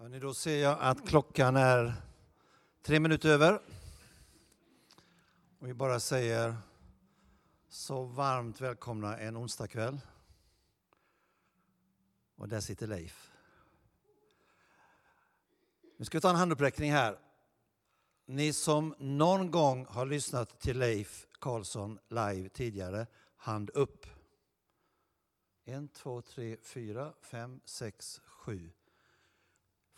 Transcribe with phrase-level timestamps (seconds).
[0.00, 1.94] Hörrni, då ser jag att klockan är
[2.82, 3.60] tre minuter över.
[5.58, 6.56] Och vi bara säger
[7.68, 10.00] så varmt välkomna en onsdagkväll.
[12.36, 13.32] Och där sitter Leif.
[15.96, 17.18] Nu ska vi ta en handuppräckning här.
[18.26, 23.06] Ni som någon gång har lyssnat till Leif Karlsson live tidigare,
[23.36, 24.06] hand upp.
[25.64, 28.70] En, två, tre, fyra, fem, sex, sju.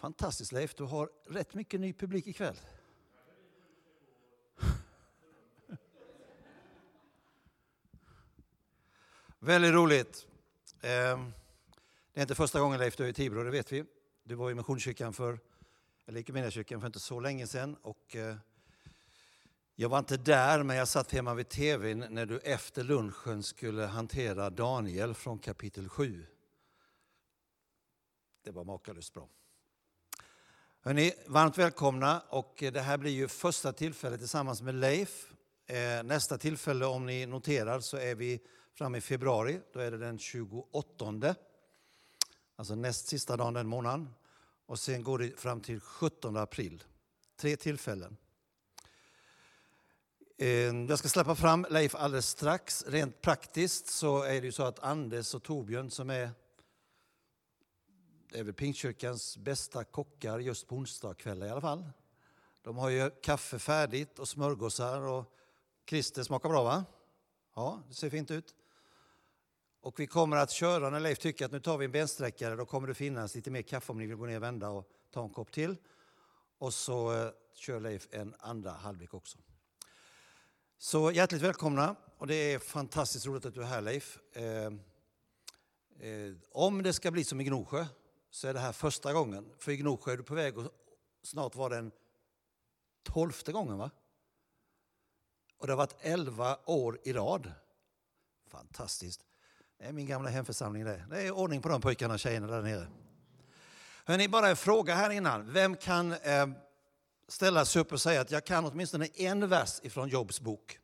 [0.01, 2.56] Fantastiskt Leif, du har rätt mycket ny publik ikväll.
[9.39, 10.27] Väldigt roligt.
[10.80, 11.33] Ehm,
[12.12, 13.84] det är inte första gången Leif du är i Tibro, det vet vi.
[14.23, 15.39] Du var i Missionskyrkan för,
[16.06, 17.77] eller kyrkan för inte så länge sedan.
[17.83, 18.37] Och eh,
[19.75, 23.83] jag var inte där, men jag satt hemma vid tvn när du efter lunchen skulle
[23.83, 26.27] hantera Daniel från kapitel 7.
[28.42, 29.28] Det var makalöst bra.
[30.83, 32.23] Hörrni, varmt välkomna.
[32.29, 35.33] Och det här blir ju första tillfället tillsammans med Leif.
[35.67, 38.41] Eh, nästa tillfälle, om ni noterar, så är vi
[38.75, 39.61] framme i februari.
[39.73, 41.34] Då är det den 28.
[42.56, 44.08] Alltså näst sista dagen den månaden.
[44.67, 46.83] Och sen går det fram till 17 april.
[47.41, 48.17] Tre tillfällen.
[50.39, 50.48] Eh,
[50.89, 52.84] jag ska släppa fram Leif alldeles strax.
[52.89, 56.31] Rent praktiskt så är det ju så att Anders och Torbjörn som är
[58.33, 61.84] det är väl Pingstkyrkans bästa kockar just på onsdagskvällar i alla fall.
[62.62, 65.25] De har ju kaffe färdigt och smörgåsar och
[65.86, 66.84] Christer smakar bra va?
[67.55, 68.55] Ja, det ser fint ut.
[69.81, 72.67] Och vi kommer att köra när Leif tycker att nu tar vi en bensträckare, då
[72.67, 75.25] kommer det finnas lite mer kaffe om ni vill gå ner och vända och ta
[75.25, 75.77] en kopp till.
[76.58, 79.39] Och så eh, kör Leif en andra halvlek också.
[80.78, 84.19] Så hjärtligt välkomna och det är fantastiskt roligt att du är här Leif.
[84.33, 87.86] Eh, eh, om det ska bli som i Gnosjö
[88.31, 89.53] så är det här första gången.
[89.59, 90.73] För i Gnosjö är du på väg och
[91.23, 91.92] snart var den
[93.03, 93.91] tolfte gången va?
[95.59, 97.52] Och det har varit elva år i rad.
[98.46, 99.24] Fantastiskt.
[99.79, 101.07] Det är min gamla hemförsamling det.
[101.11, 102.89] Det är ordning på de pojkarna och tjejerna där nere.
[104.05, 105.52] Hörrni, bara en fråga här innan.
[105.52, 106.47] Vem kan eh,
[107.29, 110.79] ställa sig upp och säga att jag kan åtminstone en vers ifrån Jobs bok?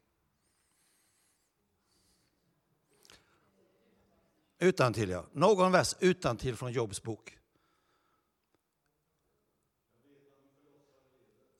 [4.58, 5.26] Utan till ja.
[5.32, 7.35] Någon vers utan till från Jobs bok.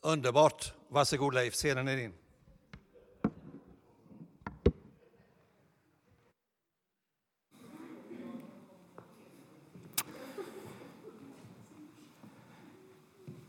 [0.06, 0.72] Underbart.
[0.88, 2.12] Varsågod Leif, scenen är din.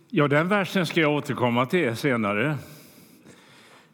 [0.09, 2.57] Ja, den versen ska jag återkomma till senare.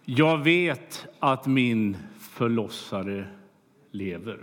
[0.05, 3.27] Jag vet att min förlossare
[3.91, 4.39] lever.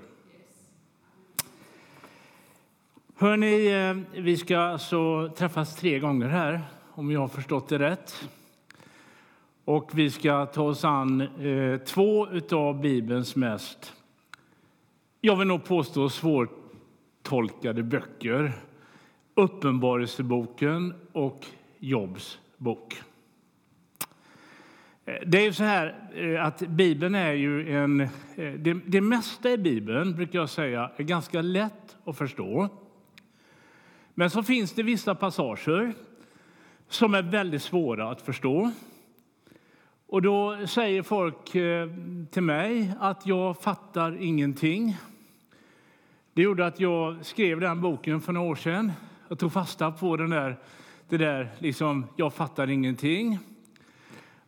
[3.16, 6.60] Hörni, eh, vi ska alltså träffas tre gånger här,
[6.94, 8.28] om jag har förstått det rätt.
[9.64, 13.92] Och vi ska ta oss an eh, två av Bibelns mest,
[15.20, 18.52] jag vill nog påstå, svårtolkade böcker.
[19.34, 21.46] Uppenbarelseboken och
[21.78, 23.02] Jobs bok.
[25.04, 28.00] Eh, det är ju så här eh, att Bibeln är ju en...
[28.00, 32.68] Eh, det, det mesta i Bibeln brukar jag säga är ganska lätt att förstå.
[34.14, 35.94] Men så finns det vissa passager
[36.90, 38.70] som är väldigt svåra att förstå.
[40.06, 41.88] Och då säger folk eh,
[42.30, 44.96] till mig att jag fattar ingenting.
[46.32, 48.92] Det gjorde att jag skrev den boken för några år sedan.
[49.28, 50.56] Jag tog fasta på den där,
[51.08, 53.38] det där liksom, jag fattar ingenting.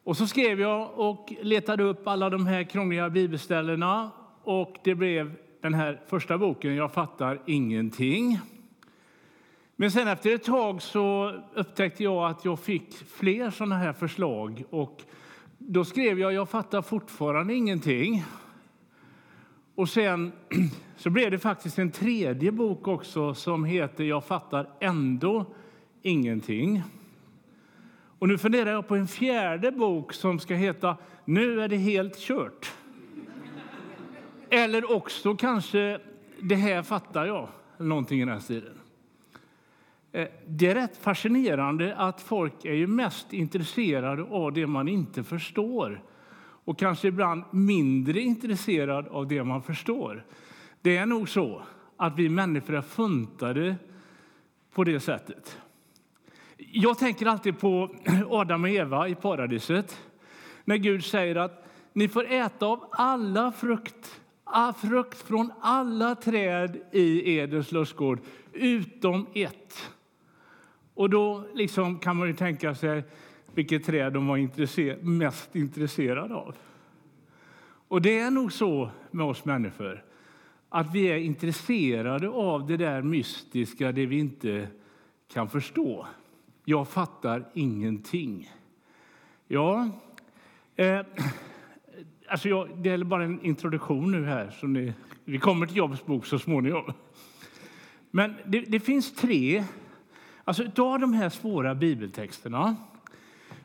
[0.04, 4.10] Och så skrev jag och letade upp alla de här krångliga bibelställena
[4.42, 8.40] och det blev den här första boken, Jag fattar ingenting.
[9.82, 14.64] Men sen efter ett tag så upptäckte jag att jag fick fler sådana här förslag.
[14.70, 15.02] Och
[15.58, 18.24] då skrev jag jag fattar fortfarande ingenting.
[19.74, 20.32] Och sen
[20.96, 25.46] så blev det faktiskt en tredje bok också som heter Jag fattar ändå
[26.02, 26.82] ingenting.
[28.18, 32.18] Och nu funderar jag på en fjärde bok som ska heta Nu är det helt
[32.18, 32.72] kört.
[34.50, 36.00] Eller också kanske
[36.40, 38.81] Det här fattar jag, eller någonting i den stilen.
[40.12, 45.24] Eh, det är rätt fascinerande att folk är ju mest intresserade av det man inte
[45.24, 46.02] förstår
[46.64, 50.24] och kanske ibland mindre intresserade av det man förstår.
[50.80, 51.62] Det är nog så
[51.96, 53.76] att vi människor är funtade
[54.74, 55.58] på det sättet.
[56.56, 57.90] Jag tänker alltid på
[58.30, 59.98] Adam och Eva i paradiset
[60.64, 64.20] när Gud säger att ni får äta av alla frukt,
[64.82, 68.20] frukt från alla träd i Edens lustgård
[68.52, 69.92] utom ett.
[70.94, 73.04] Och då liksom kan man ju tänka sig
[73.54, 76.56] vilket träd de var intresser mest intresserade av.
[77.88, 80.04] Och det är nog så med oss människor
[80.74, 84.68] att vi är intresserade av det där mystiska, det vi inte
[85.32, 86.06] kan förstå.
[86.64, 88.50] Jag fattar ingenting.
[89.48, 89.88] Ja,
[90.76, 91.00] eh,
[92.28, 94.50] alltså jag, det är bara en introduktion nu här.
[94.50, 94.92] Så ni,
[95.24, 96.92] vi kommer till Jobs bok så småningom.
[98.10, 99.64] Men det, det finns tre,
[100.44, 102.76] alltså av de här svåra bibeltexterna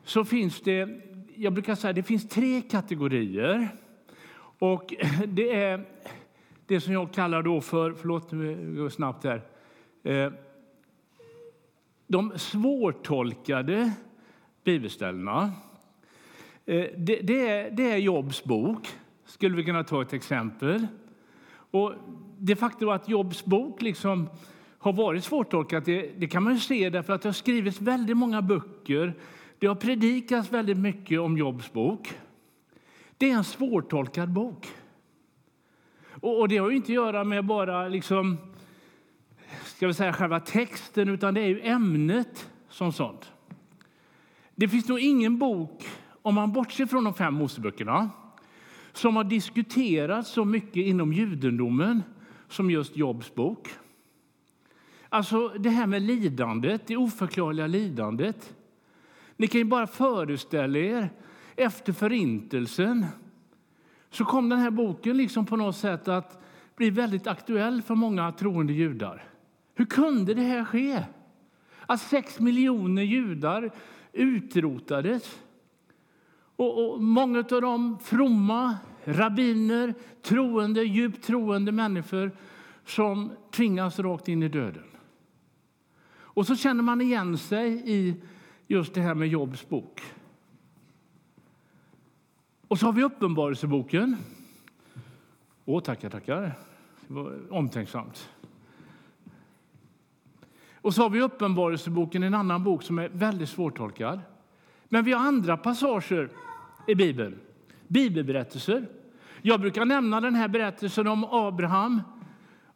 [0.04, 0.90] så finns det,
[1.36, 3.70] jag brukar säga det finns tre kategorier.
[4.60, 4.94] Och
[5.28, 5.86] det är
[6.66, 9.42] det som jag kallar då för, förlåt nu går snabbt här,
[10.04, 10.32] eh,
[12.08, 13.94] de svårtolkade
[14.64, 15.52] bibelställena.
[16.66, 18.88] Eh, det, det, är, det är Jobs bok,
[19.26, 20.88] skulle vi kunna ta ett exempel.
[21.72, 21.94] Och
[22.38, 24.30] det faktum att Jobs bok liksom
[24.80, 28.42] har varit svårtolkat det, det kan man se därför att det har skrivits väldigt många
[28.42, 29.14] böcker.
[29.60, 32.14] Det har predikats väldigt mycket om Jobs bok.
[33.18, 34.68] Det är en svårtolkad bok.
[36.22, 38.38] Och, och det har inte att göra med bara liksom,
[39.64, 43.32] ska vi säga, själva texten, utan det är ju ämnet som sånt.
[44.56, 45.84] Det finns nog ingen bok,
[46.22, 48.10] om man bortser från de fem Moseböckerna
[48.94, 52.04] som har diskuterats så mycket inom judendomen
[52.50, 53.70] som just Jobs bok.
[55.10, 58.56] Alltså det här med lidandet, det oförklarliga lidandet.
[59.38, 61.10] Ni kan ju bara föreställa er,
[61.56, 63.06] efter Förintelsen
[64.10, 66.44] så kom den här boken liksom på något sätt att
[66.76, 69.24] bli väldigt aktuell för många troende judar.
[69.76, 71.04] Hur kunde det här ske?
[71.86, 73.72] Att sex miljoner judar
[74.14, 75.40] utrotades.
[76.56, 82.32] Och, och många av dem fromma rabbiner, troende, djupt troende människor
[82.86, 84.97] som tvingas rakt in i döden.
[86.38, 88.16] Och så känner man igen sig i
[88.68, 90.02] just det här med Jobs bok.
[92.68, 94.16] Och så har vi Uppenbarelseboken.
[95.66, 96.42] Åh, tackar, tackar.
[97.08, 98.30] Det var omtänksamt.
[100.82, 104.22] Och så har vi Uppenbarelseboken, en annan bok som är väldigt svårtolkad.
[104.90, 106.30] Men vi har andra passager
[106.88, 107.40] i Bibeln,
[107.88, 108.88] bibelberättelser.
[109.42, 112.02] Jag brukar nämna den här berättelsen om Abraham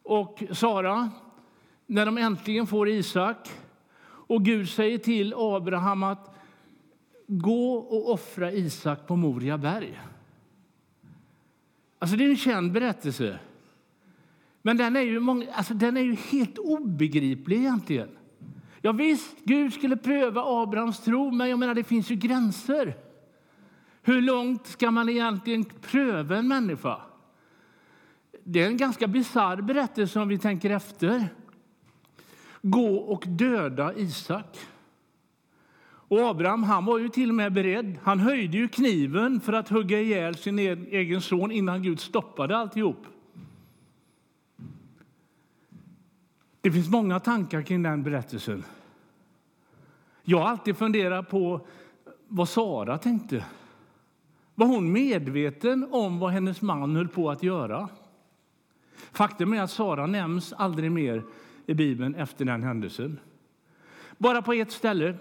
[0.04, 1.12] och Sara
[1.92, 3.50] när de äntligen får Isak.
[4.04, 6.36] Och Gud säger till Abraham att
[7.28, 10.02] gå och offra Isak på Moria berg.
[12.00, 13.40] Alltså det är en känd berättelse.
[14.62, 18.10] Men den är ju, många, alltså den är ju helt obegriplig egentligen.
[18.82, 22.98] Ja, visst, Gud skulle pröva Abrahams tro, men jag menar, det finns ju gränser.
[24.02, 27.02] Hur långt ska man egentligen pröva en människa?
[28.44, 31.30] Det är en ganska bisarr berättelse om vi tänker efter.
[32.62, 34.58] Gå och döda Isak.
[35.84, 37.98] Och Abraham han var ju till och med beredd.
[38.04, 42.58] Han höjde ju kniven för att hugga ihjäl sin e- egen son innan Gud stoppade
[42.58, 43.06] alltihop.
[46.62, 48.63] Det finns många tankar kring den berättelsen.
[50.24, 51.62] Jag har alltid funderat på
[52.28, 53.46] vad Sara tänkte.
[54.56, 57.90] Var hon medveten om vad hennes man höll på att göra?
[59.12, 61.24] Faktum är att Sara nämns aldrig mer
[61.66, 63.19] i Bibeln efter den händelsen.
[64.18, 65.15] Bara på ett ställe.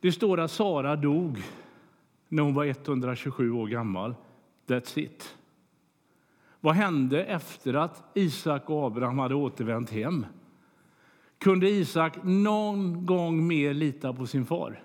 [0.00, 1.42] Det står att Sara dog
[2.28, 4.14] när hon var 127 år gammal.
[4.66, 5.36] That's it.
[6.60, 10.26] Vad hände efter att Isak och Abraham hade återvänt hem?
[11.38, 14.82] Kunde Isak någon gång mer lita på sin far?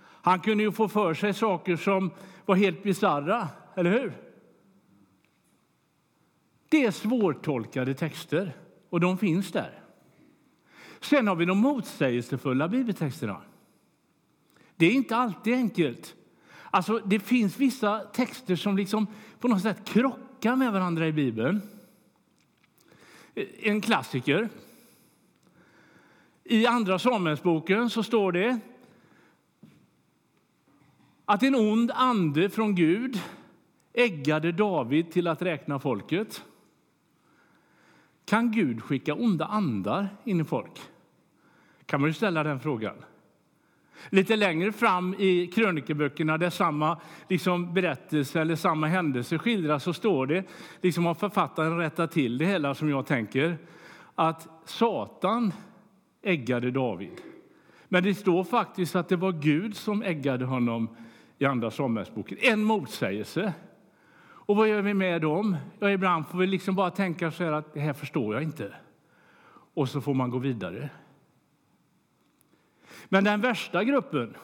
[0.00, 2.10] Han kunde ju få för sig saker som
[2.46, 4.12] var helt bisarra, eller hur?
[6.68, 8.52] Det är svårtolkade texter,
[8.94, 9.78] och de finns där.
[11.00, 13.42] Sen har vi de motsägelsefulla bibeltexterna.
[14.76, 16.14] Det är inte alltid enkelt.
[16.70, 19.06] Alltså, det finns vissa texter som liksom
[19.40, 21.62] på något sätt krockar med varandra i Bibeln.
[23.62, 24.48] En klassiker.
[26.44, 28.58] I Andra Samuelsboken så står det
[31.24, 33.20] att en ond ande från Gud
[33.92, 36.44] äggade David till att räkna folket.
[38.24, 40.80] Kan Gud skicka onda andar in i folk?
[41.86, 42.94] kan man ju ställa den frågan.
[44.10, 50.26] Lite längre fram i krönikeböckerna där samma liksom, berättelse eller samma händelse skildras så står
[50.26, 50.44] det,
[50.80, 53.58] liksom har författaren rättat till det hela som jag tänker,
[54.14, 55.52] att Satan
[56.22, 57.20] äggade David.
[57.88, 60.96] Men det står faktiskt att det var Gud som äggade honom
[61.38, 62.38] i Andra Samuelsboken.
[62.40, 63.52] En motsägelse.
[64.46, 65.56] Och vad gör vi med dem?
[65.78, 68.74] Ja, ibland får vi liksom bara tänka så här att det här förstår jag inte.
[69.74, 70.90] Och så får man gå vidare.
[73.08, 74.36] Men den värsta gruppen,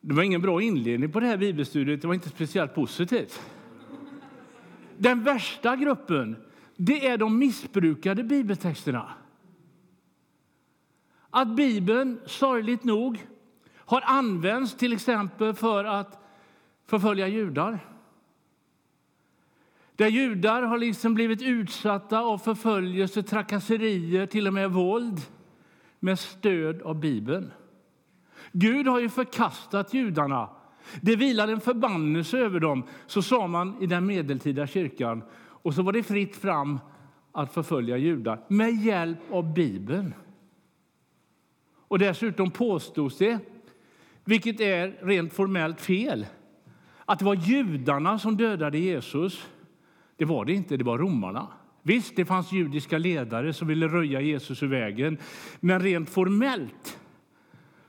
[0.00, 3.40] det var ingen bra inledning på det här bibelstudiet, det var inte speciellt positivt.
[4.96, 6.36] Den värsta gruppen,
[6.76, 9.14] det är de missbrukade bibeltexterna.
[11.30, 13.26] Att Bibeln, sorgligt nog,
[13.76, 16.18] har använts till exempel för att
[16.86, 17.89] förfölja judar.
[20.00, 25.20] Där judar har liksom blivit utsatta av förföljelse, trakasserier, till och med våld
[25.98, 27.52] med stöd av Bibeln.
[28.52, 30.48] Gud har ju förkastat judarna.
[31.00, 35.22] Det vilade en förbannelse över dem, så sa man i den medeltida kyrkan.
[35.38, 36.80] Och så var det fritt fram
[37.32, 40.14] att förfölja judar med hjälp av Bibeln.
[41.88, 43.38] Och dessutom påstods det,
[44.24, 46.26] vilket är rent formellt fel,
[47.04, 49.46] att det var judarna som dödade Jesus.
[50.20, 51.46] Det var det inte, det var romarna.
[51.82, 55.18] Visst, det fanns judiska ledare som ville röja Jesus ur vägen,
[55.60, 56.98] men rent formellt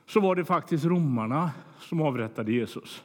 [0.06, 3.04] så var det faktiskt romarna som avrättade Jesus.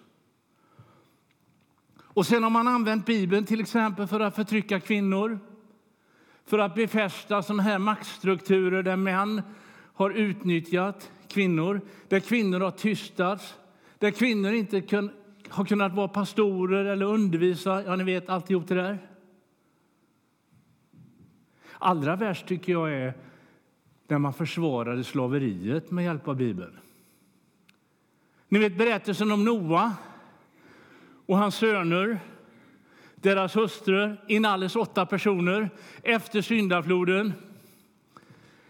[1.99, 5.39] Och sen har man använt Bibeln till exempel för att förtrycka kvinnor,
[6.45, 9.43] för att befästa sådana här maktstrukturer där män
[9.95, 13.55] har utnyttjat kvinnor, där kvinnor har tystats,
[13.99, 15.11] där kvinnor inte kun,
[15.49, 17.83] har kunnat vara pastorer eller undervisa.
[17.85, 19.16] Ja, ni vet alltihop det där.
[21.79, 23.15] Allra värst tycker jag är
[24.09, 26.77] när man försvarade slaveriet med hjälp av Bibeln.
[28.49, 29.93] Ni vet berättelsen om Noa
[31.27, 32.19] och hans söner,
[33.15, 35.71] deras hustrur, inalles åtta personer
[36.03, 37.33] efter syndafloden.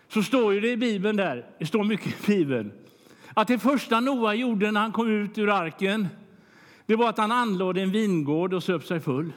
[0.08, 2.72] Så står ju det i Bibeln där, det står mycket i Bibeln,
[3.34, 6.08] att det första Noa gjorde när han kom ut ur arken,
[6.86, 9.32] det var att han anlade en vingård och söp sig full.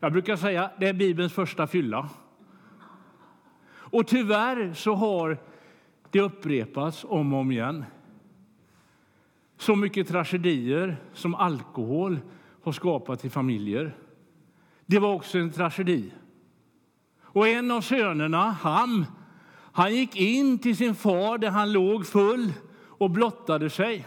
[0.00, 2.08] Jag brukar säga det är Bibelns första fylla.
[3.94, 5.38] Och tyvärr så har
[6.10, 7.84] det upprepats om och om igen.
[9.58, 12.20] Så mycket tragedier som alkohol
[12.62, 13.96] har skapat i familjer.
[14.86, 16.12] Det var också en tragedi.
[17.22, 19.06] Och en av sönerna, Ham,
[19.72, 22.52] han gick in till sin far där han låg full
[22.88, 24.06] och blottade sig.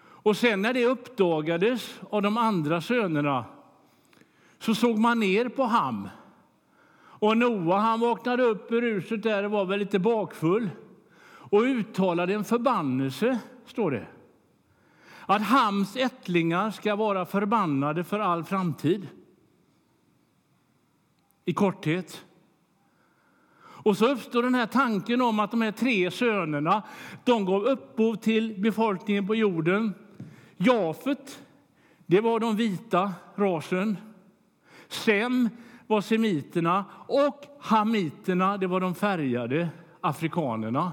[0.00, 3.44] Och sen när det uppdagades av de andra sönerna
[4.58, 6.08] så såg man ner på Ham.
[7.20, 10.70] Och Noa han vaknade upp ur ruset där och var väl lite bakfull
[11.50, 14.06] och uttalade en förbannelse, står det.
[15.26, 19.08] Att Hams ättlingar ska vara förbannade för all framtid.
[21.44, 22.24] I korthet.
[23.62, 26.82] Och så uppstår den här tanken om att de här tre sönerna
[27.24, 29.94] de gav upphov till befolkningen på jorden.
[30.56, 31.42] Jafet,
[32.06, 33.96] det var de vita rasen.
[34.88, 35.48] Sem
[35.90, 39.68] var semiterna och hamiterna, det var de färgade
[40.00, 40.92] afrikanerna.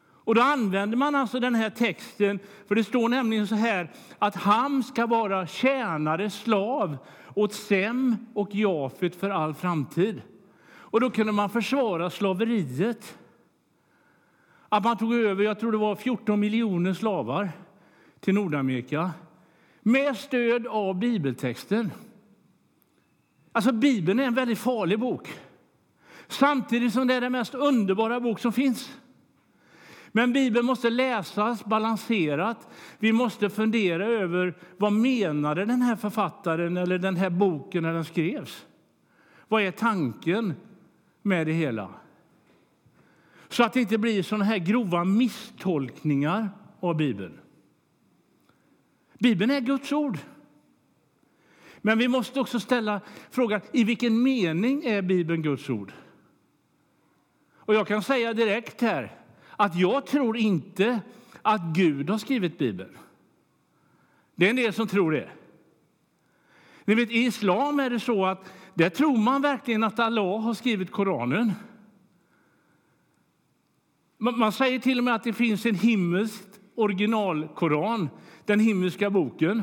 [0.00, 4.36] Och då använder man alltså den här texten, för det står nämligen så här att
[4.36, 6.96] Ham ska vara tjänare, slav
[7.34, 10.22] åt Sem och Jafet för all framtid.
[10.70, 13.18] Och då kunde man försvara slaveriet.
[14.68, 17.50] Att man tog över, jag tror det var 14 miljoner slavar
[18.20, 19.10] till Nordamerika
[19.82, 21.90] med stöd av bibeltexten.
[23.58, 25.28] Alltså Bibeln är en väldigt farlig bok.
[26.28, 28.98] Samtidigt som det är den mest underbara bok som finns.
[30.12, 32.68] Men Bibeln måste läsas balanserat.
[32.98, 38.04] Vi måste fundera över vad menade den här författaren eller den här boken när den
[38.04, 38.66] skrevs.
[39.48, 40.54] Vad är tanken
[41.22, 41.88] med det hela?
[43.48, 46.48] Så att det inte blir såna här grova misstolkningar
[46.80, 47.38] av Bibeln.
[49.18, 50.18] Bibeln är Guds ord.
[51.82, 55.92] Men vi måste också ställa frågan i vilken mening är Bibeln Guds ord?
[57.54, 59.16] Och jag kan säga direkt här
[59.56, 61.00] att jag tror inte
[61.42, 62.98] att Gud har skrivit Bibeln.
[64.34, 65.30] Det är en del som tror det.
[66.84, 70.54] Ni vet, I islam är det så att där tror man verkligen att Allah har
[70.54, 71.52] skrivit Koranen.
[74.18, 76.44] Man säger till och med att det finns en himmelsk
[76.74, 78.08] originalkoran,
[78.44, 79.62] den himmelska boken.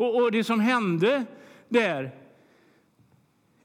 [0.00, 1.24] Och, och det som hände
[1.68, 2.10] där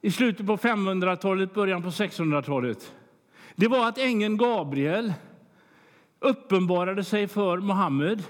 [0.02, 2.96] i slutet på 500-talet, början på 600-talet
[3.56, 5.14] det var att ängeln Gabriel
[6.20, 8.24] uppenbarade sig för Muhammed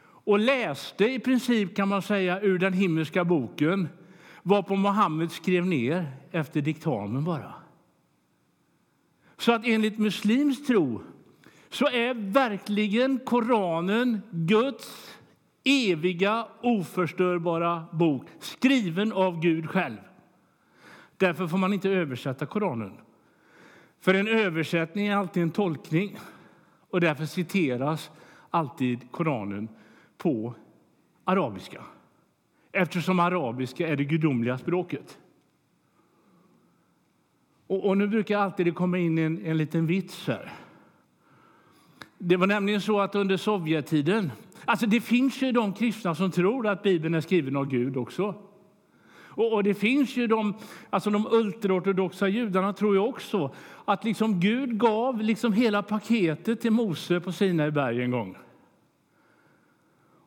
[0.00, 3.88] och läste i princip kan man säga ur den himmelska boken
[4.42, 7.54] varpå Muhammed skrev ner efter diktamen bara.
[9.36, 11.02] Så att enligt muslims tro
[11.70, 15.17] så är verkligen Koranen Guds
[15.68, 19.96] eviga, oförstörbara bok skriven av Gud själv.
[21.16, 22.92] Därför får man inte översätta Koranen.
[24.00, 26.18] För en översättning är alltid en tolkning
[26.90, 28.10] och därför citeras
[28.50, 29.68] alltid Koranen
[30.16, 30.54] på
[31.24, 31.82] arabiska
[32.72, 35.18] eftersom arabiska är det gudomliga språket.
[37.66, 40.52] Och, och nu brukar alltid det komma in en, en liten vits här.
[42.18, 44.32] Det var nämligen så att under Sovjettiden...
[44.68, 48.34] Alltså det finns ju de kristna som tror att Bibeln är skriven av Gud också.
[49.14, 50.54] Och, och det finns ju de,
[50.90, 56.70] alltså de ultraortodoxa judarna tror ju också att liksom Gud gav liksom hela paketet till
[56.70, 58.36] Mose på Sinai berg en gång.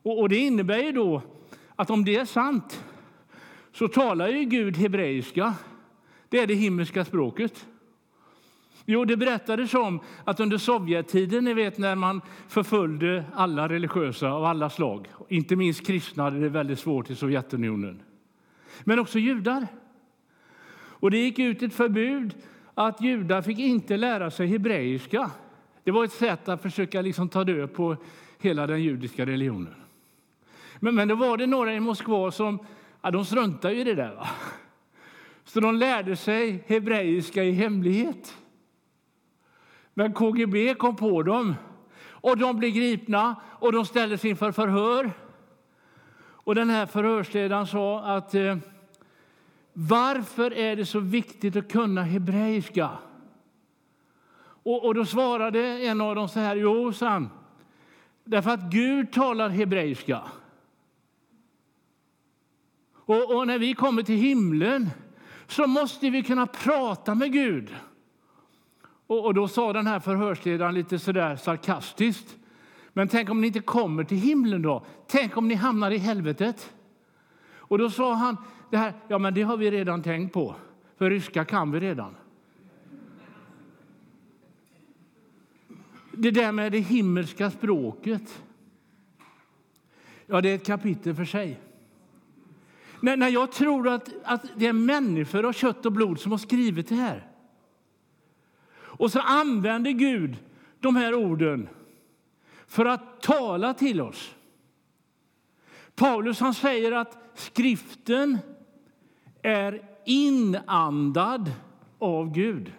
[0.02, 1.22] Och, och det innebär ju då
[1.76, 2.84] att om det är sant
[3.72, 5.54] så talar ju Gud hebreiska.
[6.28, 7.66] Det är det himmelska språket.
[8.84, 14.44] Jo, det berättades om att under Sovjettiden, ni vet när man förföljde alla religiösa av
[14.44, 18.02] alla slag, inte minst kristna hade det väldigt svårt i Sovjetunionen,
[18.84, 19.66] men också judar.
[21.02, 22.34] Och det gick ut ett förbud
[22.74, 25.30] att judar fick inte lära sig hebreiska.
[25.84, 27.96] Det var ett sätt att försöka liksom ta död på
[28.38, 29.74] hela den judiska religionen.
[30.80, 32.58] Men, men då var det några i Moskva som
[33.02, 34.14] ja, de struntade i det där.
[34.14, 34.28] Va?
[35.44, 38.36] Så de lärde sig hebreiska i hemlighet.
[39.94, 41.54] Men KGB kom på dem
[42.04, 45.12] och de blev gripna och de ställdes inför förhör.
[46.44, 48.56] Och den här förhörsledaren sa att eh,
[49.72, 52.90] varför är det så viktigt att kunna hebreiska?
[54.62, 57.30] Och, och då svarade en av dem så här, jo, san,
[58.24, 60.22] därför att Gud talar hebreiska.
[62.94, 64.90] Och, och när vi kommer till himlen
[65.46, 67.74] så måste vi kunna prata med Gud.
[69.06, 72.36] Och, och då sa den här förhörsledaren lite sådär sarkastiskt.
[72.92, 74.86] Men tänk om ni inte kommer till himlen då?
[75.06, 76.74] Tänk om ni hamnar i helvetet?
[77.54, 78.36] Och då sa han,
[78.70, 80.54] det här, ja men det har vi redan tänkt på,
[80.98, 82.16] för ryska kan vi redan.
[86.12, 88.42] Det där med det himmelska språket,
[90.26, 91.60] ja det är ett kapitel för sig.
[93.00, 96.38] När, när jag tror att, att det är människor av kött och blod som har
[96.38, 97.31] skrivit det här.
[99.02, 100.36] Och så använder Gud
[100.80, 101.68] de här orden
[102.66, 104.34] för att tala till oss.
[105.94, 108.38] Paulus han säger att skriften
[109.42, 111.52] är inandad
[111.98, 112.72] av Gud.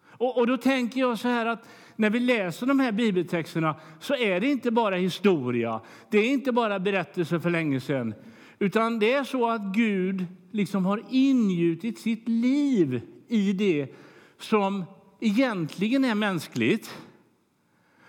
[0.00, 4.14] Och, och, då tänker jag så här att när vi läser de här bibeltexterna så
[4.14, 8.14] är det inte bara historia, det är inte bara berättelser för länge sedan,
[8.58, 13.94] utan det är så att Gud liksom har ingjutit sitt liv i det
[14.38, 14.84] som
[15.20, 16.98] egentligen är mänskligt.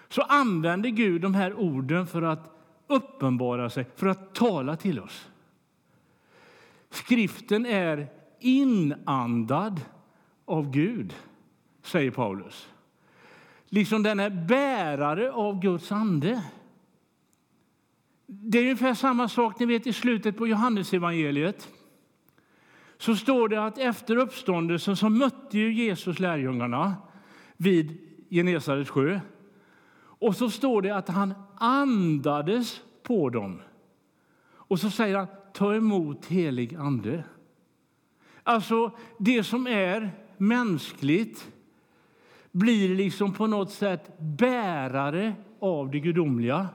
[0.10, 5.28] Så använder Gud de här orden för att uppenbara sig, för att tala till oss.
[6.90, 8.08] Skriften är
[8.40, 9.82] inandad
[10.46, 11.14] av Gud,
[11.82, 12.68] säger Paulus.
[13.66, 16.44] Liksom den är bärare av Guds ande.
[18.26, 21.70] Det är ungefär samma sak ni vet i slutet på Johannesevangeliet.
[22.98, 26.96] Så står det att efter uppståndelsen så mötte ju Jesus lärjungarna
[27.58, 27.98] vid
[28.30, 29.20] Genesarets sjö.
[30.00, 33.62] Och så står det att han andades på dem.
[34.50, 37.24] Och så säger han ta emot helig ande.
[38.44, 41.48] Alltså, det som är mänskligt
[42.52, 46.68] blir liksom på något sätt bärare av det gudomliga.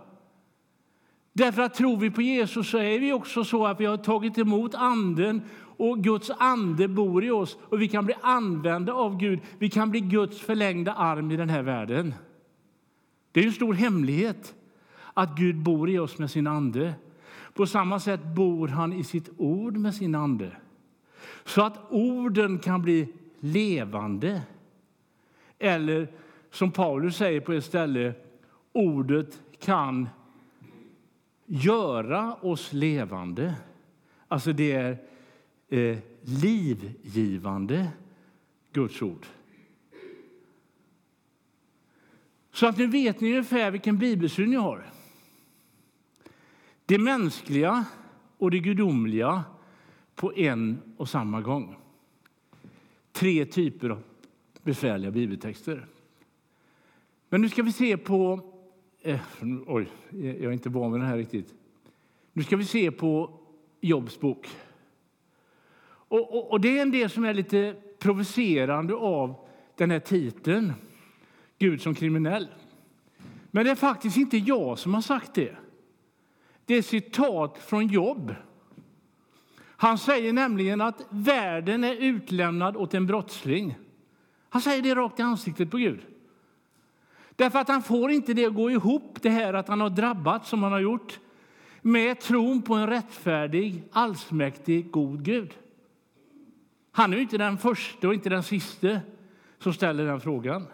[1.33, 4.39] Därför att tror vi på Jesus så är vi också så att vi har tagit
[4.39, 5.43] emot anden
[5.83, 9.40] och Guds ande bor i oss och vi kan bli använda av Gud.
[9.59, 12.14] Vi kan bli Guds förlängda arm i den här världen.
[13.33, 14.55] Det är en stor hemlighet
[15.14, 16.95] att Gud bor i oss med sin ande.
[17.55, 20.57] På samma sätt bor han i sitt ord med sin ande.
[21.45, 24.42] Så att orden kan bli levande.
[25.59, 26.09] Eller
[26.51, 28.14] som Paulus säger på ett ställe,
[28.73, 30.09] ordet kan
[31.47, 33.55] göra oss levande.
[34.29, 35.12] Alltså det är
[35.73, 37.89] eh, livgivande
[38.73, 39.27] Guds ord.
[42.53, 44.91] Så att nu vet ni ungefär vilken bibelsyn ni har.
[46.87, 47.85] Det mänskliga
[48.39, 49.45] och det gudomliga
[50.15, 51.77] på en och samma gång.
[53.13, 54.03] Tre typer av
[54.63, 55.87] besvärliga bibeltexter.
[57.29, 58.53] Men nu ska vi se på
[59.05, 59.21] Eh,
[59.67, 61.55] oj, jag är inte van vid den här riktigt.
[62.33, 63.41] Nu ska vi se på
[63.81, 64.49] Jobs bok.
[66.12, 69.35] Och, och, och, det är en del som är lite provocerande av
[69.77, 70.72] den här titeln,
[71.59, 72.48] Gud som kriminell.
[73.51, 75.57] Men det är faktiskt inte jag som har sagt det.
[76.64, 78.35] Det är citat från Jobb.
[79.64, 83.75] Han säger nämligen att världen är utlämnad åt en brottsling.
[84.48, 86.01] Han säger det rakt i ansiktet på Gud.
[87.37, 90.48] Därför att han får inte det att gå ihop, det här att han har drabbats
[90.48, 91.20] som han har gjort,
[91.83, 95.55] med tron på en rättfärdig, allsmäktig, god Gud.
[96.92, 99.00] Han är inte den första och inte den siste
[99.59, 100.66] som ställer den frågan.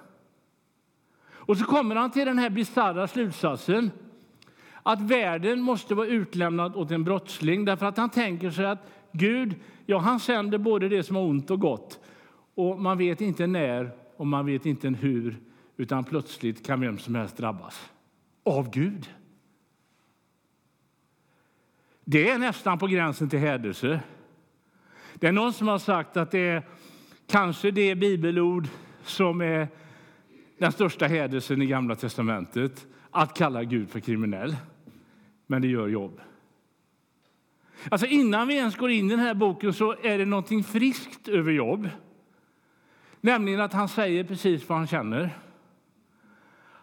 [1.30, 3.90] Och så kommer han till den här bisarra slutsatsen
[4.82, 9.54] att världen måste vara utlämnad åt en brottsling därför att han tänker sig att Gud,
[9.86, 12.00] ja, han sänder både det som är ont och gott
[12.54, 15.36] och man vet inte när och man vet inte hur
[15.76, 17.90] utan plötsligt kan vem som helst drabbas
[18.44, 19.10] av Gud.
[22.04, 24.00] Det är nästan på gränsen till hädelse.
[25.20, 26.62] Det är någon som har sagt att det är
[27.26, 28.68] kanske det bibelord
[29.04, 29.68] som är
[30.58, 34.56] den största hädelsen i Gamla testamentet, att kalla Gud för kriminell.
[35.46, 36.20] Men det gör jobb.
[37.90, 41.28] Alltså innan vi ens går in i den här boken så är det någonting friskt
[41.28, 41.88] över jobb.
[43.20, 45.38] Nämligen att han säger precis vad han känner.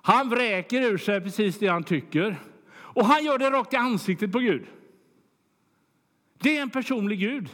[0.02, 2.36] Han vräker ur sig precis det han tycker.
[2.76, 4.66] Och han gör det rakt i ansiktet på Gud.
[6.38, 7.50] Det är en personlig Gud.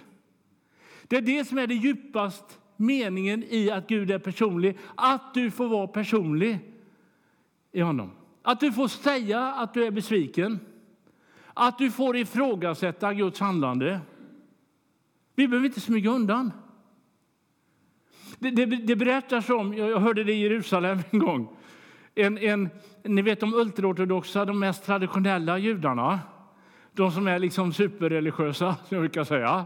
[1.12, 4.78] Det är det som är det djupast meningen i att Gud är personlig.
[4.96, 6.60] Att du får vara personlig
[7.72, 8.12] i honom.
[8.42, 10.60] Att du får säga att du är besviken.
[11.54, 14.00] Att du får ifrågasätta Guds handlande.
[15.36, 16.52] Vi behöver inte smyga undan.
[18.40, 21.58] Det, det, det berättas om, jag hörde det i Jerusalem en gång,
[22.16, 22.70] en, en,
[23.04, 26.20] ni vet de ultraortodoxa, de mest traditionella judarna.
[26.94, 29.66] De som är liksom superreligiösa, som jag brukar säga.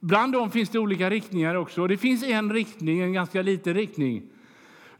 [0.00, 1.86] Bland dem finns det olika riktningar också.
[1.86, 4.22] Det finns en riktning, en ganska liten riktning.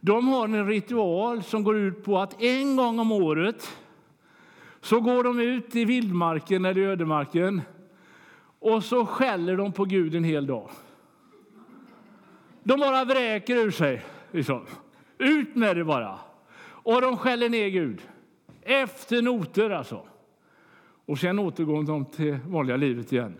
[0.00, 3.76] De har en ritual som går ut på att en gång om året
[4.80, 7.62] så går de ut i vildmarken eller ödemarken
[8.58, 10.70] och så skäller de på Gud en hel dag.
[12.62, 14.02] De bara vräker ur sig.
[14.30, 14.66] Liksom.
[15.18, 16.18] Ut med det bara!
[16.62, 18.02] Och de skäller ner Gud.
[18.62, 20.06] Efter noter, alltså.
[21.06, 23.36] Och sen återgår de till vanliga livet igen.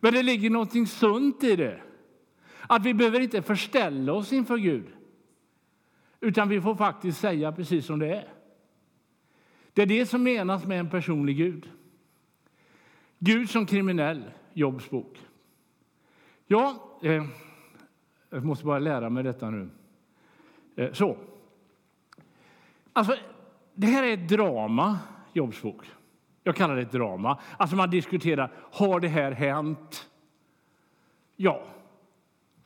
[0.00, 1.82] Men det ligger någonting sunt i det.
[2.60, 4.86] Att vi behöver inte förställa oss inför Gud.
[6.20, 8.28] Utan vi får faktiskt säga precis som det är.
[9.72, 11.70] Det är det som menas med en personlig Gud.
[13.18, 15.18] Gud som kriminell, Jobs bok.
[16.46, 17.24] Ja, eh,
[18.30, 19.70] jag måste bara lära mig detta nu.
[20.76, 21.16] Eh, så.
[22.92, 23.16] Alltså,
[23.74, 24.98] det här är ett drama,
[25.32, 25.86] Jobs bok.
[26.48, 27.38] Jag kallar det ett drama.
[27.56, 30.08] Alltså man diskuterar, har det här hänt?
[31.36, 31.62] Ja,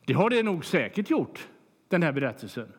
[0.05, 1.47] det har det nog säkert gjort,
[1.87, 2.73] den här berättelsen.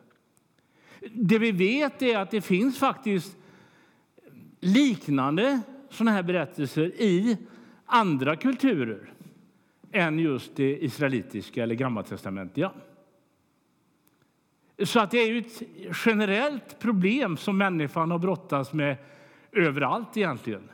[1.11, 3.37] Det vi vet är att det finns faktiskt
[4.59, 7.37] liknande såna här berättelser i
[7.85, 9.13] andra kulturer
[9.91, 12.71] än just det israelitiska eller gammaltestamentliga.
[14.83, 15.61] Så att det är ett
[16.05, 18.97] generellt problem som människan har brottats med
[19.51, 20.69] överallt egentligen.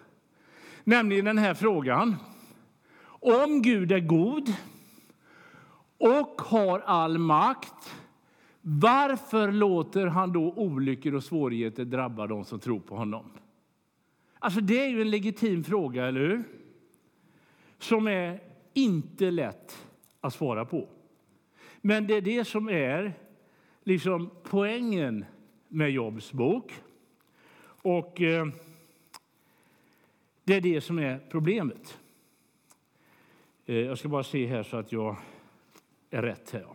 [0.84, 2.16] Nämligen den här frågan.
[3.08, 4.54] Om Gud är god
[5.98, 7.96] och har all makt
[8.62, 13.32] varför låter han då olyckor och svårigheter drabba dem som tror på honom?
[14.40, 16.44] Alltså Det är ju en legitim fråga, eller hur?
[17.78, 18.40] Som är
[18.74, 19.88] inte lätt
[20.22, 20.88] att svara på.
[21.82, 23.14] Men det är det som är
[23.84, 25.26] liksom poängen
[25.68, 26.74] med Jobs bok.
[27.84, 28.48] Och eh,
[30.52, 32.00] det är det som är problemet.
[33.66, 35.16] Eh, jag ska bara se här så att jag
[36.10, 36.66] är rätt här.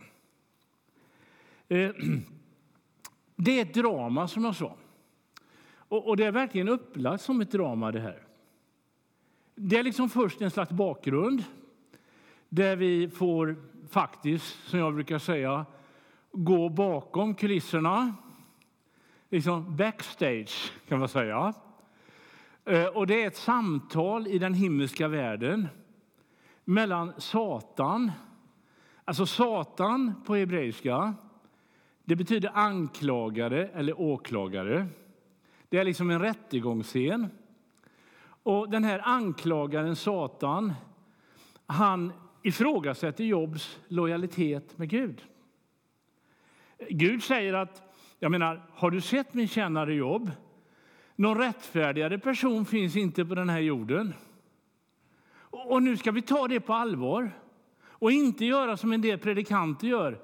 [1.67, 1.91] Eh,
[3.35, 4.75] det är ett drama, som jag sa.
[5.89, 7.91] Och det är verkligen upplagt som ett drama.
[7.91, 8.23] det här.
[9.55, 11.43] Det är liksom först en slags bakgrund
[12.49, 13.55] där vi får
[13.89, 15.65] faktiskt, som jag brukar säga,
[16.31, 18.15] gå bakom kulisserna.
[19.29, 21.53] Liksom backstage, kan man säga.
[22.67, 25.67] Eh, och det är ett samtal i den himmelska världen
[26.63, 28.11] mellan Satan,
[29.05, 31.13] alltså Satan på hebreiska,
[32.03, 34.87] det betyder anklagare eller åklagare.
[35.69, 37.27] Det är liksom en rättegångsscen.
[38.43, 40.73] Och den här anklagaren, Satan,
[41.65, 45.25] han ifrågasätter Jobs lojalitet med Gud.
[46.89, 47.81] Gud säger att,
[48.19, 50.31] jag menar, har du sett min tjänare Job?
[51.19, 54.13] Någon rättfärdigare person finns inte på den här jorden.
[55.49, 57.31] Och nu ska vi ta det på allvar
[57.83, 60.19] och inte göra som en del predikanter gör.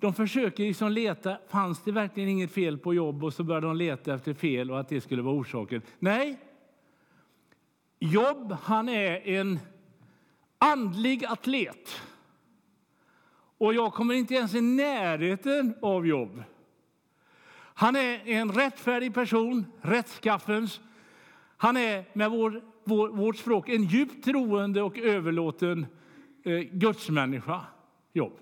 [0.00, 3.24] De försöker liksom leta, fanns det verkligen inget fel på jobb?
[3.24, 5.82] Och så börjar de leta efter fel och att det skulle vara orsaken.
[5.98, 6.38] Nej,
[7.98, 9.58] Jobb han är en
[10.58, 12.00] andlig atlet.
[13.58, 16.42] Och jag kommer inte ens i närheten av jobb.
[17.78, 20.80] Han är en rättfärdig person, rättskaffens.
[21.56, 25.86] Han är med vår, vår, vårt språk en djupt troende och överlåten
[26.44, 27.60] eh, gudsmänniska.
[28.12, 28.38] Jobb.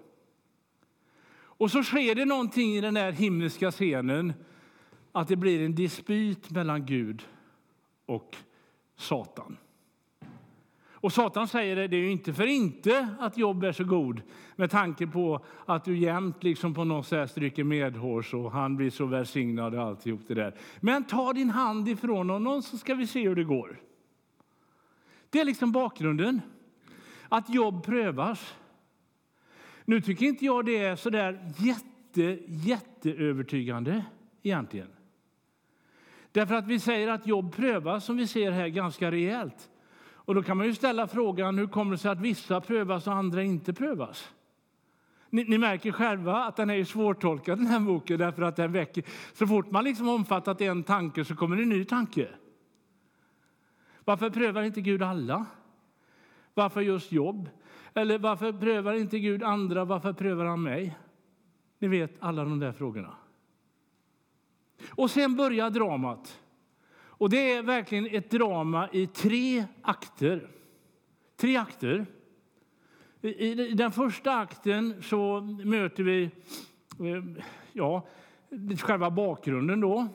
[1.37, 4.33] Och så sker det någonting i den här himmelska scenen
[5.13, 7.23] att det blir en dispyt mellan Gud
[8.07, 8.37] och
[8.97, 9.57] Satan.
[11.07, 14.23] Och Satan säger det, det är ju inte för inte att jobb är så god
[14.57, 18.91] med tanke på att du jämt liksom på något sätt stryker medhårs och han blir
[18.91, 20.55] så välsignad och alltihop det där.
[20.81, 23.81] Men ta din hand ifrån honom så ska vi se hur det går.
[25.31, 26.41] Det är liksom bakgrunden.
[27.29, 28.55] Att jobb prövas.
[29.85, 34.05] Nu tycker inte jag det är så där jätte, jätteövertygande
[34.43, 34.89] egentligen.
[36.33, 39.71] Därför att vi säger att jobb prövas, som vi ser här, ganska rejält.
[40.27, 43.15] Och då kan man ju ställa frågan hur kommer det sig att vissa prövas och
[43.15, 44.33] andra inte prövas?
[45.31, 49.05] Ni, ni märker själva att den är svårtolkad den här boken därför att den väcker.
[49.33, 52.29] Så fort man liksom omfattat en tanke så kommer en ny tanke.
[54.05, 55.47] Varför prövar inte Gud alla?
[56.55, 57.49] Varför just jobb?
[57.95, 59.85] Eller varför prövar inte Gud andra?
[59.85, 60.97] Varför prövar han mig?
[61.79, 63.17] Ni vet alla de där frågorna.
[64.91, 66.41] Och sen börjar dramat.
[67.19, 70.49] Och det är verkligen ett drama i tre akter.
[71.37, 72.07] Tre akter.
[73.23, 78.07] I den första akten så möter vi eh, ja,
[78.79, 79.81] själva bakgrunden.
[79.81, 80.09] Då.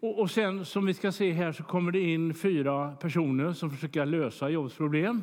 [0.00, 4.06] Och, sen, som vi ska se här, så kommer det in fyra personer som försöker
[4.06, 5.22] lösa Jobs problem.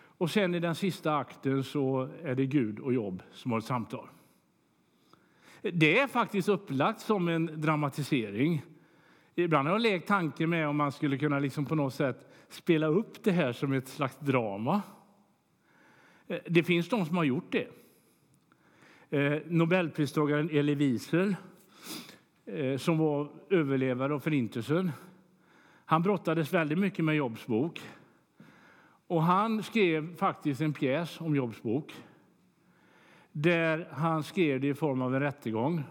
[0.00, 3.64] Och sen i den sista akten så är det Gud och Jobb som har ett
[3.64, 4.08] samtal.
[5.62, 8.62] Det är faktiskt upplagt som en dramatisering.
[9.38, 12.86] Ibland har jag lekt tanken med om man skulle kunna liksom på något sätt spela
[12.86, 14.82] upp det här som ett slags drama.
[16.26, 17.68] Eh, det finns de som har gjort det.
[19.10, 21.36] Eh, Nobelpristagaren Elie Wiesel,
[22.46, 24.90] eh, som var överlevare av Förintelsen,
[25.84, 27.80] han brottades väldigt mycket med Jobs bok.
[29.06, 31.94] Och han skrev faktiskt en pjäs om Jobs bok
[33.32, 35.82] där han skrev det i form av en rättegång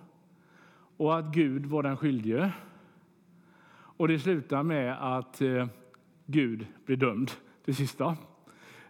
[0.98, 2.52] och att Gud var den skyldige.
[3.98, 5.68] Och det slutar med att eh,
[6.26, 7.32] Gud blir dömd,
[7.66, 8.18] det sista.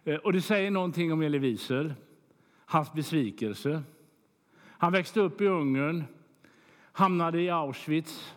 [0.04, 1.94] Eh, och det säger någonting om Elie Wiesel,
[2.66, 3.82] hans besvikelse.
[4.66, 6.04] Han växte upp i Ungern,
[6.92, 8.34] hamnade i Auschwitz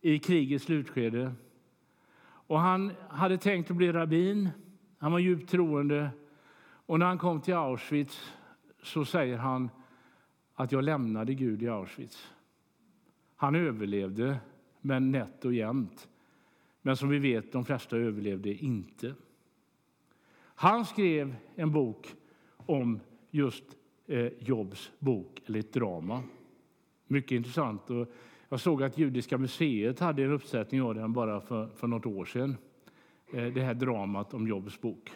[0.00, 1.32] i krigets slutskede.
[2.22, 4.48] Och han hade tänkt att bli rabbin,
[4.98, 6.10] han var djupt troende.
[6.86, 8.32] Och när han kom till Auschwitz
[8.82, 9.70] så säger han
[10.54, 12.32] att jag lämnade Gud i Auschwitz.
[13.36, 14.38] Han överlevde,
[14.80, 16.08] men nätt och jämnt.
[16.82, 19.14] Men som vi vet, de flesta överlevde inte.
[20.54, 22.14] Han skrev en bok
[22.56, 23.64] om just
[24.06, 26.22] eh, Jobs bok, eller ett drama.
[27.06, 27.90] Mycket intressant.
[27.90, 28.12] Och
[28.48, 32.24] jag såg att Judiska museet hade en uppsättning av den bara för, för något år
[32.24, 32.56] sedan.
[33.32, 35.10] Eh, det här dramat om Jobs bok.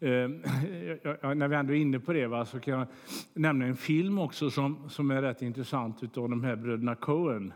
[0.00, 0.08] Eh,
[1.34, 2.86] när vi ändå är inne på det va, så kan jag
[3.34, 7.52] nämna en film också som, som är rätt intressant av de här bröderna Coen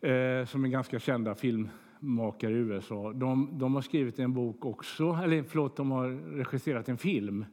[0.00, 3.12] eh, som är ganska kända filmmakare i USA.
[3.12, 7.44] De, de, har skrivit en bok också, eller förlåt, de har regisserat en film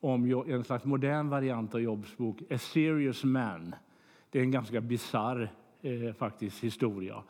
[0.00, 3.74] om en slags modern variant av Jobs bok A Serious Man.
[4.30, 7.22] Det är en ganska bizarr eh, faktiskt historia.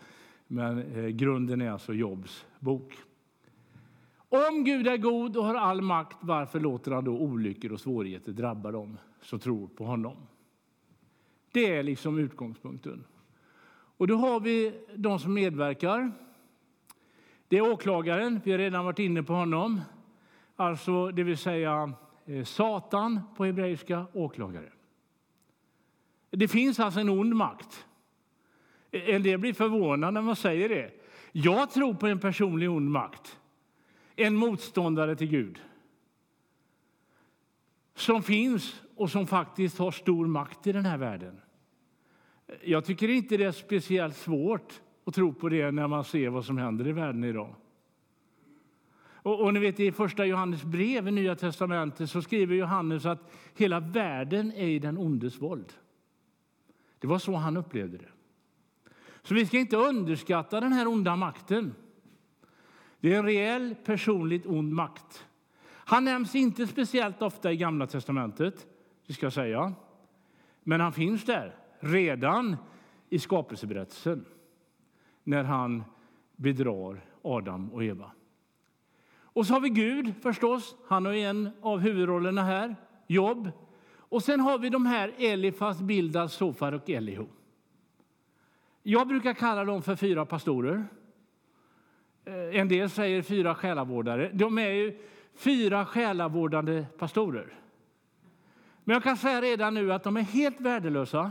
[0.46, 2.94] Men eh, grunden är alltså Jobs bok.
[4.28, 8.32] Om Gud är god och har all makt, varför låter han då olyckor och svårigheter
[8.32, 10.16] drabba dem som tror på honom?
[11.52, 13.04] Det är liksom utgångspunkten.
[13.96, 16.12] Och då har vi de som medverkar.
[17.48, 19.80] Det är åklagaren, vi har redan varit inne på honom.
[20.56, 21.92] Alltså, det vill säga
[22.26, 24.72] eh, Satan på hebreiska, åklagare.
[26.30, 27.86] Det finns alltså en ond makt.
[28.90, 30.90] Eh, en del blir förvånade när man säger det.
[31.32, 33.38] Jag tror på en personlig ond makt
[34.16, 35.60] en motståndare till Gud
[37.94, 41.40] som finns och som faktiskt har stor makt i den här världen.
[42.64, 46.44] Jag tycker inte det är speciellt svårt att tro på det när man ser vad
[46.44, 47.54] som händer i världen idag.
[49.26, 53.32] Och, och ni vet, I första Johannes brev i Nya testamentet så skriver Johannes att
[53.54, 55.72] hela världen är i den ondes våld.
[56.98, 58.08] Det var så han upplevde det.
[59.22, 61.74] Så vi ska inte underskatta den här onda makten.
[63.00, 65.26] Det är en reell, personligt ond makt.
[65.66, 68.66] Han nämns inte speciellt ofta i Gamla testamentet,
[69.06, 69.72] det ska jag säga.
[70.62, 71.54] Men han finns där
[71.86, 72.56] redan
[73.08, 74.24] i skapelseberättelsen
[75.24, 75.84] när han
[76.36, 78.10] bedrar Adam och Eva.
[79.36, 80.76] Och så har vi Gud förstås.
[80.88, 82.76] Han är en av huvudrollerna här.
[83.06, 83.50] Jobb.
[84.08, 87.26] Och sen har vi de här Elifas, Bildas, Sofar och Elihu.
[88.82, 90.84] Jag brukar kalla dem för fyra pastorer.
[92.24, 94.30] Eh, en del säger fyra själavårdare.
[94.34, 94.98] De är ju
[95.34, 97.54] fyra själavårdande pastorer.
[98.84, 101.30] Men jag kan säga redan nu att de är helt värdelösa.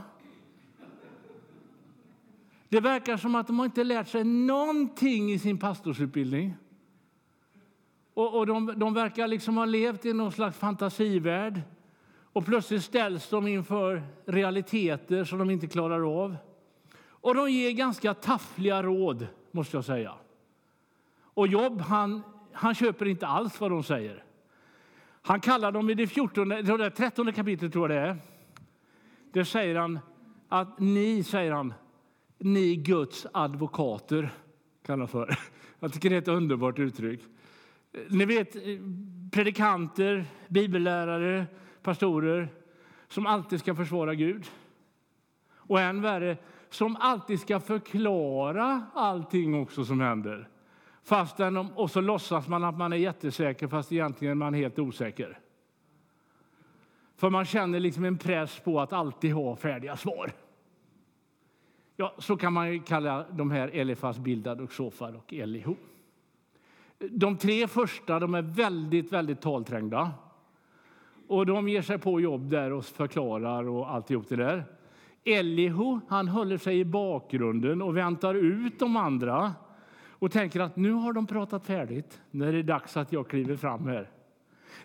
[2.69, 6.55] Det verkar som att de inte har lärt sig någonting i sin pastorsutbildning.
[8.13, 11.61] Och, och de, de, verkar liksom ha levt i någon slags fantasivärld.
[12.33, 16.37] Och plötsligt ställs de inför realiteter som de inte klarar av.
[17.07, 20.13] Och de ger ganska taffliga råd, måste jag säga.
[21.21, 24.23] Och Jobb, han, han köper inte alls vad de säger.
[25.21, 28.17] Han kallar dem i det, 14, det 13 kapitlet, tror jag det är.
[29.33, 29.99] Där säger han
[30.49, 31.73] att ni, säger han,
[32.37, 34.29] ni Guds advokater,
[34.85, 35.37] kallar för.
[35.79, 37.21] Jag tycker det är ett underbart uttryck.
[38.09, 38.61] Ni vet eh,
[39.31, 41.45] predikanter, bibellärare,
[41.81, 42.49] pastorer
[43.07, 44.45] som alltid ska försvara Gud.
[45.55, 46.37] Och än värre,
[46.69, 50.49] som alltid ska förklara allting också som händer.
[51.03, 55.39] Fastän, och så låtsas man att man är jättesäker fast egentligen är man helt osäker.
[57.17, 60.31] För man känner liksom en press på att alltid ha färdiga svar.
[61.97, 65.75] Ja, så kan man kalla de här Elifas, Bildad och Sofar och Elihu.
[66.99, 70.11] De tre första de är väldigt, väldigt talträngda.
[71.27, 74.63] Och de ger sig på jobb där och förklarar och alltihop det där.
[75.23, 79.53] Elihu, han håller sig i bakgrunden och väntar ut de andra
[80.09, 82.21] och tänker att nu har de pratat färdigt.
[82.31, 84.09] Nu är det dags att jag kliver fram här.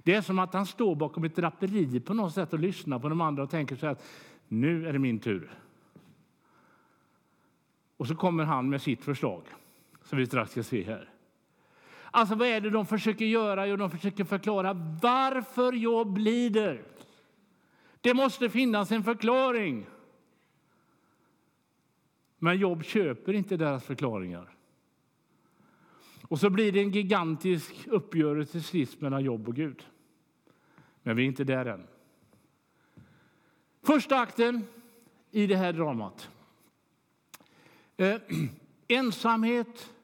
[0.03, 3.09] Det är som att han står bakom ett draperi på något sätt och lyssnar på
[3.09, 4.05] de andra och tänker så att
[4.49, 5.51] nu är det min tur.
[8.01, 9.43] Och så kommer han med sitt förslag
[10.03, 11.09] som vi strax ska se här.
[12.11, 13.67] Alltså vad är det de försöker göra?
[13.67, 16.83] Jo, de försöker förklara varför Jobb lider.
[18.01, 19.87] Det måste finnas en förklaring.
[22.39, 24.57] Men Jobb köper inte deras förklaringar.
[26.29, 29.87] Och så blir det en gigantisk uppgörelse till sist mellan Jobb och Gud.
[31.03, 31.87] Men vi är inte där än.
[33.83, 34.65] Första akten
[35.31, 36.31] i det här dramat.
[38.01, 38.21] Eh,
[38.89, 39.95] ensamhet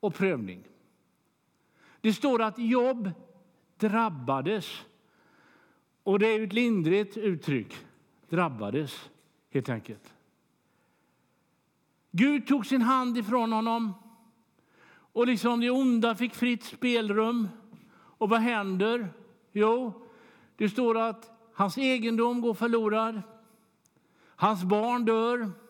[0.00, 0.64] och prövning.
[2.00, 3.10] Det står att Jobb
[3.76, 4.80] drabbades.
[6.02, 7.76] Och det är ett lindrigt uttryck.
[8.28, 9.10] Drabbades,
[9.50, 10.14] helt enkelt.
[12.10, 13.94] Gud tog sin hand ifrån honom
[15.12, 17.48] och liksom det onda fick fritt spelrum.
[17.92, 19.08] Och vad händer?
[19.52, 20.06] Jo,
[20.56, 23.22] det står att hans egendom går förlorad.
[24.36, 25.63] Hans barn dör.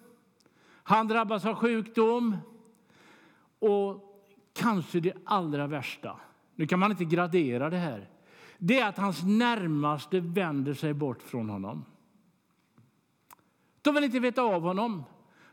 [0.85, 2.37] Han drabbas av sjukdom.
[3.59, 4.11] Och
[4.53, 6.17] kanske det allra värsta,
[6.55, 8.09] nu kan man inte gradera det här,
[8.59, 11.85] det är att hans närmaste vänder sig bort från honom.
[13.83, 15.05] De vill inte veta av honom.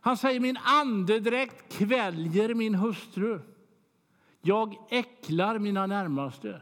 [0.02, 3.39] Han säger min andedräkt kväljer min hustru.
[4.41, 6.62] Jag äcklar mina närmaste.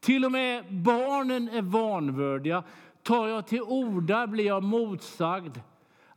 [0.00, 2.64] Till och med barnen är vanvördiga.
[3.02, 5.58] Tar jag till orda blir jag motsagd.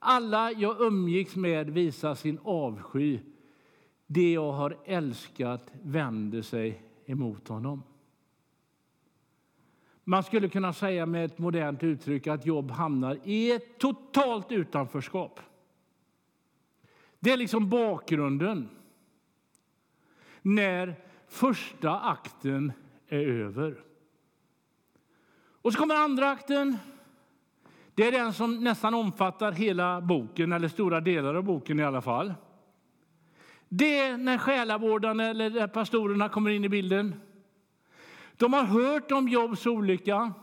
[0.08, 3.20] Alla jag umgicks med visar sin avsky.
[4.08, 7.84] Det jag har älskat vänder sig emot honom.
[10.04, 15.40] Man skulle kunna säga med ett modernt uttryck att Jobb hamnar i ett totalt utanförskap.
[17.20, 18.70] Det är liksom bakgrunden
[20.42, 20.96] när
[21.28, 22.72] första akten
[23.08, 23.84] är över.
[25.62, 26.78] Och så kommer andra akten.
[27.96, 32.02] Det är den som nästan omfattar hela boken, eller stora delar av boken i alla
[32.02, 32.34] fall.
[33.70, 37.22] Det är när själavårdarna eller pastorerna kommer in i bilden.
[38.38, 40.34] De har hört om Jobs olycka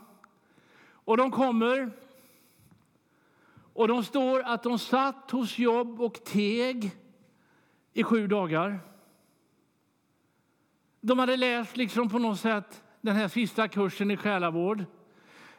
[0.91, 1.91] och de kommer.
[3.73, 6.91] Och de står att de satt hos Jobb och teg
[7.93, 8.79] i sju dagar.
[11.01, 14.85] De hade läst liksom på något sätt den här sista kursen i själavård.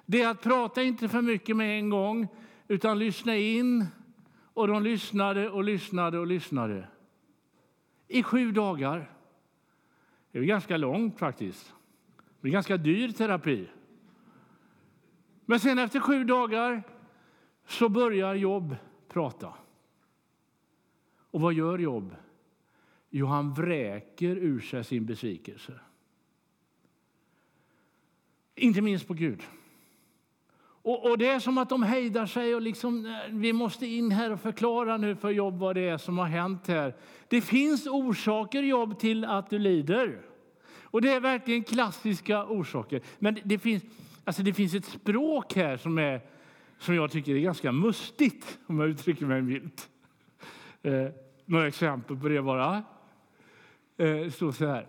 [0.07, 2.29] Det är att prata inte för mycket med en gång,
[2.69, 3.87] utan lyssna in.
[4.55, 6.89] Och de lyssnade och lyssnade och lyssnade.
[8.09, 9.11] I sju dagar.
[10.33, 11.75] Det är ganska långt faktiskt.
[12.41, 13.69] Det är ganska dyr terapi.
[15.45, 16.83] Men sen efter sju dagar
[17.67, 18.77] så börjar Jobb
[19.09, 19.55] prata.
[21.31, 22.17] Och vad gör Jobb?
[23.11, 25.81] Jo, han vräker ur sig sin besvikelse.
[28.55, 29.43] Inte minst på Gud.
[30.85, 34.33] Och, och, Det är som att de hejdar sig och liksom, vi måste in här
[34.33, 36.95] och förklara nu för Jobb vad det är som har hänt här.
[37.29, 40.21] Det finns orsaker, Jobb, till att du lider.
[40.83, 43.01] Och det är verkligen klassiska orsaker.
[43.19, 43.83] Men det finns,
[44.25, 46.21] Alltså det finns ett språk här som, är,
[46.79, 49.89] som jag tycker är ganska mustigt, om jag uttrycker mig milt.
[50.83, 51.09] Eh,
[51.45, 52.77] några exempel på det bara.
[52.77, 52.83] Eh,
[53.97, 54.87] det står så här.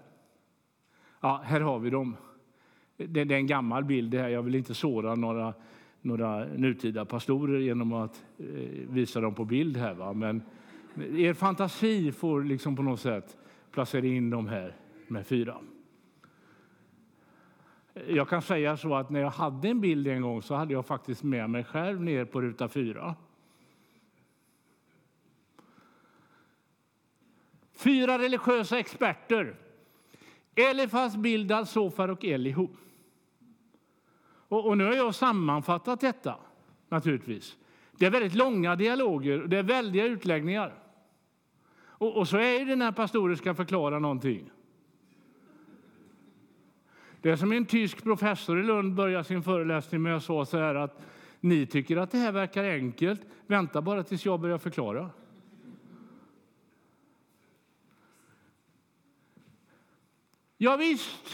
[1.22, 2.18] Ja, här har vi dem.
[2.98, 4.12] Det, det är en gammal bild.
[4.12, 4.30] Det här.
[4.30, 5.54] Jag vill inte såra några,
[6.06, 8.46] några nutida pastorer genom att eh,
[8.90, 9.94] visa dem på bild här.
[9.94, 10.14] Va?
[10.14, 10.42] Men
[10.96, 13.38] er fantasi får liksom på något sätt
[13.72, 14.76] placera in dem här
[15.08, 15.58] med fyra.
[18.08, 20.86] Jag kan säga så att när jag hade en bild en gång så hade jag
[20.86, 23.16] faktiskt med mig själv ner på ruta fyra.
[27.74, 29.56] Fyra religiösa experter.
[30.56, 32.68] Elifas, Bildad, Sofar och Elihu.
[34.48, 36.36] Och, och, nu har jag sammanfattat detta,
[36.90, 37.58] naturligtvis.
[37.92, 40.74] Det är väldigt långa dialoger och det är väldiga utläggningar.
[41.78, 44.52] Och, och så är det när pastorer ska förklara någonting.
[47.22, 50.58] Det är som en tysk professor i Lund började sin föreläsning med att säga så
[50.58, 51.02] här att
[51.40, 53.22] ni tycker att det här verkar enkelt.
[53.48, 55.10] Vänta bara tills jag börjar förklara.
[60.58, 61.30] Ja, visst,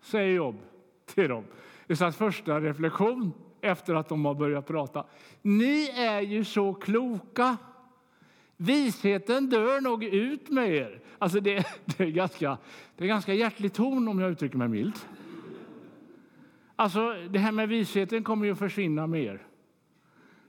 [0.00, 0.56] säger Jobb
[1.06, 1.44] till dem
[1.88, 5.04] i första reflektion efter att de har börjat prata.
[5.42, 7.56] Ni är ju så kloka.
[8.56, 11.00] Visheten dör nog ut med er.
[11.18, 12.58] Alltså det, det, är ganska,
[12.96, 15.08] det är ganska hjärtlig ton om jag uttrycker mig milt.
[16.76, 19.46] Alltså det här med visheten kommer ju att försvinna med er.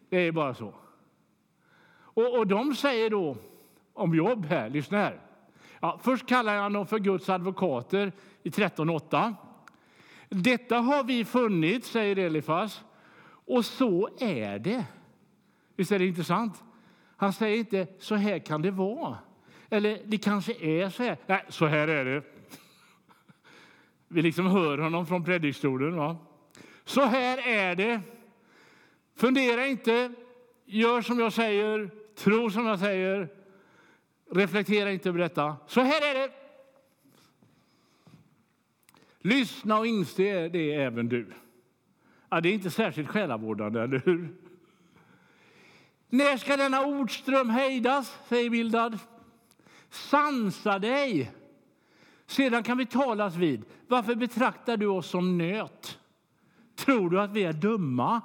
[0.09, 0.73] Det är bara så.
[1.99, 3.38] Och, och de säger då
[3.93, 5.21] om jobb här, lyssna här.
[5.79, 8.11] Ja, först kallar han dem för Guds advokater
[8.43, 9.33] i 13.8.
[10.30, 12.84] Detta har vi funnit, säger Elifas,
[13.45, 14.86] och så är det.
[15.75, 16.63] Visst är det intressant?
[17.17, 19.17] Han säger inte så här kan det vara.
[19.69, 21.17] Eller det kanske är så här.
[21.25, 22.23] Nej, så här är det.
[24.07, 26.15] Vi liksom hör honom från predikstolen.
[26.86, 28.01] Så här är det.
[29.15, 30.13] Fundera inte.
[30.65, 31.89] Gör som jag säger.
[32.15, 33.30] Tro som jag säger.
[34.32, 35.55] Reflektera inte över detta.
[35.67, 36.46] Så här är det.
[39.20, 41.34] Lyssna och inse det även du.
[42.30, 44.36] Ja, det är inte särskilt själavårdande, eller hur?
[46.09, 48.99] När ska denna ordström hejdas, säger Bildad.
[49.89, 51.32] Sansa dig,
[52.26, 53.65] sedan kan vi talas vid.
[53.88, 55.99] Varför betraktar du oss som nöt?
[56.76, 58.22] Tror du att vi är dumma?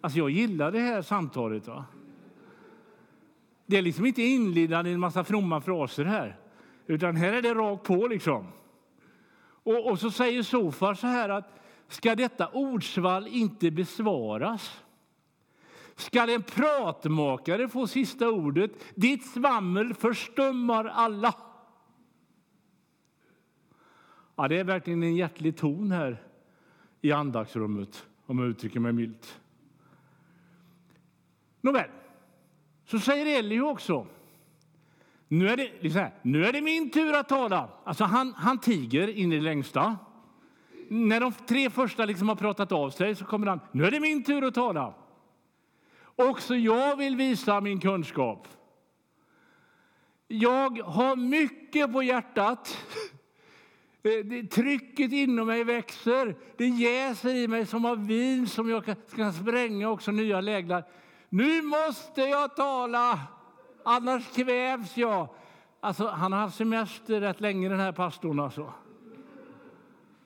[0.00, 1.66] Alltså jag gillar det här samtalet.
[1.66, 1.84] Va?
[3.66, 6.36] Det är liksom inte inlindande i en massa fromma fraser här,
[6.86, 8.06] utan här är det rakt på.
[8.06, 8.46] liksom.
[9.62, 14.82] Och, och så säger Sofar så här att ska detta ordsvall inte besvaras?
[15.96, 18.70] Skall en pratmakare få sista ordet?
[18.94, 21.34] Ditt svammel förstummar alla.
[24.36, 26.22] Ja, det är verkligen en hjärtlig ton här
[27.00, 29.40] i andaktsrummet, om jag uttrycker mig milt.
[31.60, 31.90] Nåväl,
[32.84, 34.06] så säger Elihu också
[35.32, 37.68] nu är, det, liksom här, nu är det min tur att tala.
[37.84, 39.96] Alltså han, han tiger in i det längsta.
[40.88, 43.60] När de tre första liksom har pratat av sig så kommer han.
[43.72, 44.94] Nu är det min tur att tala.
[46.16, 48.48] Också jag vill visa min kunskap.
[50.28, 52.78] Jag har mycket på hjärtat.
[54.50, 56.36] Trycket inom mig växer.
[56.56, 60.84] Det jäser i mig som av vin som jag ska spränga också nya läglar.
[61.28, 63.20] Nu måste jag tala,
[63.90, 65.28] annars kvävs jag.
[65.80, 68.40] Alltså, han har haft semester rätt länge, den här pastorn.
[68.40, 68.72] Alltså.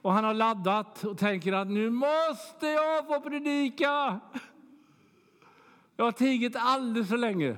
[0.03, 4.21] Och han har laddat och tänker att nu måste jag få predika.
[5.97, 7.57] Jag har tigit alldeles för länge.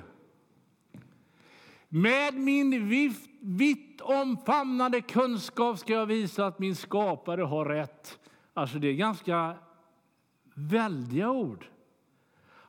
[1.89, 8.19] Med min vitt, vitt omfamnande kunskap ska jag visa att min skapare har rätt.
[8.53, 9.55] Alltså det är ganska
[10.53, 11.65] väldiga ord.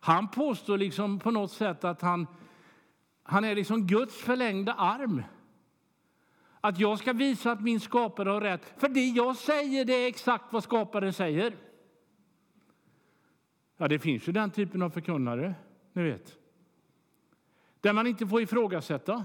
[0.00, 2.26] Han påstår liksom på något sätt att han,
[3.30, 5.22] han är liksom Guds förlängda arm.
[6.60, 8.74] Att jag ska visa att min skapare har rätt.
[8.76, 11.56] För det jag säger det är exakt vad skaparen säger.
[13.76, 15.54] Ja, det finns ju den typen av förkunnare,
[15.92, 16.36] ni vet.
[17.80, 19.24] Där man inte får ifrågasätta.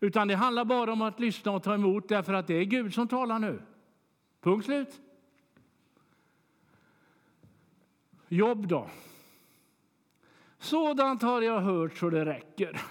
[0.00, 2.94] Utan det handlar bara om att lyssna och ta emot därför att det är Gud
[2.94, 3.62] som talar nu.
[4.40, 5.00] Punkt slut.
[8.28, 8.90] Jobb då?
[10.64, 12.82] Sådant har jag hört så det räcker.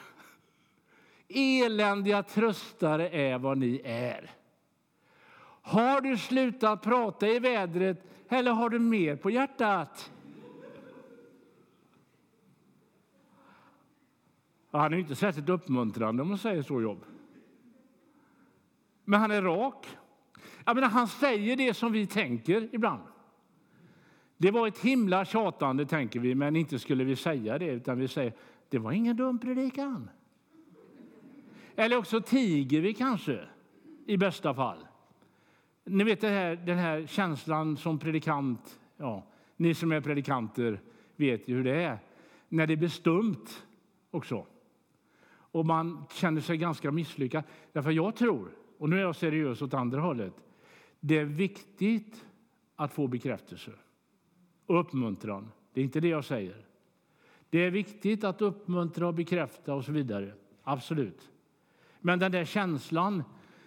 [1.27, 4.31] Eländiga tröstare är vad ni är.
[5.61, 10.11] Har du slutat prata i vädret eller har du mer på hjärtat?
[14.71, 17.05] Han är inte särskilt uppmuntrande om man säger så, Jobb.
[19.05, 19.97] Men han är rak.
[20.65, 23.12] Jag menar, han säger det som vi tänker ibland.
[24.43, 28.07] Det var ett himla tjatande, tänker vi, men inte skulle vi säga det, utan vi
[28.07, 28.33] säger
[28.69, 30.09] det var ingen dum predikan.
[31.75, 33.39] Eller också tiger vi kanske,
[34.05, 34.77] i bästa fall.
[35.83, 39.23] Ni vet den här, den här känslan som predikant, ja,
[39.57, 40.81] ni som är predikanter
[41.15, 41.99] vet ju hur det är,
[42.49, 43.45] när det blir stumt
[44.11, 44.45] också.
[45.35, 47.43] Och man känner sig ganska misslyckad.
[47.71, 50.33] Därför jag tror, och nu är jag seriös åt andra hållet,
[50.99, 52.25] det är viktigt
[52.75, 53.71] att få bekräftelse
[54.65, 55.51] och uppmuntran.
[55.73, 56.65] Det är inte det jag säger.
[57.49, 60.33] Det är viktigt att uppmuntra och bekräfta och så vidare.
[60.63, 61.29] Absolut.
[61.99, 63.23] Men den där känslan,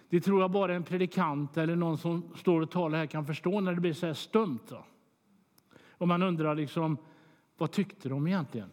[0.09, 3.59] det tror jag bara en predikant eller någon som står och talar här kan förstå
[3.59, 4.59] när det blir så här stumt.
[4.69, 4.85] Då.
[5.89, 6.97] Och man undrar liksom,
[7.57, 8.71] vad tyckte de egentligen?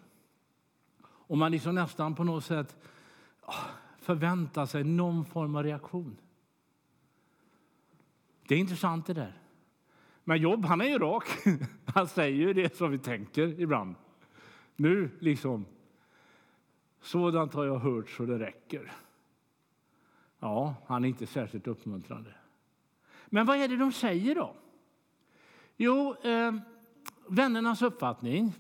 [1.03, 2.77] Och man liksom nästan på något sätt
[3.41, 3.55] ah,
[3.99, 6.16] förväntar sig någon form av reaktion.
[8.49, 9.43] Det är intressant det där.
[10.25, 11.25] Men Jobb, han är ju rak.
[11.95, 13.95] Han säger ju det som vi tänker ibland.
[14.77, 15.66] Nu liksom.
[17.01, 18.93] Sådant har jag hört så det räcker.
[20.39, 22.35] Ja, han är inte särskilt uppmuntrande.
[23.27, 24.55] Men vad är det de säger då?
[25.77, 26.55] Jo, eh,
[27.29, 28.53] vännernas uppfattning,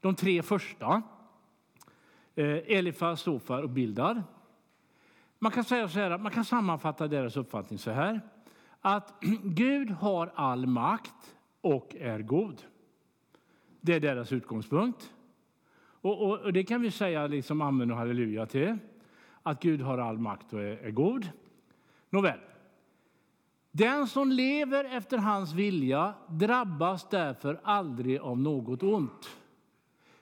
[0.00, 1.02] de tre första,
[2.34, 4.22] eh, Elifas, Sofar och Bildar.
[5.38, 8.20] Man kan, säga så här, man kan sammanfatta deras uppfattning så här
[8.84, 12.62] att Gud har all makt och är god.
[13.80, 15.12] Det är deras utgångspunkt.
[15.80, 18.78] Och, och, och det kan vi säga liksom amen och halleluja till,
[19.42, 21.28] att Gud har all makt och är, är god.
[22.10, 22.38] Nåväl.
[23.70, 29.36] Den som lever efter hans vilja drabbas därför aldrig av något ont.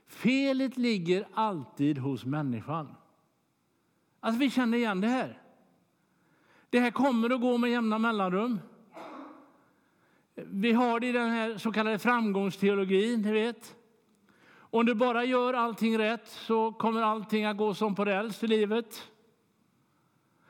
[0.06, 2.94] Felet ligger alltid hos människan.
[4.20, 5.41] Alltså, vi känner igen det här.
[6.72, 8.60] Det här kommer att gå med jämna mellanrum.
[10.34, 13.22] Vi har det i den här så kallade framgångsteologin.
[13.22, 13.76] Ni vet.
[14.54, 18.46] Om du bara gör allting rätt så kommer allting att gå som på räls i
[18.46, 19.10] livet.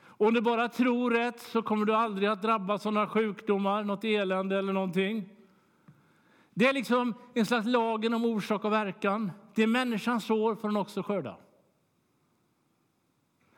[0.04, 4.04] Om du bara tror rätt så kommer du aldrig att drabbas av några sjukdomar, något
[4.04, 5.28] elände eller någonting.
[6.54, 9.32] Det är liksom en slags lagen om orsak och verkan.
[9.54, 11.36] Det människan sår får hon också skörda.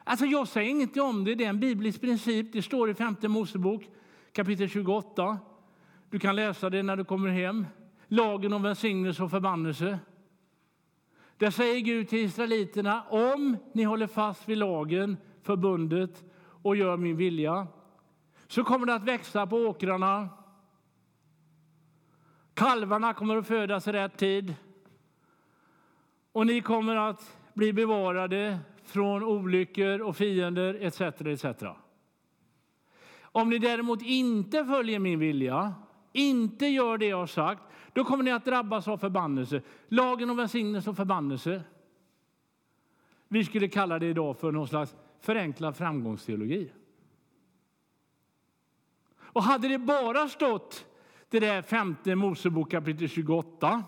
[0.05, 2.52] Alltså jag säger inget om det, det är en biblisk princip.
[2.52, 3.88] Det står i femte Mosebok
[4.32, 5.38] kapitel 28.
[6.11, 7.66] Du kan läsa det när du kommer hem.
[8.09, 9.98] Lagen om välsignelse och förbannelse.
[11.36, 16.24] Där säger Gud till israeliterna, om ni håller fast vid lagen, förbundet
[16.62, 17.66] och gör min vilja,
[18.46, 20.28] så kommer det att växa på åkrarna.
[22.55, 24.55] Kalvarna kommer att födas i rätt tid.
[26.32, 31.01] Och ni kommer att bli bevarade från olyckor och fiender etc.
[31.01, 31.64] etc.
[33.22, 35.74] Om ni däremot inte följer min vilja,
[36.12, 37.62] inte gör det jag har sagt,
[37.93, 39.62] då kommer ni att drabbas av förbannelse.
[39.89, 41.62] Lagen om välsignelse och förbannelse.
[43.28, 46.72] Vi skulle kalla det idag för någon slags förenklad framgångsteologi.
[49.16, 50.87] Och hade det bara stått
[51.28, 53.85] det där femte Mosebok kapitel 28,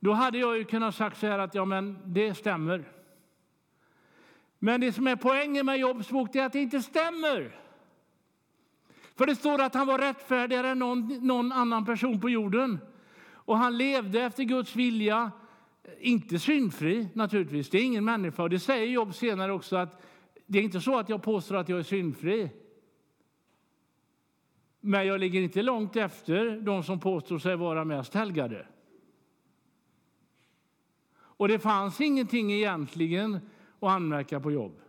[0.00, 2.84] då hade jag ju kunnat sagt så här att ja, men det stämmer.
[4.62, 7.56] Men det som är poängen med Jobs bok är att det inte stämmer.
[9.16, 12.78] För det står att han var rättfärdigare än någon, någon annan person på jorden.
[13.32, 15.30] Och han levde efter Guds vilja,
[16.00, 17.70] inte syndfri naturligtvis.
[17.70, 18.42] Det är ingen människa.
[18.42, 20.02] Och det säger Jobb senare också att
[20.46, 22.50] det är inte så att jag påstår att jag är syndfri.
[24.80, 28.66] Men jag ligger inte långt efter de som påstår sig vara mest helgade.
[31.18, 33.40] Och det fanns ingenting egentligen
[33.80, 34.80] och anmärka på jobb.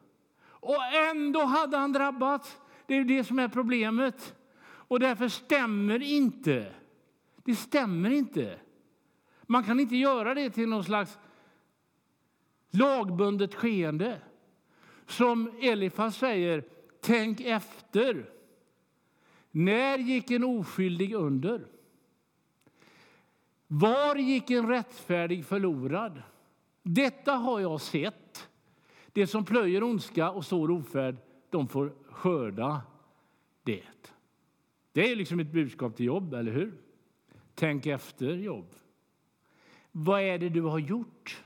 [0.44, 2.58] Och ändå hade han drabbats.
[2.86, 4.36] Det är det som är problemet.
[4.64, 6.74] Och därför stämmer inte.
[7.44, 8.60] Det stämmer inte.
[9.42, 11.20] Man kan inte göra det till någon slags
[12.70, 14.22] lagbundet skeende.
[15.06, 16.64] Som Elifas säger,
[17.02, 18.30] tänk efter.
[19.52, 21.68] När gick en oskyldig under?
[23.68, 26.22] Var gick en rättfärdig förlorad?
[26.84, 28.50] Detta har jag sett.
[29.14, 31.16] Det som plöjer ondska och sår ofärd,
[31.50, 32.82] de får skörda
[33.64, 34.14] det.
[34.92, 36.74] Det är liksom ett budskap till jobb, eller hur?
[37.56, 38.76] Tänk efter, jobb.
[39.92, 41.44] Vad är det du har gjort?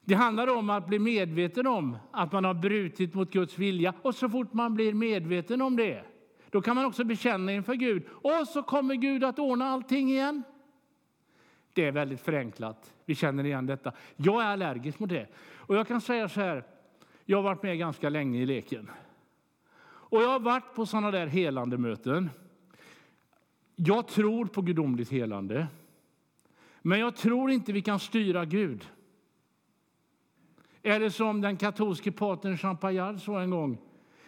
[0.00, 3.94] Det handlar om att bli medveten om att man har brutit mot Guds vilja.
[4.02, 6.04] Och så fort man blir medveten om det,
[6.50, 8.02] då kan man också bekänna inför Gud.
[8.08, 10.42] Och så kommer Gud att ordna allting igen.
[11.72, 12.94] Det är väldigt förenklat.
[13.04, 13.92] Vi känner igen detta.
[14.16, 15.26] Jag är allergisk mot det.
[15.56, 16.64] Och jag kan säga så här,
[17.24, 18.90] jag har varit med ganska länge i leken.
[20.10, 22.30] Och jag har varit på sådana där helande möten.
[23.76, 25.66] Jag tror på gudomligt helande.
[26.82, 28.88] Men jag tror inte vi kan styra Gud.
[30.82, 33.78] Är det som den katolske patern Jean Paillard sa en gång?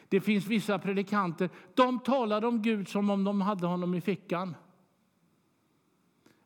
[0.09, 4.55] Det finns vissa predikanter, de talade om Gud som om de hade honom i fickan.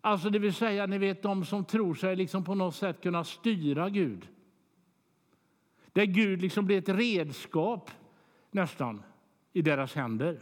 [0.05, 3.25] Alltså det vill säga, ni vet de som tror sig liksom på något sätt kunna
[3.25, 4.29] styra Gud.
[5.93, 7.91] Där Gud liksom blir ett redskap
[8.51, 9.03] nästan
[9.53, 10.41] i deras händer.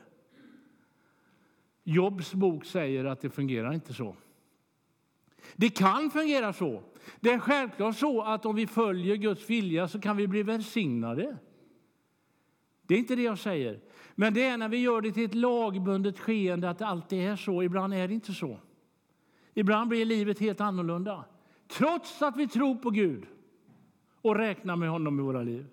[1.85, 4.17] Jobs bok säger att det fungerar inte så.
[5.57, 6.83] Det kan fungera så.
[7.21, 11.37] Det är självklart så att om vi följer Guds vilja så kan vi bli välsignade.
[12.83, 13.81] Det är inte det jag säger.
[14.15, 17.37] Men det är när vi gör det till ett lagbundet skeende att det alltid är
[17.37, 17.63] så.
[17.63, 18.59] Ibland är det inte så.
[19.55, 21.25] Ibland blir livet helt annorlunda.
[21.69, 23.27] Trots att vi tror på Gud
[24.23, 25.67] och räknar med honom i våra liv.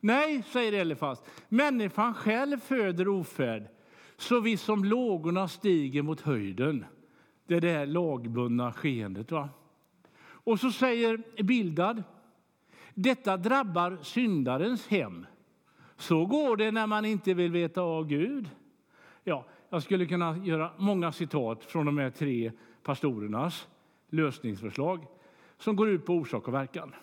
[0.00, 3.68] Nej, säger Elifas, människan själv föder ofärd
[4.16, 6.84] så vi som lågorna stiger mot höjden.
[7.46, 9.30] Det är det här lagbundna skeendet.
[9.30, 9.48] Va?
[10.20, 12.02] Och så säger Bildad,
[12.94, 15.26] detta drabbar syndarens hem.
[15.96, 18.50] Så går det när man inte vill veta av Gud.
[19.24, 22.52] Ja, jag skulle kunna göra många citat från de här tre
[22.82, 23.68] pastorernas
[24.08, 25.06] lösningsförslag
[25.58, 26.94] som går ut på orsak och verkan.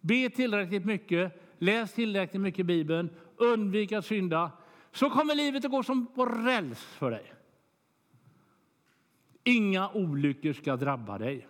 [0.00, 4.50] Be tillräckligt mycket, läs tillräckligt mycket Bibeln, undvik att synda,
[4.92, 7.34] så kommer livet att gå som på räls för dig.
[9.44, 11.48] Inga olyckor ska drabba dig.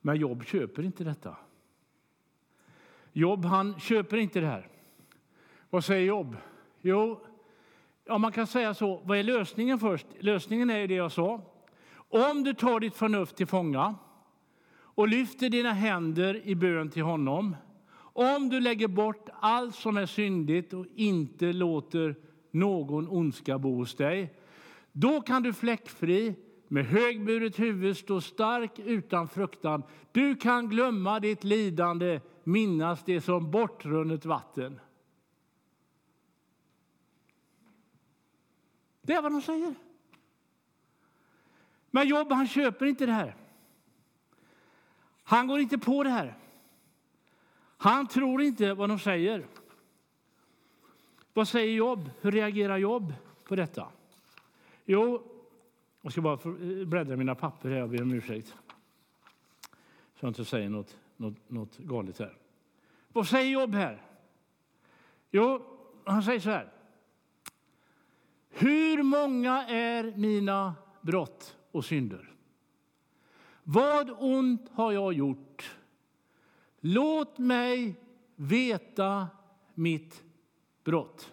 [0.00, 1.36] Men Jobb köper inte detta.
[3.12, 4.68] Jobb han köper inte det här.
[5.70, 6.36] Vad säger Jobb?
[6.82, 7.20] Jo,
[8.04, 9.02] ja, man kan säga så.
[9.04, 10.06] Vad är lösningen först?
[10.20, 11.40] Lösningen är det jag sa.
[11.94, 13.94] Om du tar ditt förnuft till fånga
[14.94, 17.56] och lyfter dina händer i bön till honom.
[18.14, 22.14] Om du lägger bort allt som är syndigt och inte låter
[22.50, 24.34] någon ondska bo hos dig.
[24.92, 26.34] Då kan du fläckfri
[26.68, 29.82] med högburet huvud stå stark utan fruktan.
[30.12, 34.80] Du kan glömma ditt lidande, minnas det som bortrunnet vatten.
[39.02, 39.74] Det är vad de säger.
[41.90, 43.36] Men Jobb han köper inte det här.
[45.22, 46.38] Han går inte på det här.
[47.76, 49.46] Han tror inte vad de säger.
[51.32, 52.10] Vad säger Jobb?
[52.20, 53.88] Hur reagerar Jobb på detta?
[54.84, 55.22] Jo,
[56.02, 58.54] jag ska bara eh, bläddra mina papper här och be om ursäkt.
[60.14, 62.36] Så jag inte säger något, något, något galet här.
[63.12, 64.02] Vad säger Jobb här?
[65.30, 65.62] Jo,
[66.04, 66.72] han säger så här.
[68.52, 72.32] Hur många är mina brott och synder?
[73.62, 75.76] Vad ont har jag gjort?
[76.80, 78.00] Låt mig
[78.36, 79.28] veta
[79.74, 80.24] mitt
[80.84, 81.32] brott.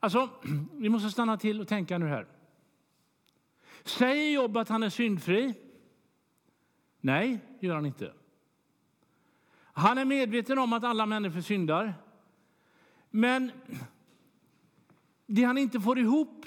[0.00, 0.28] Alltså,
[0.72, 2.26] vi måste stanna till och tänka nu här.
[3.84, 5.54] Säger Jobb att han är syndfri?
[7.00, 8.12] Nej, gör han inte.
[9.72, 11.94] Han är medveten om att alla människor syndar.
[13.10, 13.52] Men
[15.34, 16.46] det han inte får ihop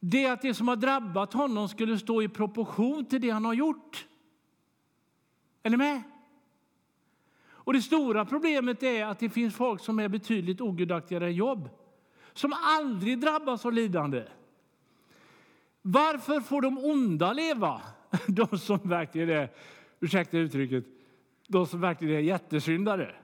[0.00, 3.44] det är att det som har drabbat honom skulle stå i proportion till det han
[3.44, 4.06] har gjort.
[5.62, 6.02] Är ni med?
[7.48, 11.68] Och det stora problemet är att det finns folk som är betydligt ogudaktigare än jobb,
[12.32, 14.24] som aldrig drabbas av lidande.
[15.82, 17.82] Varför får de onda leva?
[18.26, 19.50] De som verkligen är,
[20.00, 20.84] ursäkta uttrycket,
[21.48, 23.14] de som verkligen är jättesyndare.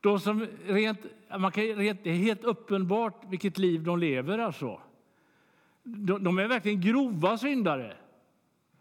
[0.00, 1.06] De som rent,
[1.38, 4.38] man kan, rent, det är helt uppenbart vilket liv de lever.
[4.38, 4.80] Alltså.
[5.82, 7.96] De, de är verkligen grova syndare.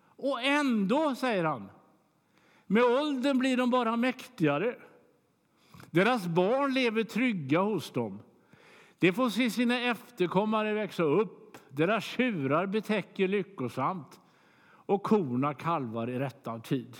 [0.06, 1.70] Och ändå, säger han,
[2.68, 4.76] med åldern blir de bara mäktigare.
[5.92, 8.20] Deras barn lever trygga hos dem.
[9.00, 11.58] De får se sina efterkommare växa upp.
[11.70, 14.20] Deras tjurar betäcker lyckosamt
[14.90, 16.98] och korna kalvar i rättan tid.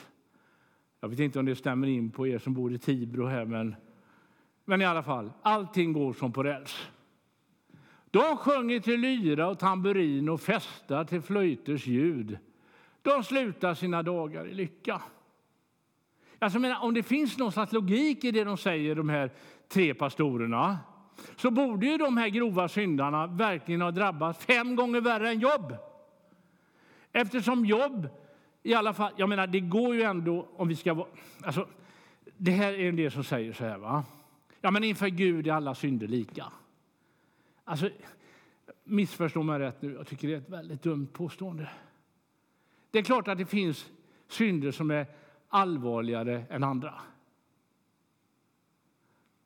[1.00, 3.76] Jag vet inte om det stämmer in på er som bor i Tibro här, men,
[4.70, 6.90] men i alla fall, allting går som på räls.
[8.12, 12.38] De sjunger till lyra och tamburin och festar till flöjters ljud.
[13.02, 15.02] De slutar sina dagar i lycka.
[16.40, 19.32] Alltså, men om det finns någon slags logik i det de säger, de här
[19.68, 20.78] tre pastorerna,
[21.36, 25.76] så borde ju de här grova syndarna verkligen ha drabbats fem gånger värre än jobb.
[27.12, 28.08] Eftersom jobb,
[28.64, 31.08] i alla fall, jag menar det går ju ändå om vi ska vara,
[31.44, 31.68] alltså,
[32.38, 34.04] det här är en del som säger så här va,
[34.62, 36.46] ja men inför Gud är alla synder lika.
[37.64, 37.90] Alltså,
[38.84, 41.70] missförstå mig rätt nu, jag tycker det är ett väldigt dumt påstående.
[42.92, 43.90] Det är klart att det finns
[44.28, 45.08] synder som är
[45.48, 46.94] allvarligare än andra.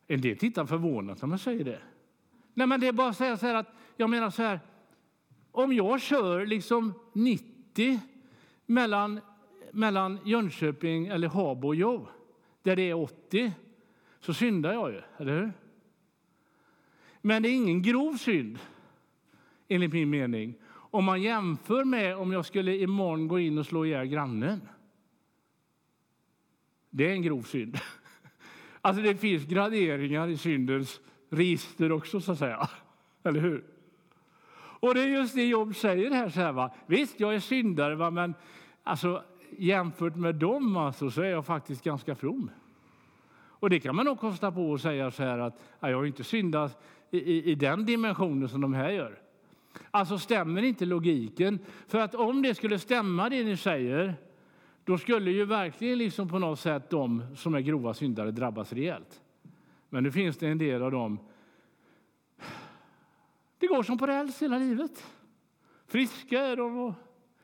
[0.07, 1.81] En del tittar förvånat när man säger det.
[2.53, 4.59] Nej, men det är bara att säga så här att jag menar så här.
[5.51, 7.99] Om jag kör liksom 90
[8.65, 9.19] mellan,
[9.71, 12.07] mellan Jönköping eller Habo och Jov,
[12.61, 13.53] där det är 80,
[14.25, 15.53] så syndar jag ju, eller hur?
[17.21, 18.59] Men det är ingen grov synd,
[19.67, 23.85] enligt min mening, om man jämför med om jag skulle imorgon gå in och slå
[23.85, 24.61] ihjäl grannen.
[26.89, 27.77] Det är en grov synd.
[28.85, 30.99] Alltså det finns graderingar i syndens
[31.29, 32.69] register också, så att säga.
[33.23, 33.63] Eller hur?
[34.55, 36.29] Och det är just det Jobb säger här.
[36.29, 36.73] Så här va?
[36.85, 38.09] Visst, jag är syndare, va?
[38.09, 38.33] men
[38.83, 39.23] alltså,
[39.57, 42.51] jämfört med dem alltså, så är jag faktiskt ganska from.
[43.63, 46.23] Och det kan man nog kosta på att säga så här att jag har inte
[46.23, 49.19] syndat i, i, i den dimensionen som de här gör.
[49.91, 51.59] Alltså stämmer inte logiken?
[51.87, 54.15] För att om det skulle stämma det ni säger,
[54.83, 59.21] då skulle ju verkligen liksom på något sätt de som är grova syndare drabbas rejält.
[59.89, 61.19] Men nu finns det en del av dem.
[63.57, 65.05] Det går som på räls hela livet.
[65.87, 66.93] Friska är de och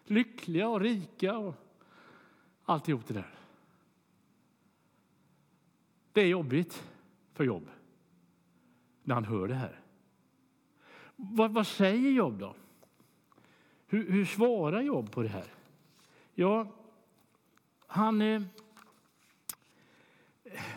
[0.05, 1.55] lyckliga och rika och
[2.65, 3.38] alltihop det där.
[6.13, 6.83] Det är jobbigt
[7.33, 7.69] för Jobb
[9.03, 9.79] när han hör det här.
[11.15, 12.55] Vad, vad säger Jobb då?
[13.87, 15.47] Hur, hur svarar Jobb på det här?
[16.33, 16.67] Ja,
[17.87, 18.41] han eh,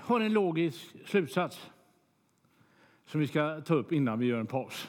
[0.03, 1.71] har en logisk slutsats
[3.05, 4.89] som vi ska ta upp innan vi gör en paus.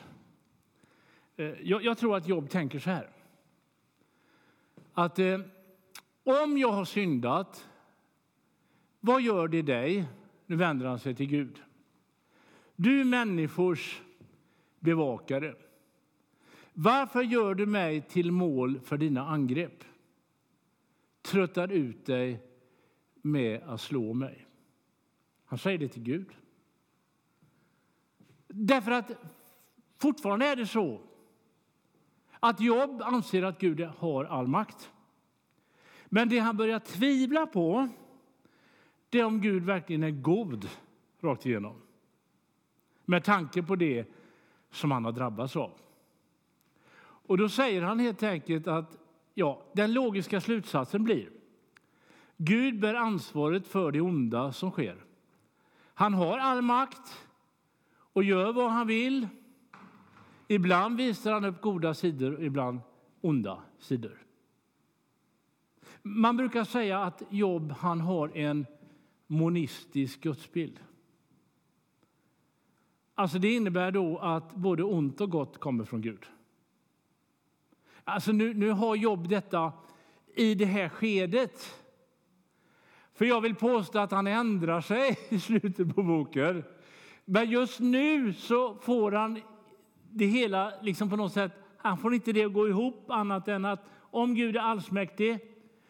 [1.35, 3.09] Eh, jag, jag, tror att Jobb tänker så här.
[4.93, 5.39] Att eh,
[6.23, 7.69] om jag har syndat,
[8.99, 10.05] vad gör det dig?
[10.45, 11.61] Nu vänder han sig till Gud.
[12.75, 14.01] Du människors
[14.79, 15.55] bevakare.
[16.73, 19.83] Varför gör du mig till mål för dina angrepp?
[21.21, 22.41] Tröttar ut dig
[23.21, 24.47] med att slå mig.
[25.45, 26.31] Han säger det till Gud.
[28.47, 29.11] Därför att
[29.97, 31.01] fortfarande är det så
[32.39, 34.91] att Job anser att Gud har all makt.
[36.05, 37.89] Men det han börjar tvivla på
[39.13, 40.69] det är om Gud verkligen är god
[41.21, 41.75] rakt igenom.
[43.05, 44.05] Med tanke på det
[44.71, 45.71] som han har drabbats av.
[47.01, 48.97] Och då säger han helt enkelt att
[49.33, 51.29] ja, den logiska slutsatsen blir
[52.37, 55.05] Gud bär ansvaret för det onda som sker.
[55.93, 57.27] Han har all makt
[58.13, 59.27] och gör vad han vill.
[60.47, 62.79] Ibland visar han upp goda sidor, ibland
[63.21, 64.17] onda sidor.
[66.01, 68.65] Man brukar säga att Job han har en
[69.33, 70.79] monistisk gudsbild.
[73.15, 76.25] Alltså det innebär då att både ont och gott kommer från Gud.
[78.03, 79.71] Alltså nu, nu har Jobb detta
[80.35, 81.83] i det här skedet.
[83.13, 86.63] För jag vill påstå att han ändrar sig i slutet på boken.
[87.25, 89.41] Men just nu så får han
[90.11, 93.65] det hela liksom på något sätt, han får inte det att gå ihop annat än
[93.65, 95.39] att om Gud är allsmäktig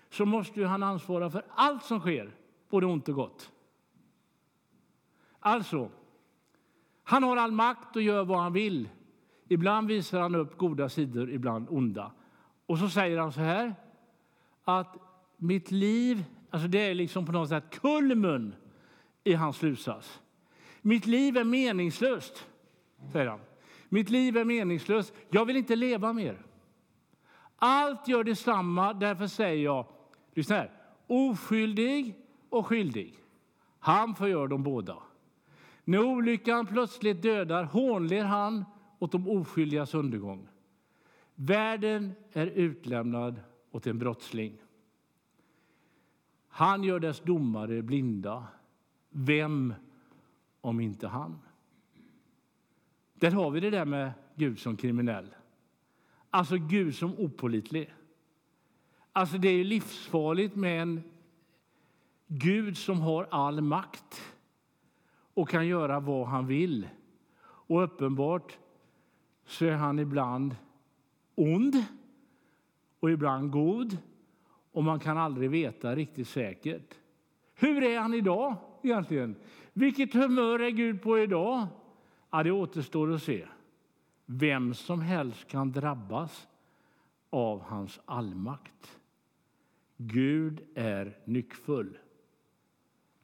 [0.10, 2.32] så måste han ansvara för allt som sker,
[2.74, 3.52] både ont och gott.
[5.40, 5.90] Alltså,
[7.04, 8.90] han har all makt och gör vad han vill.
[9.48, 12.12] Ibland visar han upp goda sidor, ibland onda.
[12.66, 13.76] Och så säger han så här
[14.64, 14.96] att
[15.38, 18.56] mitt liv, alltså det är liksom på något sätt kulmen
[19.24, 20.22] i hans slutsats.
[20.82, 22.48] Mitt liv är meningslöst,
[23.12, 23.40] säger han.
[23.90, 25.14] Mitt liv är meningslöst.
[25.30, 26.46] Jag vill inte leva mer.
[27.56, 29.86] Allt gör detsamma, därför säger jag,
[30.34, 30.72] lyssna här,
[31.08, 32.23] oskyldig
[32.54, 33.20] och skyldig.
[33.80, 34.98] Han förgör dem båda.
[35.84, 38.66] När olyckan plötsligt dödar hånler han
[39.00, 40.48] åt de oskyldigas undergång.
[41.36, 43.40] Världen är utlämnad
[43.72, 44.58] åt en brottsling.
[46.48, 48.48] Han gör dess domare blinda.
[49.10, 49.74] Vem
[50.62, 51.40] om inte han?
[53.14, 55.36] Där har vi det där med Gud som kriminell.
[56.30, 57.94] Alltså Gud som opolitlig.
[59.12, 61.04] Alltså det är livsfarligt med en
[62.36, 64.22] Gud som har all makt
[65.34, 66.88] och kan göra vad han vill.
[67.44, 68.58] Och uppenbart
[69.46, 70.56] så är han ibland
[71.36, 71.86] ond
[73.00, 73.98] och ibland god
[74.72, 76.96] och man kan aldrig veta riktigt säkert.
[77.56, 79.36] Hur är han idag egentligen?
[79.74, 81.68] Vilket humör är Gud på idag?
[82.30, 83.48] Ja, det återstår att se.
[84.26, 86.48] Vem som helst kan drabbas
[87.30, 89.00] av hans allmakt.
[89.98, 91.98] Gud är nyckfull.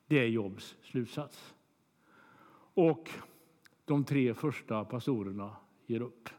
[0.10, 1.54] Det är Jobs slutsats.
[2.74, 3.10] Och
[3.86, 5.56] de tre första pastorerna
[5.86, 6.30] ger upp.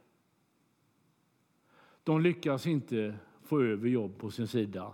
[2.04, 4.92] De lyckas inte få över jobb på sin sida.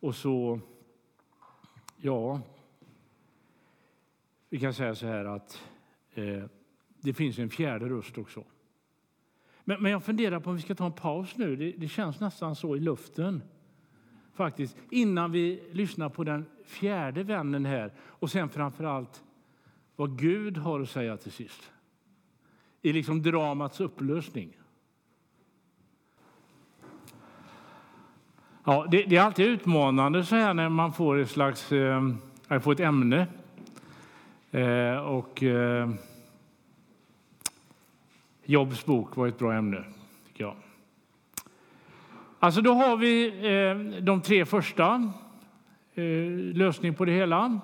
[0.00, 0.60] Och så,
[1.96, 2.40] ja,
[4.48, 5.62] vi kan säga så här att
[6.14, 6.44] eh,
[7.00, 8.44] det finns en fjärde röst också.
[9.64, 11.56] Men, men jag funderar på om vi ska ta en paus nu.
[11.56, 13.42] Det, det känns nästan så i luften.
[14.32, 19.22] Faktiskt, innan vi lyssnar på den fjärde vännen här och sen framför allt
[19.96, 21.72] vad Gud har att säga till sist.
[22.82, 24.56] I liksom dramats upplösning.
[28.64, 32.12] Ja, det, det, är alltid utmanande så här när man får ett slags eh,
[32.60, 33.26] får ett ämne.
[34.50, 35.90] Eh, och eh,
[38.44, 39.84] Jobs bok var ett bra ämne,
[40.26, 40.54] tycker jag.
[42.38, 45.12] Alltså då har vi eh, de tre första
[45.94, 46.04] Eh,
[46.54, 47.60] lösning på det hela.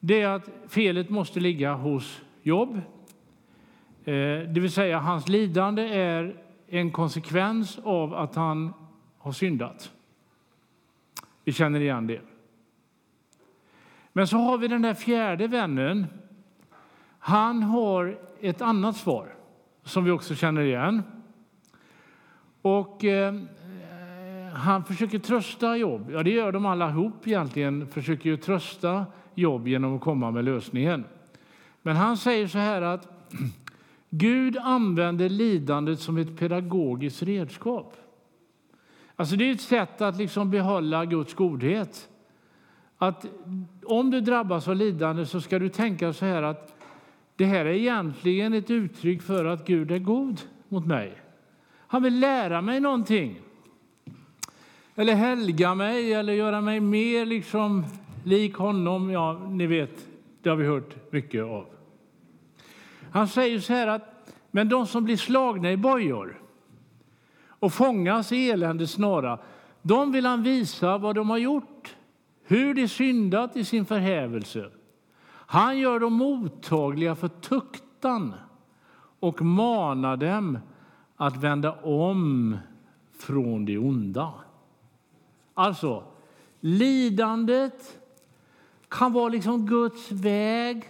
[0.00, 2.80] Det är att felet måste ligga hos Jobb.
[4.04, 4.12] Eh,
[4.48, 6.36] det vill säga, hans lidande är
[6.68, 8.72] en konsekvens av att han
[9.18, 9.92] har syndat.
[11.44, 12.20] Vi känner igen det.
[14.12, 16.06] Men så har vi den där fjärde vännen.
[17.18, 19.34] Han har ett annat svar
[19.84, 21.02] som vi också känner igen.
[22.62, 23.34] Och eh,
[24.52, 26.10] han försöker trösta Jobb.
[26.10, 27.86] Ja, det gör de alla ihop egentligen.
[27.86, 31.04] Försöker ju trösta Jobb genom att komma med lösningen.
[31.82, 33.08] Men han säger så här att
[34.10, 37.96] Gud använder lidandet som ett pedagogiskt redskap.
[39.16, 42.08] Alltså det är ett sätt att liksom behålla Guds godhet.
[42.98, 43.26] Att
[43.84, 46.74] om du drabbas av lidande så ska du tänka så här att
[47.36, 51.18] det här är egentligen ett uttryck för att Gud är god mot mig.
[51.86, 53.40] Han vill lära mig någonting.
[54.94, 57.84] Eller helga mig eller göra mig mer liksom
[58.24, 59.10] lik honom.
[59.10, 60.06] Ja, ni vet,
[60.42, 61.66] det har vi hört mycket av.
[63.12, 64.12] Han säger så här att
[64.50, 66.42] men de som blir slagna i bojor
[67.48, 69.38] och fångas i eländets snara,
[69.82, 71.96] de vill han visa vad de har gjort,
[72.44, 74.70] hur de syndat i sin förhävelse.
[75.28, 78.34] Han gör dem mottagliga för tuktan
[79.20, 80.58] och manar dem
[81.16, 82.56] att vända om
[83.18, 84.32] från det onda.
[85.62, 86.04] Alltså,
[86.60, 88.00] lidandet
[88.88, 90.88] kan vara liksom Guds väg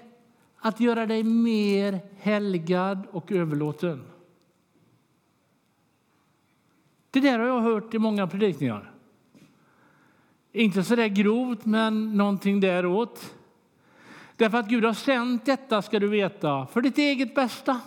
[0.56, 4.04] att göra dig mer helgad och överlåten.
[7.10, 8.92] Det där har jag hört i många predikningar.
[10.52, 13.34] Inte så där grovt, men någonting däråt.
[14.36, 17.80] Därför att Gud har sänt detta, ska du veta, för ditt eget bästa.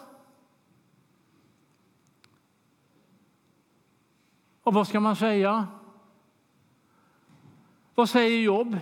[4.63, 5.67] Och vad ska man säga?
[7.95, 8.77] Vad säger Jobb?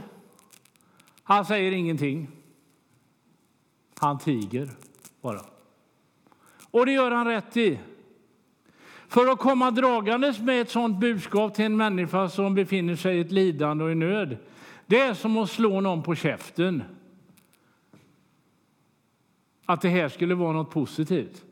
[1.23, 2.27] Han säger ingenting.
[3.99, 4.69] Han tiger
[5.21, 5.41] bara.
[6.71, 7.79] Och det gör han rätt i.
[9.07, 13.21] För att komma dragandes med ett sånt budskap till en människa som befinner sig i
[13.21, 14.37] ett lidande och i nöd,
[14.85, 16.83] det är som att slå någon på käften.
[19.65, 21.45] Att det här skulle vara något positivt.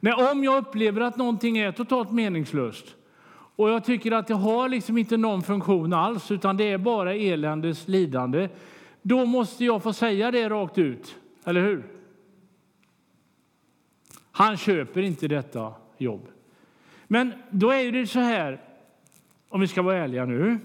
[0.00, 2.96] Nej, om jag upplever att någonting är totalt meningslöst
[3.60, 7.14] och jag tycker att det har liksom inte någon funktion alls, utan det är bara
[7.14, 8.48] eländes lidande,
[9.02, 11.84] då måste jag få säga det rakt ut, eller hur?
[14.32, 16.28] Han köper inte detta jobb.
[17.06, 18.60] Men då är det så här,
[19.48, 20.58] om vi ska vara ärliga nu.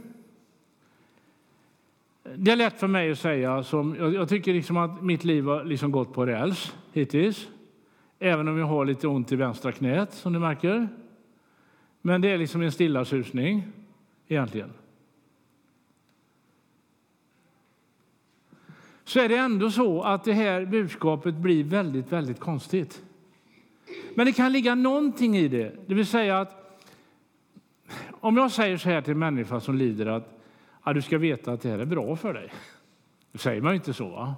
[2.35, 5.45] Det är lätt för mig att säga, som, jag, jag tycker liksom att mitt liv
[5.45, 7.47] har liksom gått på räls hittills.
[8.19, 10.89] Även om jag har lite ont i vänstra knät, som du märker.
[12.05, 13.63] Men det är liksom en stilla susning,
[14.27, 14.73] egentligen.
[19.03, 23.03] Så är det ändå så att det här budskapet blir väldigt, väldigt konstigt.
[24.15, 25.75] Men det kan ligga någonting i det.
[25.87, 26.81] Det vill säga att
[28.11, 30.41] om jag säger så här till en människa som lider att
[30.83, 32.51] ja, du ska veta att det här är bra för dig.
[33.31, 34.09] Då säger man ju inte så.
[34.09, 34.35] Va?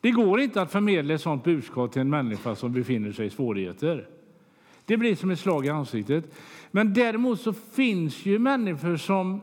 [0.00, 3.30] Det går inte att förmedla ett sådant budskap till en människa som befinner sig i
[3.30, 4.08] svårigheter.
[4.86, 6.24] Det blir som ett slag i ansiktet.
[6.74, 9.42] Men däremot så finns ju människor som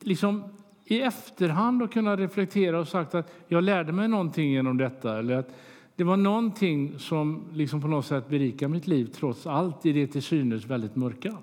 [0.00, 0.44] liksom
[0.84, 5.18] i efterhand har kunnat reflektera och sagt att jag lärde mig någonting genom detta.
[5.18, 5.56] Eller att
[5.96, 10.06] det var någonting som liksom på något sätt berikade mitt liv trots allt i det
[10.06, 11.36] till synes väldigt mörka.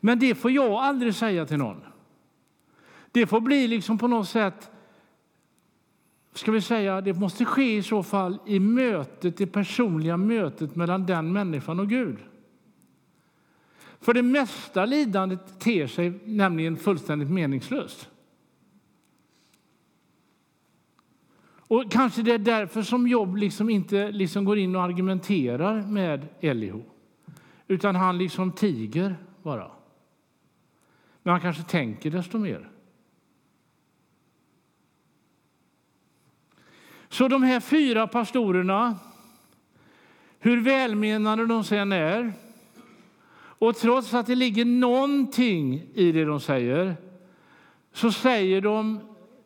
[0.00, 1.80] Men det får jag aldrig säga till någon.
[3.12, 4.70] Det får bli liksom på något sätt
[6.34, 11.06] ska vi säga, det måste ske i så fall i mötet, det personliga mötet mellan
[11.06, 12.18] den människan och Gud.
[14.02, 18.08] För det mesta lidandet ter sig nämligen fullständigt meningslöst.
[21.74, 26.28] Och Kanske det är därför som Jobb liksom inte liksom går in och argumenterar med
[26.40, 26.82] Elihu.
[27.66, 29.70] Utan han liksom tiger bara.
[31.22, 32.70] Men han kanske tänker desto mer.
[37.08, 38.98] Så de här fyra pastorerna,
[40.38, 42.32] hur välmenande de sen är
[43.62, 46.96] och trots att det ligger någonting i det de säger
[47.92, 49.00] så säger de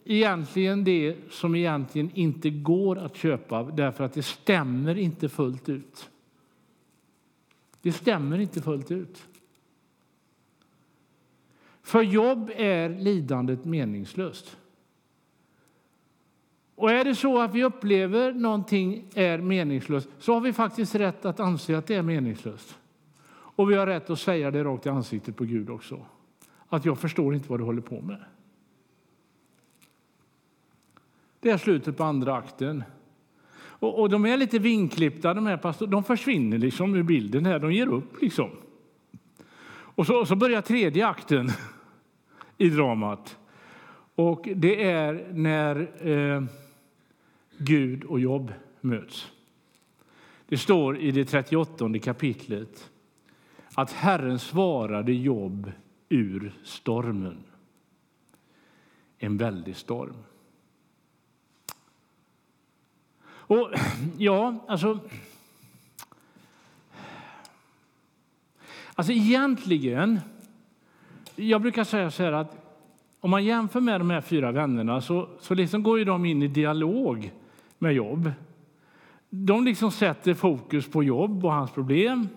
[0.05, 6.11] egentligen det som egentligen inte går att köpa därför att det stämmer inte fullt ut.
[7.83, 9.27] Det stämmer inte fullt ut.
[11.83, 14.57] För jobb är lidandet meningslöst.
[16.75, 21.25] Och är det så att vi upplever någonting är meningslöst så har vi faktiskt rätt
[21.25, 22.79] att anse att det är meningslöst.
[23.57, 26.07] Och vi har rätt att säga det rakt i ansiktet på Gud också.
[26.69, 28.25] Att jag förstår inte vad du håller på med.
[31.41, 32.85] Det är slutet på andra akten.
[33.59, 35.87] Och, och de är lite vinklippta, de här pastor.
[35.87, 38.51] De försvinner liksom ur bilden här, de ger upp liksom.
[39.69, 41.51] Och så, så börjar tredje akten
[42.59, 43.39] i dramat.
[44.15, 46.45] Och det är när eh,
[47.59, 49.33] Gud och Jobb möts.
[50.49, 52.91] Det står i det 38 kapitlet
[53.77, 55.73] att Herren svarade Jobb
[56.09, 57.45] ur stormen.
[59.19, 60.17] En väldig storm.
[63.27, 63.71] Och
[64.19, 64.99] ja, alltså...
[68.95, 70.21] Alltså egentligen,
[71.35, 72.83] jag brukar säga så här att
[73.21, 76.43] om man jämför med de här fyra vännerna så, så liksom går ju de in
[76.43, 77.33] i dialog
[77.79, 78.31] med jobb.
[79.31, 82.29] De liksom sätter fokus på jobb och hans problem.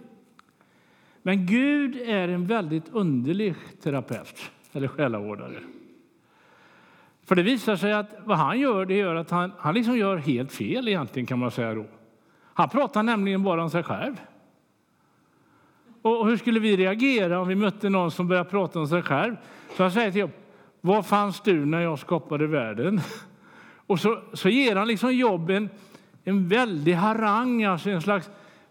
[1.21, 5.59] Men Gud är en väldigt underlig terapeut, eller själavårdare.
[7.25, 10.17] För det visar sig att vad han gör, det gör att han, han liksom gör
[10.17, 11.85] helt fel egentligen kan man säga då.
[12.53, 14.15] Han pratar nämligen bara om sig själv.
[16.01, 19.35] Och hur skulle vi reagera om vi mötte någon som började prata om sig själv?
[19.77, 20.31] Så han säger till Jobb,
[20.81, 23.01] var fanns du när jag skapade världen?
[23.87, 25.69] Och så, så ger han liksom Jobb en,
[26.23, 28.29] en väldig harang, alltså en slags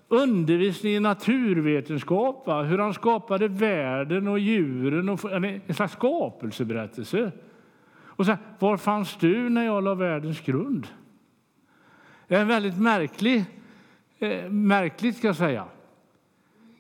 [0.09, 2.63] undervisning i naturvetenskap, va?
[2.63, 7.33] hur han skapade världen och djuren, och en slags skapelseberättelse.
[8.01, 8.41] Och så här...
[8.59, 10.87] var fanns du när jag la världens grund?
[12.29, 13.45] Det är väldigt märklig,
[14.19, 15.65] eh, märkligt, ska jag säga.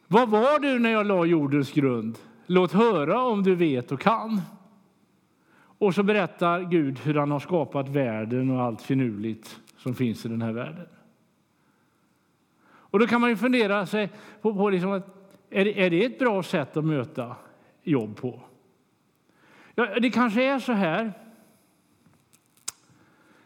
[0.07, 2.19] Var var du när jag la jordens grund?
[2.47, 4.41] Låt höra om du vet och kan.
[5.79, 10.29] Och så berättar Gud hur han har skapat världen och allt finurligt som finns i
[10.29, 10.87] den här världen.
[12.91, 14.11] Och då kan man ju fundera sig
[14.43, 15.07] på, på liksom att,
[15.51, 17.37] är, det, är det ett bra sätt att möta
[17.83, 18.41] jobb på?
[19.75, 21.13] Ja, det kanske är så här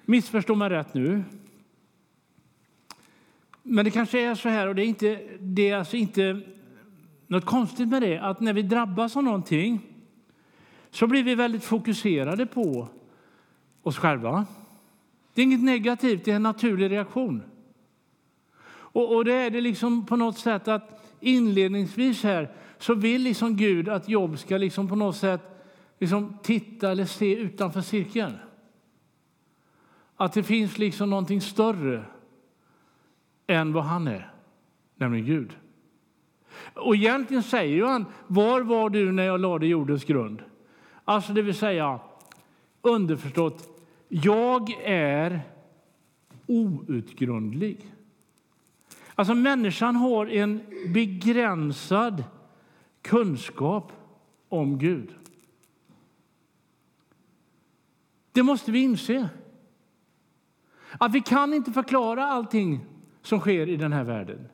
[0.05, 1.25] Missförstå mig rätt nu.
[3.63, 6.41] Men det kanske är så här, och det är, inte, det är alltså inte
[7.27, 9.81] något konstigt med det, att när vi drabbas av någonting
[10.91, 12.89] så blir vi väldigt fokuserade på
[13.83, 14.47] oss själva.
[15.35, 17.43] Det är inget negativt, det är en naturlig reaktion.
[18.93, 23.57] Och, och det är det liksom på något sätt att inledningsvis här så vill liksom
[23.57, 25.41] Gud att Job ska liksom på något sätt
[25.99, 28.33] liksom titta eller se utanför cirkeln.
[30.17, 32.05] Att det finns liksom någonting större
[33.47, 34.33] än vad han är,
[34.97, 35.57] nämligen Gud.
[36.75, 40.43] Och egentligen säger han, var var du när jag lade jordens grund?
[41.05, 42.01] Alltså det vill säga,
[42.83, 43.69] underförstått,
[44.09, 45.41] jag är
[46.47, 47.87] outgrundlig.
[49.15, 52.25] Alltså människan har en begränsad
[53.03, 53.93] kunskap
[54.49, 55.15] om Gud.
[58.33, 59.29] Det måste vi inse.
[60.99, 62.81] Att vi kan inte förklara allting
[63.23, 64.49] som sker i den här världen.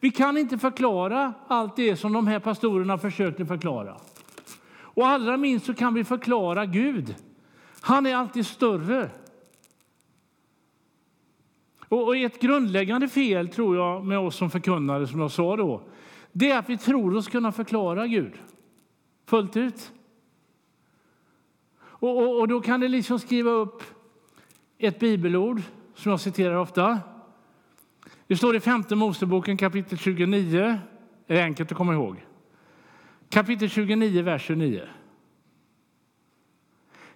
[0.00, 3.96] Vi kan inte förklara allt det som de här pastorerna försökte förklara.
[4.76, 7.14] Och allra minst så kan vi förklara Gud.
[7.80, 9.10] Han är alltid större.
[11.88, 15.82] Och ett grundläggande fel tror jag med oss som förkunnare, som jag sa då,
[16.32, 18.32] det är att vi tror oss kunna förklara Gud
[19.26, 19.92] fullt ut.
[21.80, 23.82] Och, och, och då kan det liksom skriva upp
[24.78, 25.62] ett bibelord
[25.94, 27.00] som jag citerar ofta.
[28.26, 30.78] Det står i femte Moseboken kapitel 29.
[31.26, 32.24] Det är enkelt att komma ihåg.
[33.28, 34.82] Kapitel 29, vers 29.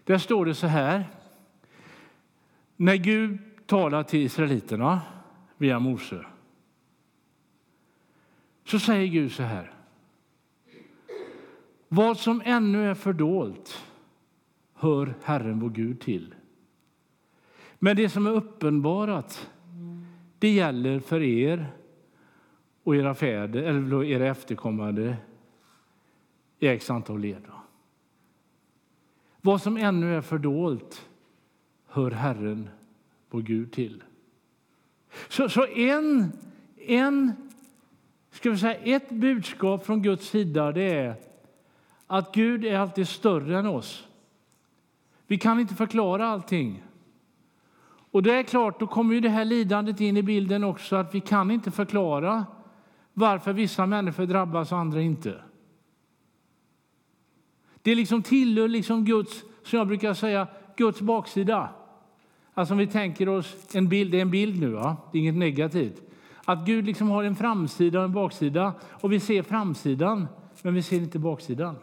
[0.05, 1.05] Där står det så här.
[2.77, 3.39] När Gud
[3.69, 5.01] talar till israeliterna
[5.57, 6.27] via Mose
[8.65, 9.73] så säger Gud så här.
[11.89, 13.85] Vad som ännu är fördolt
[14.75, 16.35] hör Herren vår Gud till.
[17.79, 19.51] Men det som är uppenbarat,
[20.39, 21.67] det gäller för er
[22.83, 25.17] och era fäder, eller era efterkommande
[26.59, 27.43] i x antal led.
[29.41, 31.09] Vad som ännu är fördolt
[31.87, 32.71] hör Herren
[33.31, 34.03] vår Gud till.
[35.29, 36.33] Så, så en,
[36.77, 37.33] en,
[38.31, 41.17] ska vi säga, ett budskap från Guds sida det är
[42.07, 44.07] att Gud är alltid större än oss.
[45.27, 46.83] Vi kan inte förklara allting.
[48.11, 51.15] Och det är klart, då kommer ju det här lidandet in i bilden också, att
[51.15, 52.47] vi kan inte förklara
[53.13, 55.43] varför vissa människor drabbas och andra inte.
[57.83, 61.69] Det liksom tillhör liksom Guds, som jag brukar säga, Guds baksida.
[62.59, 64.97] Alltså om vi tänker oss en bild, det är en bild nu, ja?
[65.13, 66.03] det är inget negativt.
[66.45, 70.27] Att Gud liksom har en framsida och en baksida och vi ser framsidan
[70.63, 71.77] men vi ser inte baksidan.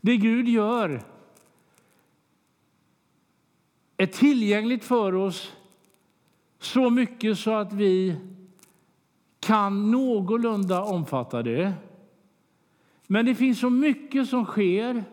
[0.00, 1.02] Det Gud gör
[3.96, 5.52] är tillgängligt för oss
[6.58, 8.16] så mycket så att vi
[9.40, 11.72] kan någorlunda omfatta det.
[13.06, 15.04] Men det finns så mycket som sker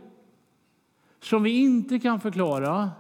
[1.19, 2.91] som vi inte kan förklara.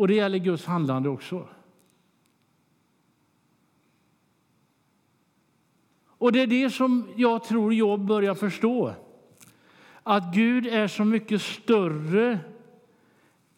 [0.00, 1.48] Och det gäller Guds handlande också.
[6.06, 8.94] Och det är det som jag tror jag börjar förstå.
[10.02, 12.40] Att Gud är så mycket större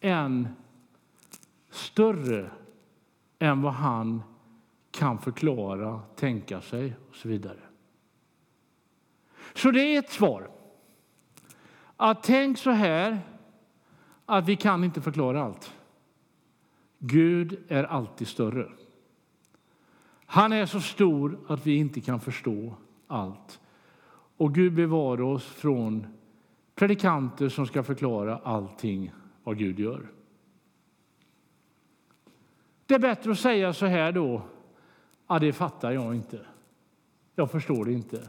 [0.00, 0.48] än
[1.70, 2.50] större
[3.38, 4.22] än vad han
[4.90, 7.60] kan förklara, tänka sig och så vidare.
[9.54, 10.50] Så det är ett svar.
[11.96, 13.20] Att tänk så här
[14.26, 15.74] att vi kan inte förklara allt.
[17.04, 18.68] Gud är alltid större.
[20.26, 22.74] Han är så stor att vi inte kan förstå
[23.06, 23.60] allt.
[24.36, 26.06] Och Gud bevarar oss från
[26.74, 29.12] predikanter som ska förklara allting
[29.44, 30.10] vad Gud gör.
[32.86, 34.42] Det är bättre att säga så här då.
[35.28, 36.40] Ja, det fattar jag inte.
[37.34, 38.28] Jag förstår det inte.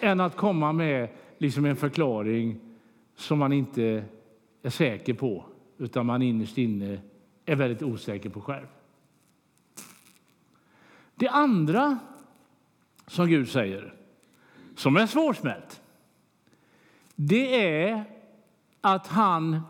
[0.00, 1.08] Än att komma med
[1.38, 2.60] liksom en förklaring
[3.16, 4.04] som man inte
[4.62, 5.44] är säker på
[5.78, 7.00] utan man innerst inne
[7.46, 8.66] är väldigt osäker på själv.
[11.14, 11.98] Det andra
[13.06, 13.94] som Gud säger,
[14.74, 15.82] som är svårsmält
[17.16, 18.04] det är
[18.80, 19.60] att han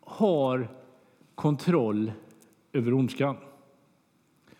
[0.00, 0.68] har
[1.34, 2.12] kontroll
[2.72, 3.36] över ondskan.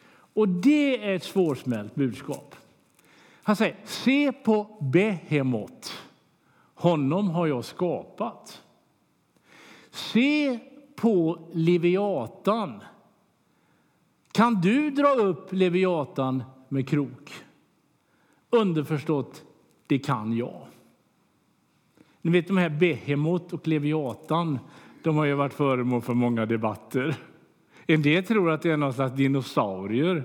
[0.09, 2.55] Och det är ett svårsmält budskap.
[3.43, 5.93] Han säger, se på Behemot.
[6.75, 8.63] Honom har jag skapat.
[9.91, 10.59] Se
[10.97, 12.81] på Leviatan.
[14.33, 17.33] Kan du dra upp Leviatan med krok?
[18.51, 19.45] Underförstått,
[19.87, 20.67] det kan jag.
[22.23, 24.59] Ni vet de här Behemot och Leviatan,
[25.03, 27.17] de har ju varit föremål för många debatter.
[27.87, 30.25] En del tror att det är någon slags dinosaurier.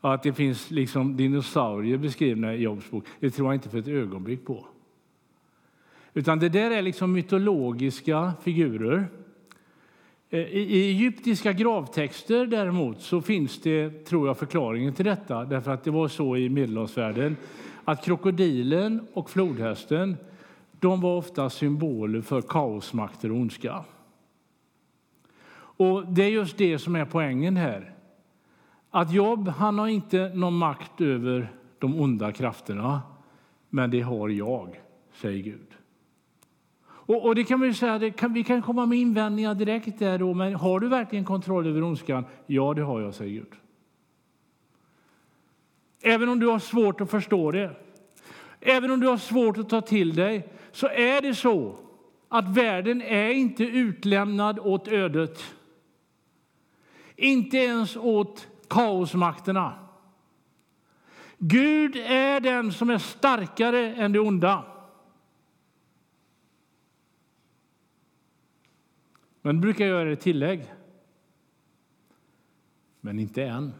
[0.00, 3.04] att det finns liksom dinosaurier beskrivna i Jobs bok.
[3.20, 4.66] Det tror jag inte för ett ögonblick på.
[6.14, 9.08] Utan det där är liksom mytologiska figurer.
[10.34, 15.44] Eh, I egyptiska gravtexter däremot så finns det, tror jag, förklaringen till detta.
[15.44, 17.36] Därför att det var så i medelhavsvärlden
[17.84, 20.16] att krokodilen och flodhästen
[20.80, 23.84] de var ofta symboler för kaosmakter och ondska.
[25.56, 27.94] Och Det är just det som är poängen här.
[28.90, 33.02] Att Jobb han har inte någon makt över de onda krafterna,
[33.70, 34.80] men det har jag,
[35.12, 35.73] säger Gud.
[37.06, 40.34] Och, och det kan vi säga, kan, vi kan komma med invändningar direkt där då,
[40.34, 42.24] men har du verkligen kontroll över ondskan?
[42.46, 43.52] Ja, det har jag, säger Gud.
[46.02, 47.70] Även om du har svårt att förstå det,
[48.60, 51.76] även om du har svårt att ta till dig, så är det så
[52.28, 55.54] att världen är inte utlämnad åt ödet.
[57.16, 59.72] Inte ens åt kaosmakterna.
[61.38, 64.73] Gud är den som är starkare än det onda.
[69.46, 70.72] Men brukar göra ett tillägg.
[73.00, 73.72] Men inte än.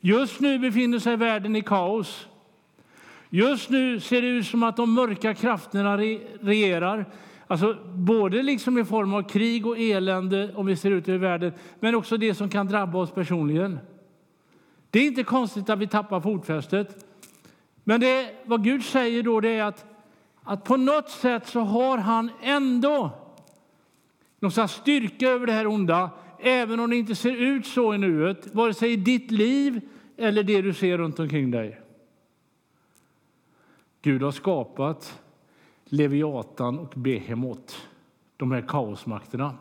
[0.00, 2.28] Just nu befinner sig världen i kaos.
[3.30, 5.96] Just nu ser det ut som att de mörka krafterna
[6.40, 7.06] regerar.
[7.46, 11.52] Alltså både liksom i form av krig och elände om vi ser ut över världen,
[11.80, 13.78] men också det som kan drabba oss personligen.
[14.90, 17.06] Det är inte konstigt att vi tappar fotfästet.
[17.84, 19.95] Men det, vad Gud säger då det är att,
[20.46, 23.10] att på något sätt så har han ändå
[24.40, 26.10] någon slags styrka över det här onda,
[26.40, 29.80] även om det inte ser ut så i nuet, vare sig i ditt liv
[30.16, 31.80] eller det du ser runt omkring dig.
[34.02, 35.20] Gud har skapat
[35.84, 37.86] Leviatan och Behemot,
[38.36, 39.54] de här kaosmakterna.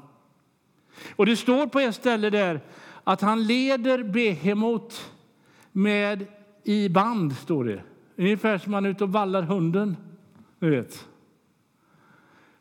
[1.15, 2.61] Och det står på ett ställe där
[3.03, 5.11] att han leder Behemot
[5.71, 6.25] med
[6.63, 7.83] i band, står det.
[8.15, 9.97] Ungefär som man är ute och vallar hunden.
[10.65, 11.07] Ni vet.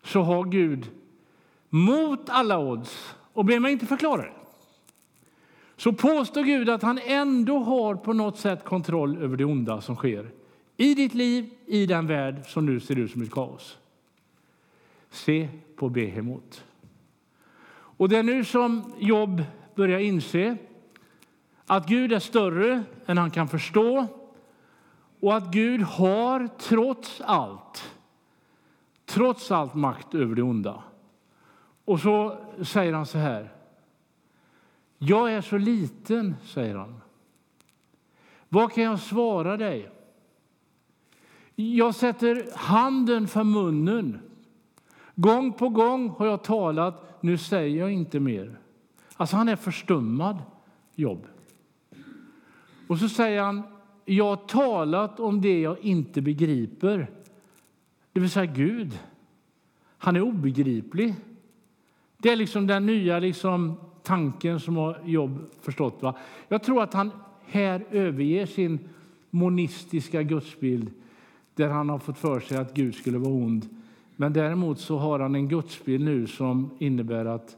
[0.02, 0.90] Så har Gud
[1.68, 4.32] mot alla odds och be mig inte förklara det
[5.76, 9.96] så påstår Gud att han ändå har på något sätt kontroll över det onda som
[9.96, 10.30] sker
[10.76, 13.78] i ditt liv, i den värld som nu ser ut som ett kaos.
[15.10, 16.64] Se på Behemot.
[17.72, 19.42] Och det är nu som Jobb
[19.74, 20.56] börjar inse
[21.66, 24.06] att Gud är större än han kan förstå
[25.20, 27.93] och att Gud har trots allt,
[29.06, 30.82] trots allt makt över det onda.
[31.84, 33.52] Och så säger han så här.
[34.98, 37.00] Jag är så liten, säger han.
[38.48, 39.90] Vad kan jag svara dig?
[41.54, 44.18] Jag sätter handen för munnen.
[45.14, 48.58] Gång på gång har jag talat, nu säger jag inte mer.
[49.16, 50.42] Alltså han är förstummad,
[50.94, 51.26] Jobb.
[52.86, 53.62] Och så säger han,
[54.04, 57.10] jag har talat om det jag inte begriper.
[58.14, 58.98] Det vill säga Gud.
[59.98, 61.14] Han är obegriplig.
[62.18, 66.02] Det är liksom den nya liksom, tanken som har Jobb förstått.
[66.02, 66.16] Va?
[66.48, 67.10] Jag tror att han
[67.46, 68.78] här överger sin
[69.30, 70.90] monistiska gudsbild
[71.54, 73.68] där han har fått för sig att Gud skulle vara ond.
[74.16, 77.56] Men däremot så har han en gudsbild nu som innebär att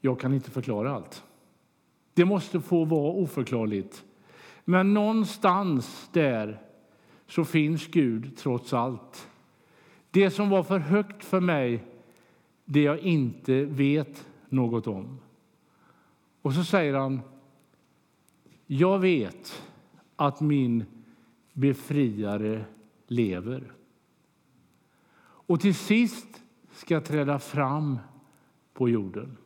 [0.00, 1.22] jag kan inte förklara allt.
[2.14, 4.04] Det måste få vara oförklarligt.
[4.64, 6.60] Men någonstans där
[7.26, 9.28] så finns Gud trots allt.
[10.12, 11.84] Det som var för högt för mig,
[12.64, 15.18] det jag inte vet något om.
[16.42, 17.20] Och så säger han,
[18.66, 19.62] jag vet
[20.16, 20.84] att min
[21.52, 22.64] befriare
[23.06, 23.72] lever
[25.52, 27.98] och till sist ska träda fram
[28.72, 29.36] på jorden.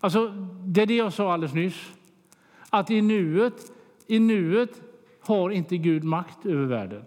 [0.00, 0.28] Alltså,
[0.64, 1.92] det är det jag sa alldeles nyss.
[2.70, 3.72] Att i nuet,
[4.06, 4.82] i nuet
[5.20, 7.04] har inte Gud makt över världen.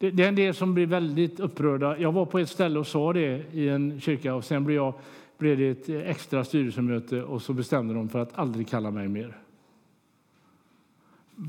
[0.00, 1.98] Det, det är en del som blir väldigt upprörda.
[1.98, 4.94] Jag var på ett ställe och sa det i en kyrka och sen blev, jag,
[5.38, 9.36] blev det ett extra styrelsemöte och så bestämde de för att aldrig kalla mig mer.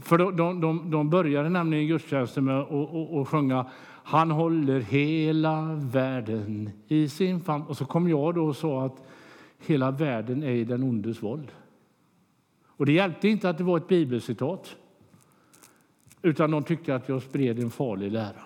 [0.04, 3.66] För de, de, de, de började nämligen gudstjänsten med att sjunga
[4.04, 7.64] Han håller hela världen i sin famn.
[7.68, 9.08] Och så kom jag då och sa att
[9.60, 11.52] hela världen är i den ondes våld.
[12.66, 14.76] Och det hjälpte inte att det var ett bibelcitat,
[16.22, 18.42] utan de tyckte att jag spred en farlig lära.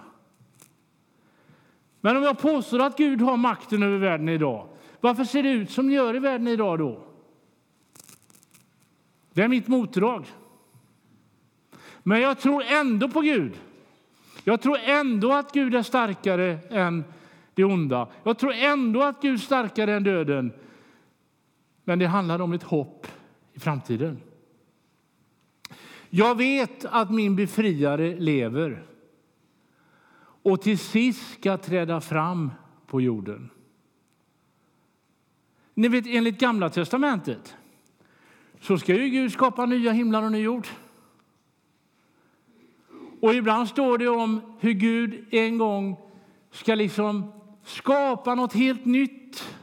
[2.02, 4.68] Men om jag påstår att Gud har makten över världen idag,
[5.00, 7.04] varför ser det ut som det gör i världen idag då?
[9.34, 10.26] Det är mitt motdrag.
[12.04, 13.60] Men jag tror ändå på Gud.
[14.44, 17.04] Jag tror ändå att Gud är starkare än
[17.54, 18.08] det onda.
[18.24, 20.54] Jag tror ändå att Gud är starkare än döden.
[21.84, 23.08] Men det handlar om ett hopp
[23.54, 24.22] i framtiden.
[26.18, 28.84] Jag vet att min befriare lever
[30.18, 32.52] och till sist ska träda fram
[32.88, 33.50] på jorden.
[35.74, 37.56] Ni vet, enligt Gamla testamentet
[38.60, 40.68] så ska ju Gud skapa nya himlar och ny jord.
[43.22, 45.98] Och ibland står det om hur Gud en gång
[46.52, 47.32] ska liksom
[47.64, 49.55] skapa något helt nytt.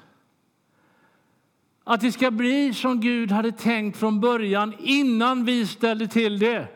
[1.85, 6.69] Att det ska bli som Gud hade tänkt från början innan vi ställde till det.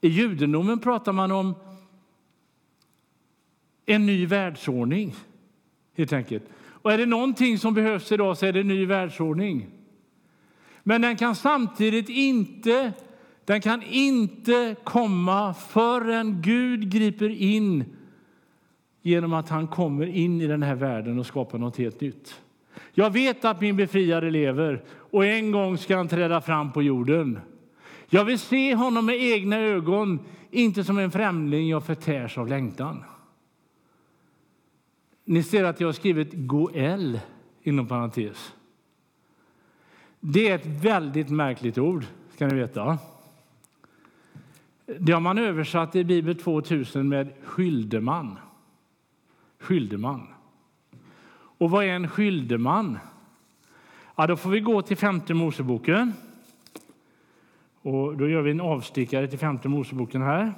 [0.00, 1.54] I judendomen pratar man om
[3.86, 5.14] en ny världsordning.
[5.96, 6.44] helt enkelt.
[6.82, 9.66] Och är det någonting som behövs idag så är det en ny världsordning.
[10.82, 12.92] Men den kan samtidigt inte,
[13.44, 17.95] den kan inte komma förrän Gud griper in
[19.06, 22.40] genom att han kommer in i den här världen och skapar något helt nytt.
[22.92, 27.40] Jag vet att min befriare lever och en gång ska han träda fram på jorden.
[28.08, 30.18] Jag vill se honom med egna ögon,
[30.50, 33.04] inte som en främling jag förtärs av längtan.
[35.24, 37.20] Ni ser att jag har skrivit Goel
[37.62, 38.54] inom parentes.
[40.20, 42.04] Det är ett väldigt märkligt ord,
[42.34, 42.98] ska ni veta.
[44.98, 48.36] Det har man översatt i Bibel 2000 med skyldeman.
[49.66, 50.26] Skyldeman.
[51.58, 52.98] Och vad är en skyldeman?
[54.16, 56.12] Ja, då får vi gå till femte Moseboken.
[57.82, 60.52] Och då gör vi en avstickare till femte Moseboken här.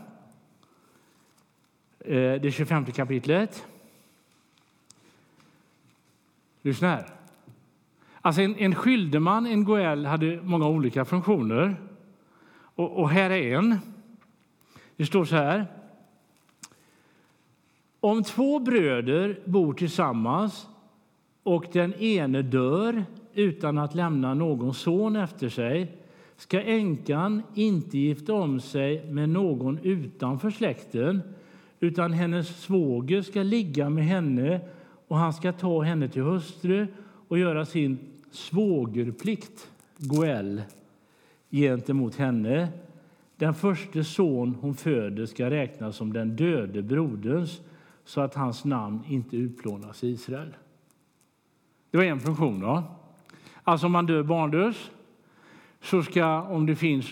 [1.99, 3.67] Eh, det 25 kapitlet.
[6.63, 7.07] Lyssna här.
[8.21, 11.77] Alltså en, en skyldeman, en goel, hade många olika funktioner.
[12.75, 13.79] Och, och här är en.
[14.97, 15.78] Det står så här.
[18.09, 20.67] Om två bröder bor tillsammans
[21.43, 23.05] och den ene dör
[23.35, 25.97] utan att lämna någon son efter sig
[26.37, 31.23] ska änkan inte gifta om sig med någon utanför släkten
[31.81, 34.61] utan hennes svåger ska ligga med henne
[35.09, 36.87] och han ska ta henne till hustru
[37.29, 37.99] och göra sin
[38.31, 40.63] svågerplikt, goel,
[41.51, 42.69] gentemot henne.
[43.37, 47.61] Den första son hon föder ska räknas som den döde broderns
[48.09, 50.57] så att hans namn inte utplånas i Israel.
[51.91, 52.61] Det var en funktion.
[52.61, 52.83] Då.
[53.65, 54.91] Alltså om man dör barnlös
[55.81, 57.07] så ska, om det finns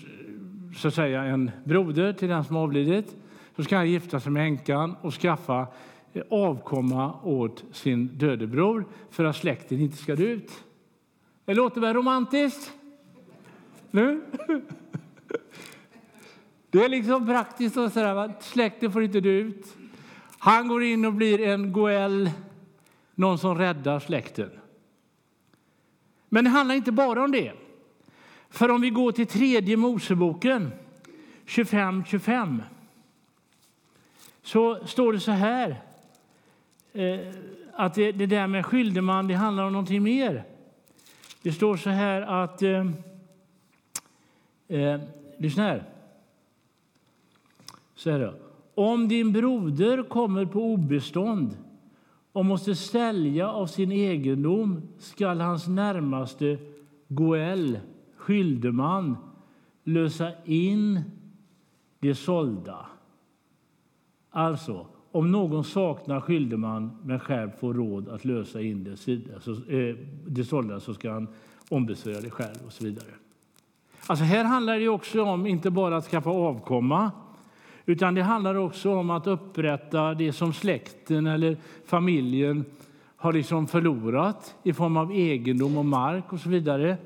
[0.76, 3.16] så att säga, en broder till den som avlidit,
[3.56, 5.66] så ska han gifta sig med änkan och skaffa
[6.12, 10.64] eh, avkomma åt sin döde bror för att släkten inte ska dö ut.
[11.44, 12.72] Det låter väl romantiskt?
[13.90, 14.22] Nu?
[16.70, 19.76] Det är liksom praktiskt och sådär, släkten får inte dö ut.
[20.38, 22.30] Han går in och blir en goel,
[23.14, 24.50] någon som räddar släkten.
[26.28, 27.52] Men det handlar inte bara om det.
[28.50, 30.72] För om vi går till tredje Moseboken
[31.46, 32.62] 25-25
[34.42, 35.82] så står det så här
[36.92, 37.18] eh,
[37.72, 40.44] att det, det, där med skyldeman det handlar om någonting mer.
[41.42, 42.62] Det står så här att...
[42.62, 42.86] Eh,
[44.68, 45.00] eh,
[45.38, 45.84] lyssna här.
[47.94, 48.45] Så här då.
[48.78, 51.56] Om din broder kommer på obestånd
[52.32, 56.58] och måste sälja av sin egendom skall hans närmaste
[57.08, 57.78] goel,
[58.16, 59.16] skyldeman,
[59.84, 61.00] lösa in
[62.00, 62.86] det sålda.
[64.30, 69.96] Alltså, om någon saknar skyldeman men själv får råd att lösa in det, alltså, eh,
[70.26, 71.28] det sålda så ska han
[71.68, 73.10] ombesörja det själv och så vidare.
[74.06, 77.10] Alltså här handlar det också om inte bara att skaffa avkomma
[77.86, 81.56] utan det handlar också om att upprätta det som släkten eller
[81.86, 82.64] familjen
[83.16, 86.96] har liksom förlorat i form av egendom och mark och så vidare.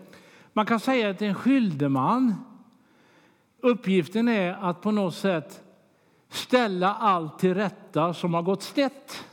[0.52, 2.34] Man kan säga att en skyldeman,
[3.60, 5.62] uppgiften är att på något sätt
[6.28, 9.24] ställa allt till rätta som har gått snett.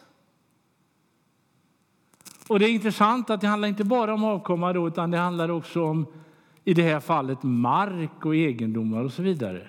[2.47, 5.51] Och det är intressant att det handlar inte bara om avkomma då, utan det handlar
[5.51, 6.05] också om
[6.63, 9.67] i det här fallet mark och egendomar och så vidare.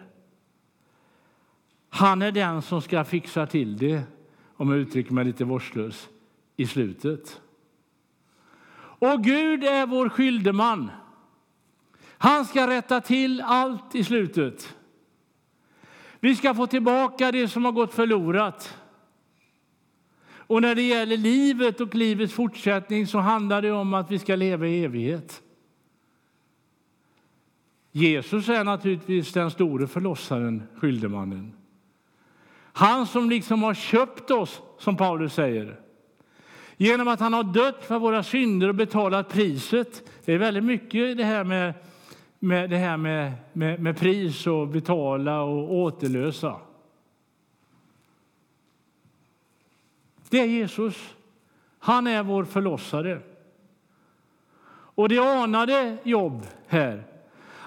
[1.88, 4.02] Han är den som ska fixa till det,
[4.56, 6.08] om jag uttrycker mig lite vårdslöst,
[6.56, 7.40] i slutet.
[9.00, 10.90] Och Gud är vår skyldeman.
[12.18, 14.76] Han ska rätta till allt i slutet.
[16.20, 18.76] Vi ska få tillbaka det som har gått förlorat.
[20.30, 24.36] Och när det gäller livet och livets fortsättning så handlar det om att vi ska
[24.36, 25.42] leva i evighet.
[27.92, 31.57] Jesus är naturligtvis den store förlossaren, skyldemannen.
[32.78, 35.80] Han som liksom har köpt oss, som Paulus säger.
[36.76, 40.10] Genom att han har dött för våra synder och betalat priset.
[40.24, 41.74] Det är väldigt mycket det här med,
[42.38, 46.56] med, det här med, med, med pris och betala och återlösa.
[50.28, 51.14] Det är Jesus.
[51.78, 53.20] Han är vår förlossare.
[54.70, 57.04] Och det anade jobb här.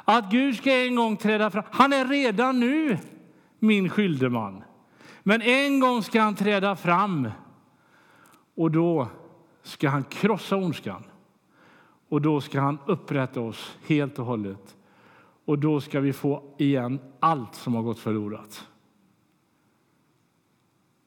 [0.05, 1.63] Att Gud ska en gång träda fram.
[1.71, 2.97] Han är redan nu
[3.59, 4.63] min skyldeman.
[5.23, 7.29] Men en gång ska han träda fram
[8.55, 9.07] och då
[9.61, 11.03] ska han krossa ondskan.
[12.09, 14.75] Och då ska han upprätta oss helt och hållet.
[15.45, 18.67] Och då ska vi få igen allt som har gått förlorat.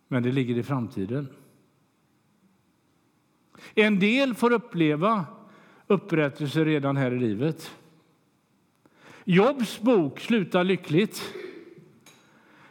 [0.08, 1.28] Men det ligger i framtiden.
[3.74, 5.26] En del får uppleva
[5.86, 7.70] upprättelse redan här i livet.
[9.24, 11.34] Jobs bok slutar lyckligt.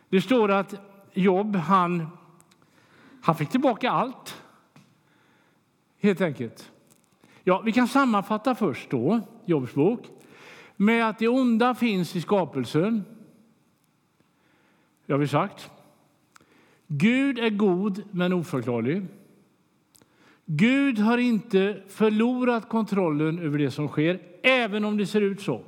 [0.10, 2.08] Det står att Jobb han,
[3.22, 4.44] han fick tillbaka allt,
[6.00, 6.72] helt enkelt.
[7.44, 10.08] Ja, vi kan sammanfatta först då, Jobs bok,
[10.76, 13.04] med att det onda finns i skapelsen.
[15.06, 15.72] Det har vi sagt.
[16.88, 19.06] Gud är god men oförklarlig.
[20.46, 25.62] Gud har inte förlorat kontrollen över det som sker, även om det ser ut så.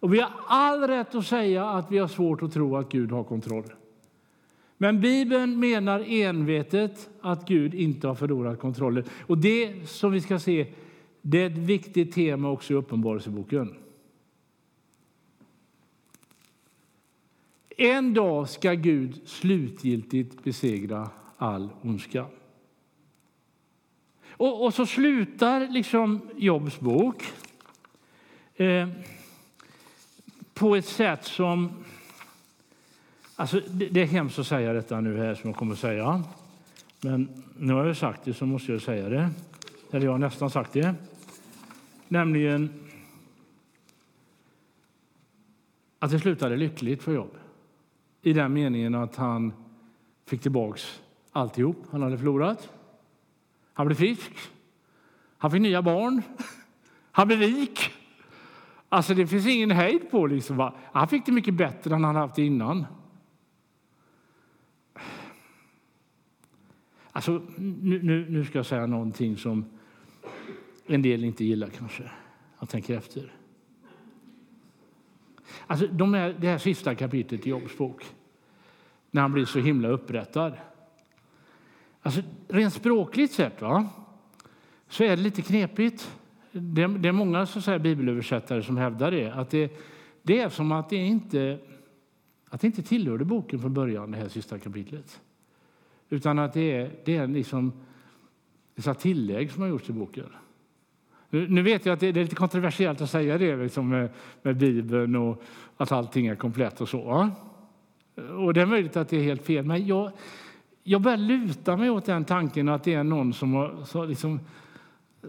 [0.00, 3.12] Och Vi har all rätt att säga att vi har svårt att tro att Gud
[3.12, 3.72] har kontroll.
[4.78, 9.04] Men Bibeln menar envetet att Gud inte har förlorat kontrollen.
[9.26, 10.66] Och det som vi ska se,
[11.22, 13.74] det är ett viktigt tema också i Uppenbarelseboken.
[17.76, 22.26] En dag ska Gud slutgiltigt besegra all ondska.
[24.28, 27.24] Och, och så slutar liksom Jobs bok
[28.54, 28.88] eh,
[30.54, 31.72] på ett sätt som
[33.40, 36.24] Alltså, det, är hemskt att säga detta nu här som jag kommer att säga.
[37.00, 37.28] Men
[37.58, 39.30] nu har jag sagt det så måste jag säga det.
[39.90, 40.94] Eller jag har nästan sagt det.
[42.08, 42.70] Nämligen
[45.98, 47.38] att det slutade lyckligt för Jobb.
[48.22, 49.52] I den meningen att han
[50.26, 51.00] fick tillbaks
[51.32, 52.68] alltihop han hade förlorat.
[53.72, 54.32] Han blev frisk.
[55.38, 56.22] Han fick nya barn.
[57.12, 57.90] Han blev rik.
[58.88, 60.70] Alltså det finns ingen hejd på liksom.
[60.92, 62.86] Han fick det mycket bättre än han haft innan.
[67.18, 69.64] Alltså, nu, nu, nu ska jag säga någonting som
[70.86, 72.02] en del inte gillar kanske.
[72.58, 73.32] Jag tänker efter.
[75.66, 78.04] Alltså, de här, det här sista kapitlet i Jobs bok,
[79.10, 80.52] när han blir så himla upprättad.
[82.02, 83.88] Alltså, rent språkligt sett va,
[84.88, 86.18] så är det lite knepigt.
[86.52, 89.30] Det, det är många så säga, bibelöversättare som hävdar det.
[89.30, 89.78] Att det,
[90.22, 91.58] det är som att det inte,
[92.48, 95.20] att det inte tillhörde boken från början, det här sista kapitlet.
[96.08, 97.72] Utan att det är, det är liksom
[98.76, 100.26] ett tillägg som har gjorts i boken.
[101.30, 104.10] Nu vet jag att det är lite kontroversiellt att säga det liksom med,
[104.42, 105.42] med Bibeln och
[105.76, 107.30] att allting är komplett och så.
[108.38, 110.12] Och det är möjligt att det är helt fel, men jag,
[110.82, 114.40] jag börjar luta mig åt den tanken att det är någon som har så liksom
[115.22, 115.28] eh,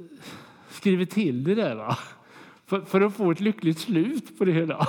[0.70, 1.98] skrivit till det där
[2.66, 4.88] för, för, att få ett lyckligt slut på det hela.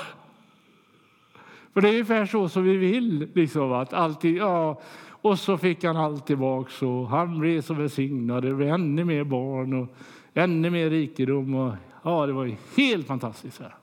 [1.72, 3.28] För det är ungefär så som vi vill.
[3.34, 4.80] Liksom, att allting, ja,
[5.22, 8.42] och så fick han allt tillbaka och han blev så välsignad.
[8.42, 9.88] Det blev ännu mer barn och
[10.34, 11.54] ännu mer rikedom.
[11.54, 13.60] Och, ja, det var helt fantastiskt.
[13.60, 13.74] Här.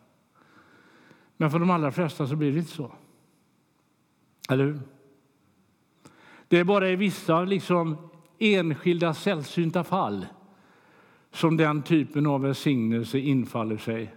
[1.37, 2.91] Men för de allra flesta så blir det inte så.
[4.49, 4.79] Eller hur?
[6.47, 7.97] Det är bara i vissa liksom,
[8.39, 10.25] enskilda sällsynta fall
[11.31, 14.15] som den typen av välsignelse infaller sig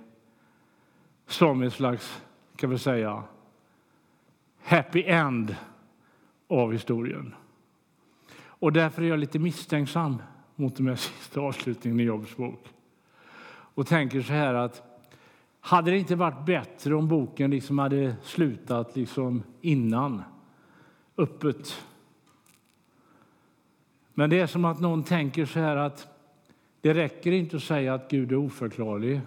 [1.26, 2.22] som ett slags,
[2.56, 3.22] kan vi säga,
[4.62, 5.56] happy end
[6.50, 7.34] av historien.
[8.42, 10.22] Och därför är jag lite misstänksam
[10.56, 12.68] mot den här sista avslutningen i Jobs bok.
[13.74, 14.82] Och tänker så här att
[15.60, 20.22] hade det inte varit bättre om boken liksom hade slutat liksom innan,
[21.16, 21.84] öppet?
[24.14, 26.08] Men det är som att någon tänker så här att
[26.80, 29.20] det räcker inte att säga att Gud är oförklarlig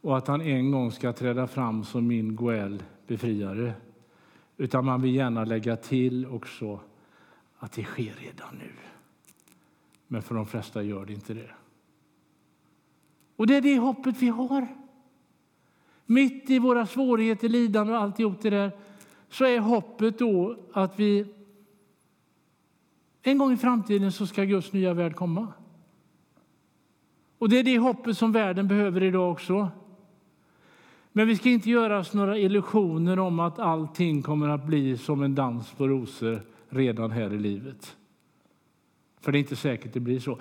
[0.00, 3.72] och att han en gång ska träda fram som min Goel befriare.
[4.56, 6.80] Utan man vill gärna lägga till också
[7.58, 8.70] att det sker redan nu.
[10.06, 11.50] Men för de flesta gör det inte det.
[13.36, 14.66] Och det är det hoppet vi har.
[16.06, 18.72] Mitt i våra svårigheter, lidande och alltihop det där
[19.28, 21.34] så är hoppet då att vi
[23.22, 25.52] en gång i framtiden så ska Guds nya värld komma.
[27.38, 29.70] Och det är det hoppet som världen behöver idag också.
[31.16, 35.22] Men vi ska inte göra oss några illusioner om att allting kommer att bli som
[35.22, 37.96] en dans på rosor redan här i livet.
[39.20, 40.38] För det är inte säkert det blir så.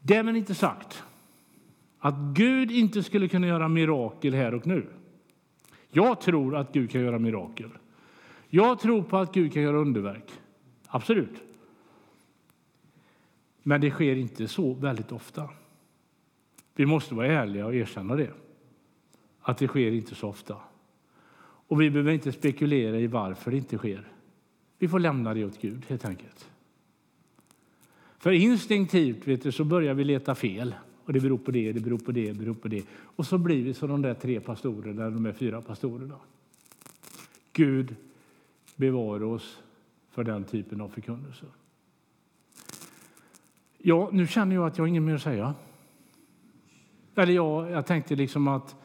[0.00, 1.02] Därmed inte sagt
[1.98, 4.86] att Gud inte skulle kunna göra mirakel här och nu.
[5.90, 7.70] Jag tror att Gud kan göra mirakel.
[8.48, 10.30] Jag tror på att Gud kan göra underverk.
[10.86, 11.42] Absolut.
[13.62, 15.48] Men det sker inte så väldigt ofta.
[16.74, 18.30] Vi måste vara ärliga och erkänna det.
[19.50, 20.56] Att det sker inte så ofta.
[21.42, 24.08] Och vi behöver inte spekulera i varför det inte sker.
[24.78, 26.50] Vi får lämna det åt Gud helt enkelt.
[28.18, 30.74] För instinktivt vet du, så börjar vi leta fel.
[31.04, 32.84] Och det beror på det, det beror på det, det beror på det.
[32.90, 36.16] Och så blir vi som de där tre pastorerna, de där fyra pastorerna.
[37.52, 37.96] Gud
[38.76, 39.62] bevara oss
[40.10, 41.46] för den typen av förkunnelse.
[43.78, 45.54] Ja, nu känner jag att jag har inget mer att säga.
[47.14, 48.76] Eller ja, jag tänkte liksom att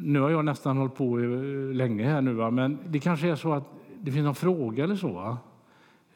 [0.00, 1.28] nu har jag nästan hållit på eh,
[1.74, 2.50] länge här nu, va?
[2.50, 3.64] men det kanske är så att
[4.00, 5.12] det finns någon fråga eller så.
[5.12, 5.38] Va?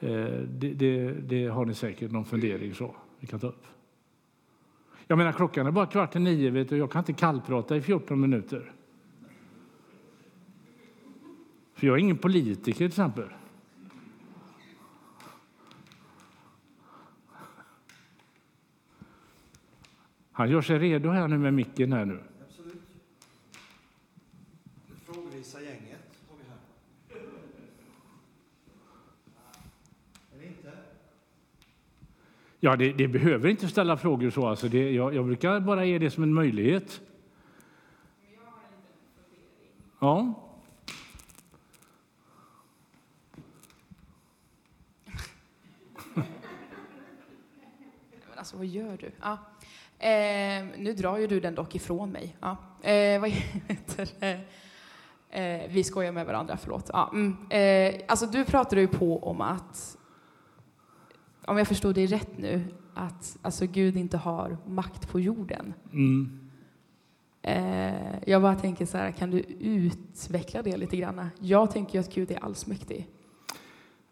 [0.00, 0.08] Eh,
[0.48, 3.64] det, det, det, har ni säkert någon fundering så vi kan ta upp.
[5.06, 7.80] Jag menar klockan är bara kvart i nio vet du, jag kan inte kallprata i
[7.80, 8.72] 14 minuter.
[11.74, 13.28] För jag är ingen politiker till exempel.
[20.36, 22.20] Han gör sig redo här nu med micken här nu.
[22.48, 22.82] Absolut.
[24.86, 26.58] Det frågvisa gänget har vi här.
[30.34, 30.72] Eller inte?
[32.64, 34.46] Ja, det, det, behöver inte ställa frågor så.
[34.46, 37.00] Alltså det, jag, jag brukar bara ge det som en möjlighet.
[40.00, 40.34] Ja.
[46.14, 46.24] Men
[48.36, 49.10] alltså, vad gör du?
[49.20, 49.38] Ja.
[49.98, 52.36] Eh, nu drar ju du den dock ifrån mig.
[52.40, 52.56] Ja.
[52.82, 54.40] Eh, vad heter det?
[55.30, 56.90] Eh, vi skojar med varandra, förlåt.
[56.92, 57.36] Ja, mm.
[57.50, 59.98] eh, alltså, du pratade ju på om att,
[61.46, 62.64] om jag förstod dig rätt nu,
[62.94, 65.74] att alltså, Gud inte har makt på jorden.
[65.92, 66.40] Mm.
[67.42, 71.28] Eh, jag bara tänker så här, kan du utveckla det lite grann?
[71.40, 73.08] Jag tänker att Gud är allsmäktig.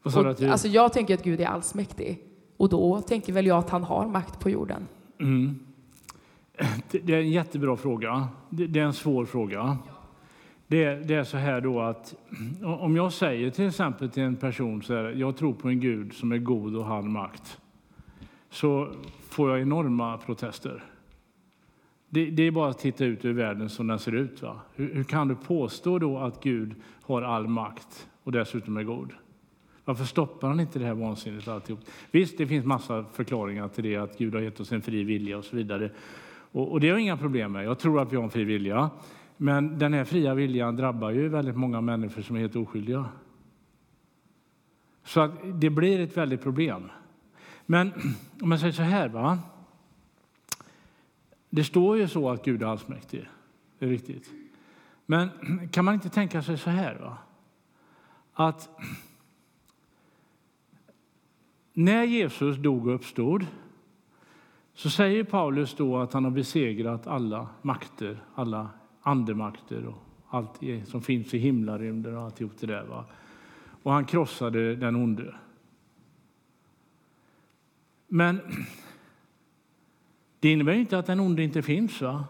[0.02, 0.48] Och, du...
[0.48, 2.22] alltså jag tänker att Gud är allsmäktig.
[2.56, 4.86] Och då tänker väl jag att han har makt på jorden.
[5.20, 5.58] Mm.
[6.90, 8.28] Det, är en jättebra fråga.
[8.50, 9.78] Det är en svår fråga.
[10.72, 12.14] Det, är- det är så här då att
[12.62, 16.12] om jag säger till exempel till en person så här, jag tror på en Gud
[16.14, 17.60] som är god och har all makt,
[18.50, 18.88] så
[19.30, 20.84] får jag enorma protester.
[22.08, 24.42] Det, det är bara att titta ut över världen som den ser ut.
[24.42, 24.60] Va?
[24.74, 29.12] Hur, hur kan du påstå då att Gud har all makt och dessutom är god?
[29.84, 31.80] Varför stoppar han inte det här vansinnet alltihop?
[32.10, 35.38] Visst, det finns massa förklaringar till det, att Gud har gett oss en fri vilja
[35.38, 35.90] och så vidare.
[36.52, 37.64] Och, och det har jag inga problem med.
[37.64, 38.90] Jag tror att vi har en fri vilja.
[39.42, 43.08] Men den här fria viljan drabbar ju väldigt många människor som är helt oskyldiga.
[45.04, 46.90] Så att det blir ett väldigt problem.
[47.66, 47.92] Men
[48.42, 49.38] om man säger så här, va?
[51.50, 53.28] Det står ju så att Gud är allsmäktig.
[53.78, 54.30] Det är riktigt.
[55.06, 55.28] Men
[55.72, 57.18] kan man inte tänka sig så här, va?
[58.32, 58.70] Att
[61.72, 63.46] när Jesus dog och uppstod
[64.74, 68.68] så säger Paulus då att han har besegrat alla makter, alla
[69.02, 72.84] andemakter och allt som finns i himlarymden och alltihop det där.
[72.84, 73.04] Va?
[73.82, 75.34] Och han krossade den onde.
[78.08, 78.40] Men
[80.40, 82.00] det innebär inte att den onde inte finns.
[82.00, 82.24] Va?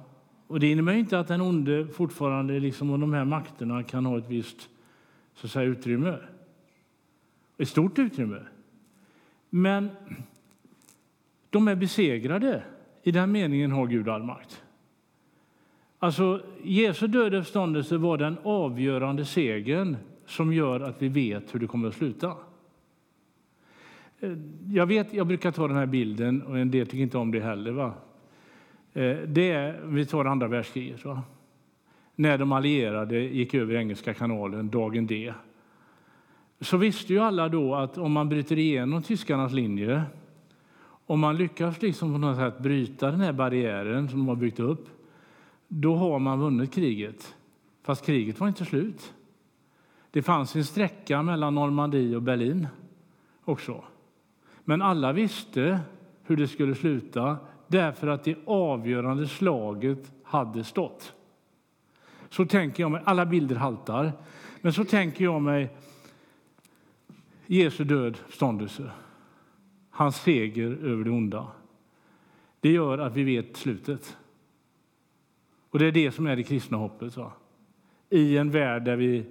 [0.47, 4.19] Och det innebär inte att den onde fortfarande, liksom, och de här makterna kan ha
[4.19, 4.69] ett visst
[5.35, 6.19] så att säga, utrymme.
[7.59, 8.43] Ett stort utrymme.
[9.51, 9.91] Men
[11.51, 12.63] de är besegrade.
[13.03, 14.62] I den meningen har Gud all makt.
[16.03, 19.97] Alltså, Jesu död och uppståndelse var den avgörande segern
[20.27, 22.37] som gör att vi vet hur det kommer att sluta.
[24.21, 24.33] Eh,
[24.69, 27.41] jag, vet, jag brukar ta den här bilden, och en del tycker inte om det
[27.41, 27.71] heller.
[27.71, 27.95] Va?
[28.93, 31.05] Eh, det är, vi tar andra världskriget.
[31.05, 31.23] Va?
[32.17, 35.33] När de allierade gick över Engelska kanalen, dagen D
[36.61, 40.03] så visste ju alla då att om man bryter igenom tyskarnas linje
[41.07, 44.61] om man lyckas liksom på något sätt bryta den här barriären som de har byggt
[44.61, 44.89] upp
[45.75, 47.35] då har man vunnit kriget.
[47.83, 49.15] Fast kriget var inte slut.
[50.11, 52.67] Det fanns en sträcka mellan Normandie och Berlin
[53.45, 53.85] också.
[54.65, 55.81] Men alla visste
[56.23, 57.37] hur det skulle sluta
[57.67, 61.15] därför att det avgörande slaget hade stått.
[62.29, 64.13] Så tänker jag mig, alla bilder haltar,
[64.61, 65.77] men så tänker jag mig
[67.47, 68.91] Jesu död, ståndelse,
[69.91, 71.47] hans seger över det onda.
[72.61, 74.17] Det gör att vi vet slutet.
[75.73, 77.17] Och det är det som är det kristna hoppet.
[77.17, 77.33] Va?
[78.11, 79.27] I en värld där vi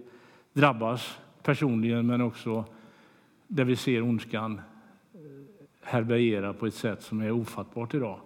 [0.53, 2.65] drabbas personligen, men också
[3.47, 4.61] där vi ser ondskan
[5.13, 5.19] eh,
[5.81, 8.19] härbärgera på ett sätt som är ofattbart idag.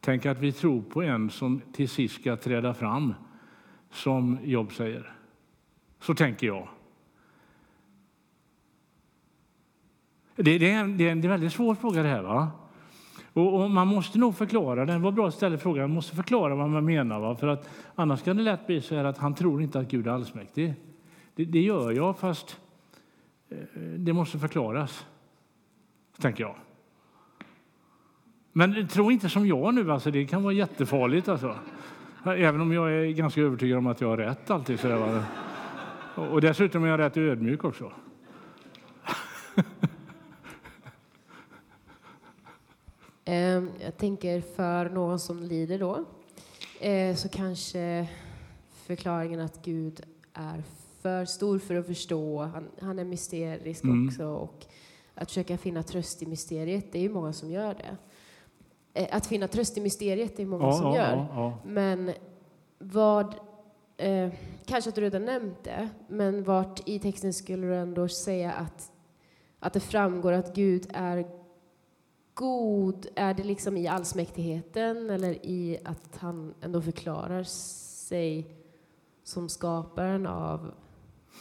[0.00, 3.14] Tänk att vi tror på en som till sist ska träda fram,
[3.90, 5.12] som Jobb säger.
[6.00, 6.68] Så tänker jag.
[10.36, 12.22] Det, det, är en, det är en väldigt svår fråga det här.
[12.22, 12.50] Va?
[13.32, 15.02] Och, och man måste nog förklara den.
[15.02, 15.82] var bra att ställa frågan.
[15.82, 17.20] Man måste förklara vad man menar.
[17.20, 17.36] Va?
[17.36, 20.06] För att annars kan det lätt bli så här att han tror inte att Gud
[20.06, 20.74] är allsmäktig.
[21.34, 22.60] Det, det gör jag, fast
[23.48, 25.06] eh, det måste förklaras.
[26.20, 26.54] Tänker jag.
[28.52, 29.92] Men tro inte som jag nu.
[29.92, 31.28] Alltså, det kan vara jättefarligt.
[31.28, 31.56] Alltså.
[32.24, 34.80] Även om jag är ganska övertygad om att jag har rätt alltid.
[34.80, 35.24] Så där, va?
[36.30, 37.92] Och dessutom är jag rätt ödmjuk också.
[39.62, 39.88] Eh,
[43.24, 46.04] jag tänker för någon som lider då,
[46.80, 48.08] eh, så kanske
[48.86, 50.00] förklaringen att Gud
[50.32, 50.62] är
[51.02, 54.08] för stor för att förstå, han, han är mysterisk Mm.
[54.08, 54.66] också, och
[55.14, 57.96] att försöka finna tröst i mysteriet, det är ju många som gör det.
[59.00, 61.26] Eh, Att finna tröst i mysteriet, det är många Ja, som ja, gör.
[61.34, 61.58] ja.
[61.64, 62.12] Men
[62.78, 63.34] vad,
[63.96, 64.32] eh,
[64.64, 68.92] kanske att du redan nämnt det, men vart i texten skulle du ändå säga att,
[69.58, 71.41] att det framgår att Gud är
[72.34, 73.06] god?
[73.14, 78.46] Är det liksom i allsmäktigheten eller i att han ändå förklarar sig
[79.24, 80.70] som skaparen av...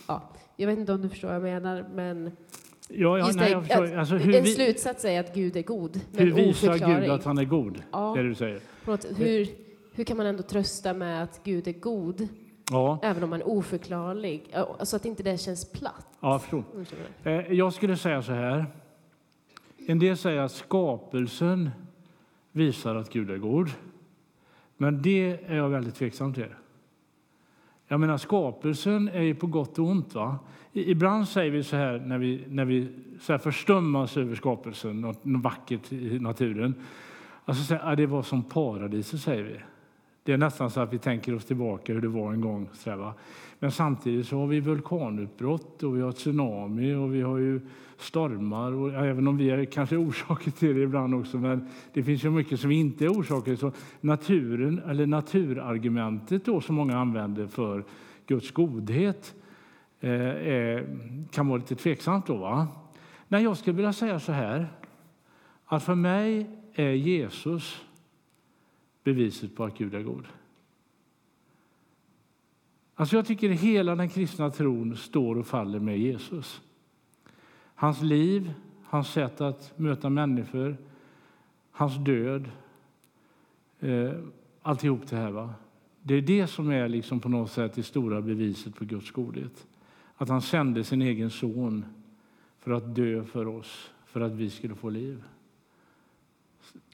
[0.07, 0.21] Ja,
[0.55, 2.31] jag vet inte om du förstår vad jag menar, men
[2.93, 3.83] Ja, ja, nej, jag förstår.
[3.85, 5.99] att- Alltså, hur, en vi, slutsats är att Gud är god.
[6.11, 6.99] Men hur visar.
[7.01, 7.83] Gud att han är god?
[7.91, 8.13] Ja.
[8.17, 8.59] Det du säger.
[8.85, 9.47] Något, hur,
[9.93, 12.27] hur kan man ändå trösta med att Gud är god,
[12.71, 14.55] Ja, även om han är oförklarlig?
[14.83, 16.07] Så att inte det känns platt.
[16.19, 16.63] ja jag förstår.
[17.23, 18.65] Eh, Jag skulle säga så här.
[19.91, 21.69] En del säger att skapelsen
[22.51, 23.69] visar att Gud är god.
[24.77, 26.47] Men det är jag väldigt tveksam till.
[27.87, 30.15] Jag menar, skapelsen är ju på gott och ont.
[30.15, 30.39] Va?
[30.73, 32.89] Ibland säger vi så här när vi, när vi
[33.21, 36.75] så här förstummas över skapelsen, något, något vackert i naturen.
[37.45, 39.59] Alltså, så här, ah, det var som paradiset, säger vi.
[40.23, 42.69] Det är nästan så att vi tänker oss tillbaka hur det var en gång.
[42.73, 43.13] Så där, va?
[43.59, 47.61] Men samtidigt så har vi vulkanutbrott och vi har tsunami och vi har ju
[47.97, 48.71] stormar.
[48.71, 52.25] Och, ja, även om vi är kanske orsaker till det ibland också, men det finns
[52.25, 53.71] ju mycket som inte är orsaker Så
[54.01, 57.83] naturen, eller naturargumentet då som många använder för
[58.27, 59.33] Guds godhet
[59.99, 60.83] eh,
[61.31, 62.35] kan vara lite tveksamt då.
[62.35, 62.67] Va?
[63.27, 64.67] Nej, jag skulle vilja säga så här,
[65.65, 67.81] att för mig är Jesus
[69.03, 70.27] beviset på att Gud är god.
[72.95, 76.61] Alltså jag tycker hela den kristna tron står och faller med Jesus.
[77.75, 78.53] Hans liv,
[78.83, 80.77] hans sätt att möta människor,
[81.71, 82.49] hans död,
[83.79, 84.11] eh,
[84.61, 85.31] alltihop det här.
[85.31, 85.53] Va?
[86.03, 89.67] Det är det som är liksom på något sätt det stora beviset på Guds godhet.
[90.15, 91.85] Att han sände sin egen son
[92.59, 95.23] för att dö för oss, för att vi skulle få liv.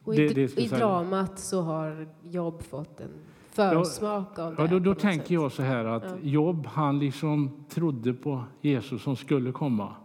[0.07, 3.09] Och i, det, det i dramat så har Jobb fått en
[3.51, 4.61] försmak av det.
[4.61, 5.31] Ja, då, då tänker sätt.
[5.31, 6.17] jag så här att ja.
[6.21, 9.95] Jobb han liksom trodde på Jesus som skulle komma.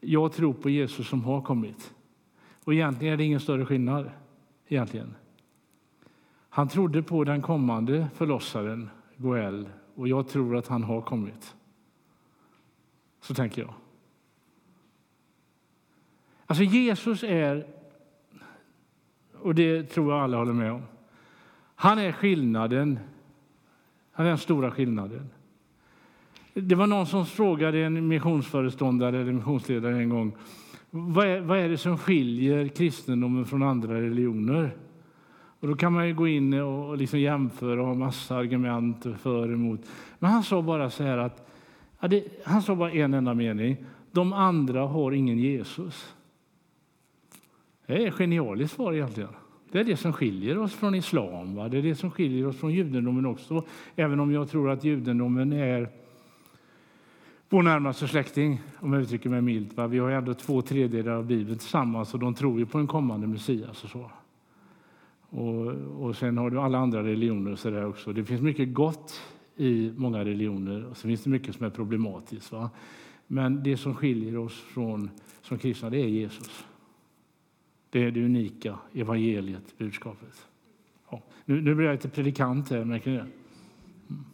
[0.00, 1.94] Jag tror på Jesus som har kommit.
[2.64, 4.10] Och egentligen är det ingen större skillnad.
[4.68, 5.14] Egentligen.
[6.48, 11.54] Han trodde på den kommande förlossaren, Goel, och jag tror att han har kommit.
[13.20, 13.74] Så tänker jag.
[16.46, 17.66] Alltså Jesus är,
[19.42, 20.82] och det tror jag alla håller med om,
[21.74, 22.98] han är skillnaden.
[24.12, 25.30] Han är den stora skillnaden.
[26.54, 30.36] Det var någon som frågade en missionsföreståndare eller missionsledare en gång
[30.98, 34.76] vad är, vad är det som skiljer kristendomen från andra religioner?
[35.60, 39.46] Och då kan man ju gå in och liksom jämföra och ha massa argument för
[39.48, 39.80] och emot.
[40.18, 41.50] Men han sa bara så här att
[42.00, 43.76] ja, det, han sa bara en enda mening.
[44.12, 46.14] De andra har ingen Jesus.
[47.86, 49.30] Det är ett genialiskt svar egentligen.
[49.72, 51.54] Det är det som skiljer oss från islam.
[51.54, 51.68] Va?
[51.68, 53.64] Det är det som skiljer oss från judendomen också.
[53.96, 55.88] Även om jag tror att judendomen är
[57.48, 59.76] vår närmaste släkting, om jag uttrycker mig milt.
[59.76, 59.86] Va?
[59.86, 62.86] Vi har ju ändå två tredjedelar av Bibeln tillsammans och de tror ju på en
[62.86, 63.84] kommande Messias.
[63.84, 64.10] Och så.
[65.28, 65.66] Och,
[66.06, 68.12] och sen har du alla andra religioner och så där också.
[68.12, 69.22] Det finns mycket gott
[69.56, 72.52] i många religioner och så finns det mycket som är problematiskt.
[72.52, 72.70] Va?
[73.26, 75.10] Men det som skiljer oss från
[75.42, 76.65] som kristna det är Jesus.
[77.90, 80.46] Det är det unika evangeliet, budskapet.
[81.10, 83.22] Ja, nu, nu blir jag lite predikant här, märker ni det?
[83.22, 84.24] Mm.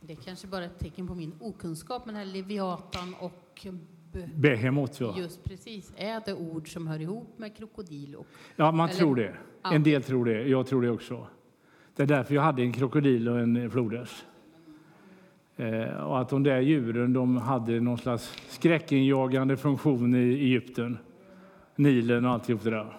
[0.00, 3.66] Det är kanske bara ett tecken på min okunskap, men här Leviatan och
[4.34, 5.14] Behemot, ja.
[5.18, 5.92] Just precis.
[5.96, 8.16] Är det ord som hör ihop med krokodil?
[8.16, 8.26] Och,
[8.56, 8.98] ja, man eller?
[8.98, 9.36] tror det.
[9.62, 10.42] En del tror det.
[10.48, 11.26] Jag tror det också.
[11.96, 14.26] Det är därför jag hade en krokodil och en flodhäst.
[15.56, 20.98] Eh, och att de där djuren de hade någon slags skräckinjagande funktion i Egypten,
[21.76, 22.98] Nilen och alltihop det där.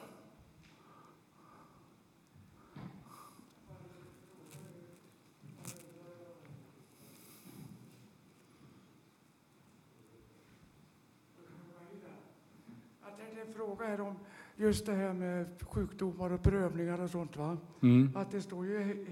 [13.56, 14.16] fråga
[14.56, 17.38] just det här med sjukdomar och prövningar och sånt.
[17.38, 17.58] Va?
[17.82, 18.12] Mm.
[18.16, 19.06] Att det står ju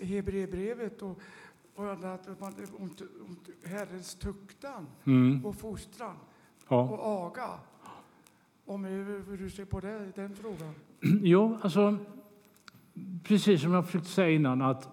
[0.00, 1.20] i Hebreerbrevet och
[1.76, 2.90] och att man, om,
[3.20, 5.46] om Herrens tuktan mm.
[5.46, 6.16] och fostran
[6.68, 6.80] ja.
[6.80, 7.58] och aga.
[8.66, 10.74] Om hur du ser på det, den frågan?
[11.22, 11.96] Jo, alltså
[13.22, 14.88] precis som jag försökte säga innan att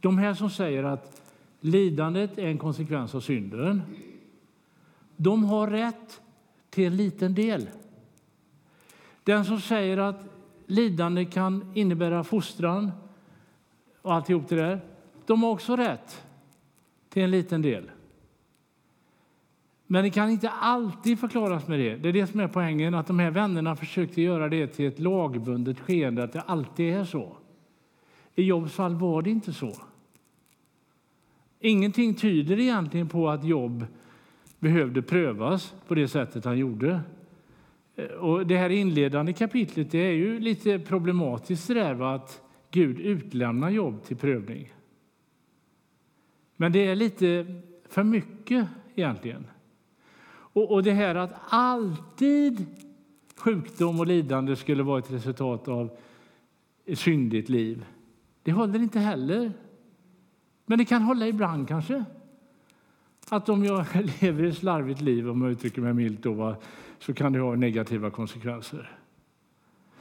[0.00, 1.22] de här som säger att
[1.60, 3.82] lidandet är en konsekvens av synden,
[5.16, 6.20] de har rätt
[6.70, 7.68] till en liten del.
[9.24, 10.24] Den som säger att
[10.66, 12.90] lidande kan innebära fostran
[14.02, 14.80] och alltihop det där,
[15.30, 16.24] de har också rätt
[17.08, 17.90] till en liten del.
[19.86, 21.96] Men det kan inte alltid förklaras med det.
[21.96, 24.98] Det är det som är poängen, att de här vännerna försökte göra det till ett
[24.98, 27.36] lagbundet skeende, att det alltid är så.
[28.34, 29.72] I Jobs fall var det inte så.
[31.60, 33.86] Ingenting tyder egentligen på att Jobb
[34.58, 37.00] behövde prövas på det sättet han gjorde.
[37.96, 43.70] Eh, och det här inledande kapitlet det är ju lite problematiskt där, att Gud utlämnar
[43.70, 44.72] Jobb till prövning.
[46.60, 47.46] Men det är lite
[47.88, 49.46] för mycket egentligen.
[50.30, 52.66] Och, och det här att alltid
[53.36, 55.90] sjukdom och lidande skulle vara ett resultat av
[56.86, 57.84] ett syndigt liv,
[58.42, 59.52] det håller inte heller.
[60.66, 62.04] Men det kan hålla ibland kanske.
[63.28, 63.86] Att om jag
[64.20, 66.56] lever ett slarvigt liv, om jag uttrycker mig milt, då,
[66.98, 68.99] så kan det ha negativa konsekvenser.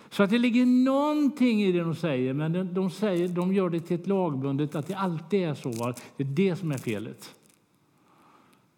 [0.09, 3.69] Så att det ligger någonting i det de säger, men de, de, säger, de gör
[3.69, 5.71] det till ett lagbundet att det alltid är så.
[5.71, 5.93] Va?
[6.17, 7.35] Det är det som är felet.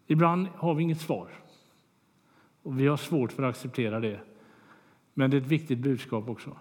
[0.06, 1.28] Ibland har vi inget svar.
[2.62, 4.20] Och vi har svårt för att acceptera det.
[5.14, 6.56] Men det är ett viktigt budskap också.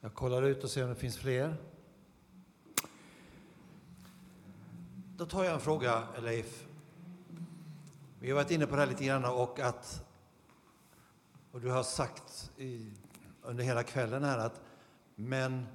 [0.00, 1.56] Jag kollar ut och ser om det finns fler.
[5.16, 6.66] Då tar jag en fråga, Leif.
[8.24, 10.04] Vi har varit inne på det här lite grann och att
[11.52, 12.90] och du har sagt i,
[13.42, 14.60] under hela kvällen här att
[15.14, 15.66] men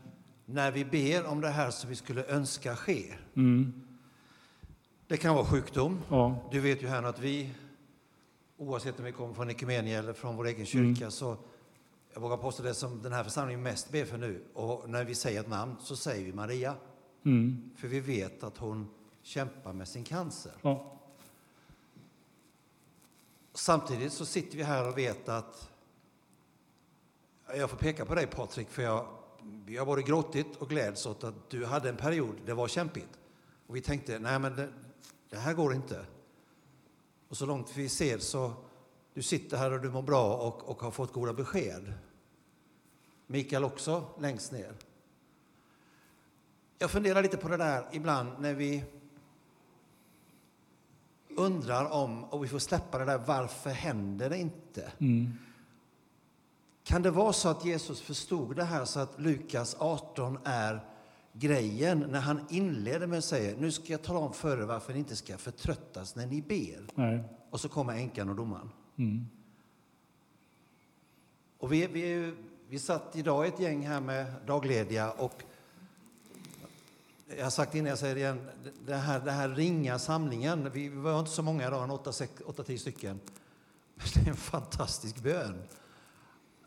[0.46, 3.16] när vi ber om det här som vi skulle önska ske.
[3.36, 3.74] Mm.
[5.08, 6.02] Det kan vara sjukdom.
[6.10, 6.50] Ja.
[6.52, 7.54] Du vet ju här att vi,
[8.58, 11.12] oavsett om vi kommer från Ekumenia eller från vår egen kyrka, Mm.
[11.12, 11.38] så
[12.14, 14.44] jag vågar påstå det som den här församlingen mest ber för nu.
[14.54, 16.76] Och när vi säger ett namn så säger vi Maria.
[17.26, 17.72] Mm.
[17.78, 18.90] För vi vet att hon
[19.22, 20.52] kämpar med sin cancer.
[20.62, 20.99] Ja.
[23.54, 25.70] Samtidigt så sitter vi här och vet att
[27.56, 29.08] jag får peka på dig Patrik, för jag,
[29.66, 33.20] vi har både gråtit och gläds åt att du hade en period det var kämpigt.
[33.68, 34.70] Och vi tänkte, nej men det,
[35.30, 36.06] det här går inte.
[37.28, 38.54] Och så långt vi ser så,
[39.14, 41.94] du sitter här och du mår bra och, och har fått goda besked.
[43.28, 44.74] Mikael också, längst ner.
[46.78, 48.84] Jag funderar lite på det där ibland när vi
[51.40, 54.92] undrar om, och vi får släppa det där, varför händer det inte?
[55.00, 55.34] Mm.
[56.84, 60.86] Kan det vara så att Jesus förstod det här så att Lukas 18 är
[61.34, 64.94] grejen när han inleder med att säga nu ska jag tala om för er varför
[64.94, 66.88] ni inte ska förtröttas när ni ber.
[66.96, 67.24] Nej.
[67.50, 68.70] Och så kommer änkan och domaren.
[68.98, 69.28] Mm.
[71.58, 72.34] Och vi, vi,
[72.70, 75.44] vi satt idag ett gäng här med daglediga och
[77.38, 78.50] jag har sagt innan, jag säger det igen,
[78.86, 83.20] det här, det här ringa samlingen, vi var inte så många idag, en 8-10 stycken.
[84.14, 85.64] Det är en fantastisk bön.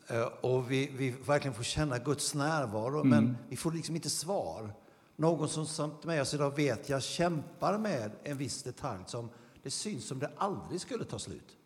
[0.07, 4.73] Eh, Och vi, vi verkligen får känna Guds närvaro, men vi får liksom inte svar.
[5.15, 9.29] Någon som satt med oss idag vet jag kämpar med en viss detalj som
[9.63, 11.57] det syns som det aldrig skulle ta slut.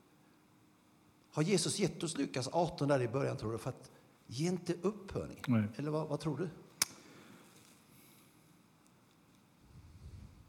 [1.34, 3.58] Har Jesus gett oss Lukas 18 där i början, tror du?
[3.58, 3.92] För att
[4.28, 5.42] ge inte upp, hörni.
[5.76, 6.50] Eller vad, vad tror du?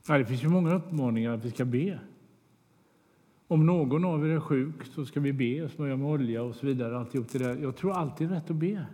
[0.08, 1.98] Ja, det finns ju många uppmaningar att vi ska be.
[3.48, 6.66] Om någon av er är sjuk så ska vi be, smörja med olja och så
[6.66, 6.98] vidare.
[6.98, 7.56] Alltihop det där.
[7.56, 8.86] Jag tror alltid är rätt att be.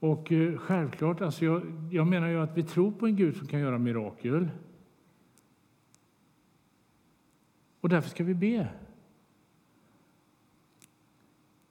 [0.00, 3.46] Och eh, självklart, alltså jag, jag menar ju att vi tror på en Gud som
[3.46, 4.48] kan göra mirakel.
[7.80, 8.68] Och därför ska vi be.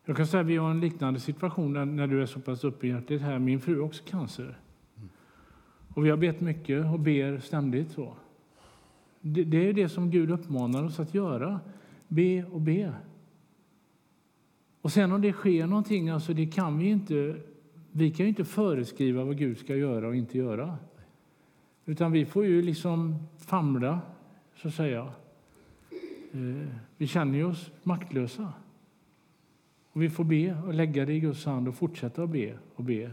[0.06, 2.64] Jag kan säga att vi har en liknande situation när, när du är så pass
[2.64, 3.40] uppe här.
[3.40, 4.60] Min fru har också cancer.
[5.96, 8.14] Och vi har bett mycket och ber ständigt så.
[9.22, 11.60] Det, det är det som Gud uppmanar oss att göra.
[12.08, 12.94] Be och be.
[14.82, 17.36] Och sen om det sker någonting, alltså det kan vi inte.
[17.92, 20.78] Vi kan ju inte föreskriva vad Gud ska göra och inte göra.
[21.86, 24.02] Utan vi får ju liksom famla,
[24.56, 25.12] så att säga.
[26.32, 26.68] Eh,
[26.98, 28.54] vi känner oss maktlösa.
[29.92, 32.84] Och vi får be och lägga det i Guds hand och fortsätta att be och
[32.84, 33.12] be.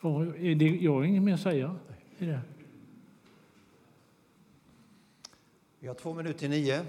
[0.00, 1.76] Ja, är det, jag har inget mer att säga.
[2.18, 2.40] i det.
[5.78, 6.82] Vi har två minuter i nio.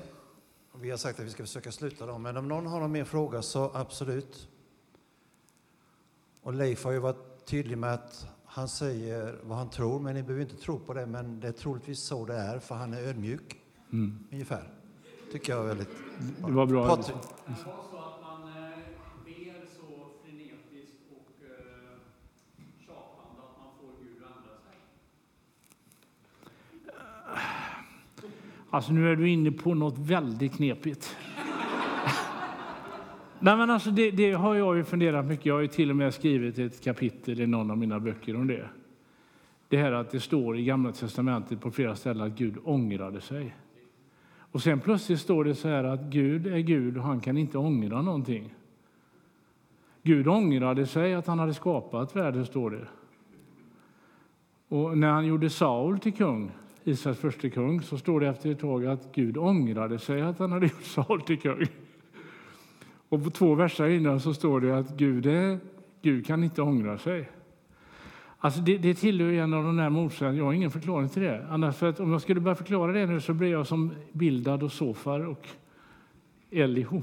[0.75, 2.21] Vi har sagt att vi ska försöka sluta dem.
[2.21, 4.47] Men om någon har någon mer fråga så absolut.
[6.41, 10.23] Och Leif har ju varit tydlig med att han säger vad han tror, men ni
[10.23, 11.05] behöver inte tro på det.
[11.05, 13.57] Men det är troligtvis så det är, för han är ödmjuk.
[14.31, 14.69] Ungefär.
[15.31, 15.89] Tycker jag väldigt
[16.45, 16.87] Det var bra.
[16.87, 17.15] Patrik,
[17.45, 18.77] Kan det vara så att man eh,
[19.25, 21.97] ber så frenetiskt och eh,
[22.79, 24.77] tjatande att man får Gud att ändra sig?
[28.73, 31.17] Alltså nu är du inne på något väldigt knepigt.
[33.39, 35.45] Nej, men alltså det, det har jag ju funderat mycket.
[35.45, 38.47] Jag har ju till och med skrivit ett kapitel i någon av mina böcker om
[38.47, 38.69] det.
[39.67, 43.55] Det här att det står i Gamla testamentet på flera ställen att Gud ångrade sig.
[44.51, 47.57] Och sen plötsligt står det så här att Gud är Gud och han kan inte
[47.57, 48.55] ångra någonting.
[50.03, 52.87] Gud ångrade sig att han hade skapat världen, står det.
[54.67, 56.51] Och när han gjorde Saul till kung,
[56.83, 60.51] Israels första kung, så står det efter ett tag att Gud ångrade sig att han
[60.51, 61.65] hade gjort Saul till kung.
[63.09, 65.59] Och på två verser innan så står det att Gud, är,
[66.01, 67.29] Gud kan inte ångra sig.
[68.37, 70.37] Alltså det, det tillhör en av de där motsägelserna.
[70.37, 71.47] Jag har ingen förklaring till det.
[71.49, 74.63] Annars för att om jag skulle börja förklara det nu så blir jag som Bildad
[74.63, 75.47] och Sofar och
[76.51, 77.01] Elihu.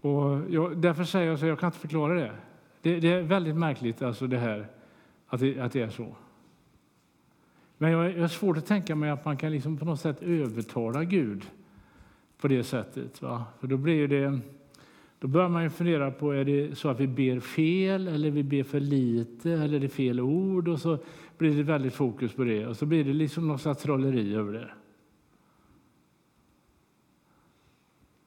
[0.00, 2.32] Och jag, därför säger jag så jag kan inte förklara det.
[2.82, 4.66] Det, det är väldigt märkligt alltså det här
[5.28, 6.16] att det, att det är så.
[7.82, 11.04] Men jag, har svårt att tänka mig att man kan liksom på något sätt övertala
[11.04, 11.44] Gud
[12.40, 13.22] på det sättet.
[13.22, 13.44] Va?
[13.60, 14.40] För då blir det
[15.18, 18.42] Då börjar man ju fundera på, är det så att vi ber fel eller vi
[18.42, 20.68] ber för lite eller är det fel ord?
[20.68, 20.98] Och så
[21.38, 24.52] blir det väldigt fokus på det och så blir det liksom något slags trolleri över
[24.52, 24.70] det.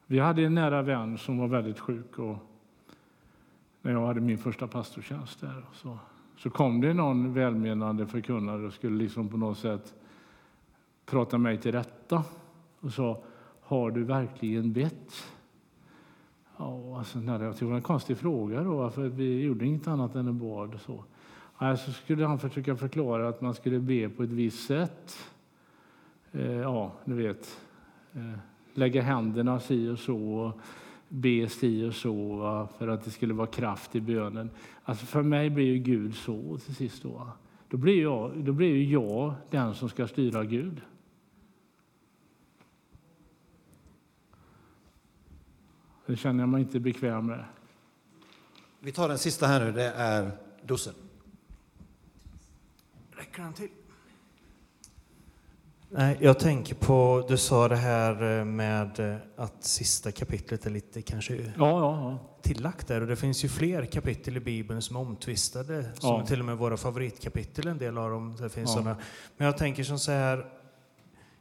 [0.06, 2.36] Vi hade en nära vän som var väldigt sjuk och
[3.82, 5.98] när jag hade min första pastortjänst där så,
[6.36, 9.94] så kom det någon välmenande förkunnare och skulle liksom på något sätt
[11.06, 12.24] prata mig till rätta
[12.80, 13.22] och sa
[13.60, 15.24] Har du verkligen bett?
[16.56, 19.88] Ja, alltså, nej, jag tyckte det var en konstig fråga då, för vi gjorde inget
[19.88, 20.78] annat än en bad.
[20.80, 21.04] Så.
[21.56, 25.16] Alltså skulle han försöka förklara att man skulle be på ett visst sätt.
[26.32, 27.60] Eh, ja, ni vet.
[28.12, 28.38] Eh,
[28.74, 30.52] lägga händerna si och så.
[31.08, 34.50] Be si och så va, för att det skulle vara kraft i bönen.
[34.84, 37.02] Alltså för mig blir ju Gud så till sist.
[37.02, 37.28] Då,
[37.68, 40.80] då blir, jag, då blir ju jag den som ska styra Gud.
[46.06, 47.44] Det känner jag mig inte bekväm med.
[48.80, 50.30] Vi tar den sista här nu, det är
[50.62, 50.92] Dosse.
[53.10, 53.68] Räcker den till?
[55.90, 60.70] Nej, jag tänker på, du sa det här eh, med eh, att sista kapitlet är
[60.70, 62.18] lite kanske Ja, ja, ja.
[62.42, 66.24] tillagt där och det finns ju fler kapitel i Bibeln som är omtvistade, som är
[66.24, 68.36] till och med våra favoritkapitel, en del av dem.
[68.40, 68.74] Det finns Ja.
[68.74, 68.96] sådana.
[69.36, 70.46] Men jag tänker som så här,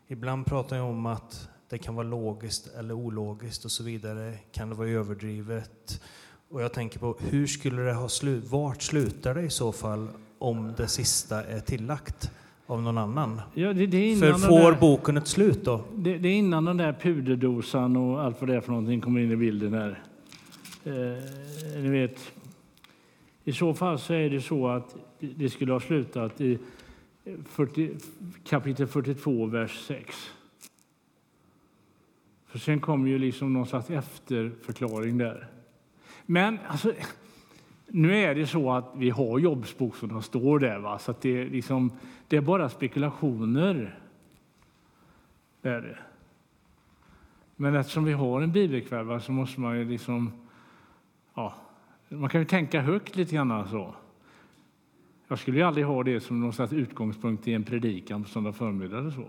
[0.07, 4.33] ibland pratar jag om att det kan vara logiskt eller ologiskt och så vidare.
[4.51, 6.01] Kan det vara överdrivet?
[6.49, 8.43] Och jag tänker på hur skulle det ha slut?
[8.51, 10.07] Vart slutar det i så fall
[10.39, 12.31] om det sista är tillagt
[12.67, 13.41] av någon annan?
[13.53, 15.83] ja det, det, För innan den får där, boken ett slut då?
[15.95, 19.21] det, det är innan den där puderdosan och allt vad det är för någonting kommer
[19.21, 20.03] in i bilden här.
[20.83, 22.31] Eh, ni vet,
[23.43, 26.59] I så fall så är det så att det skulle ha slutat i
[27.49, 27.91] 40,
[28.43, 30.31] kapitel 42, vers 6.
[32.47, 35.47] För sen kommer ju liksom någon slags efterförklaring där.
[36.25, 36.93] Men alltså,
[37.87, 40.79] nu är det så att vi har Jobbsbok som står där.
[40.79, 40.99] Va?
[40.99, 41.91] Så att det, är liksom,
[42.27, 43.99] det är bara spekulationer.
[45.61, 45.97] Det är det.
[47.55, 50.31] Men eftersom vi har en bibelkväll va, så måste man ju liksom...
[51.33, 51.53] Ja,
[52.09, 53.51] man kan ju tänka högt lite grann.
[53.51, 53.93] Alltså.
[55.27, 58.53] Jag skulle ju aldrig ha det som någon slags utgångspunkt i en predikan på söndag
[58.53, 58.97] förmiddag.
[58.97, 59.25] Eller så.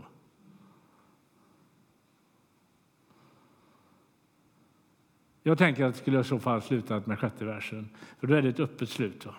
[5.47, 8.43] Jag tänker att det skulle i så fall slutat med sjätte versen, för då är
[8.43, 9.27] det ett öppet slut.
[9.27, 9.35] Va?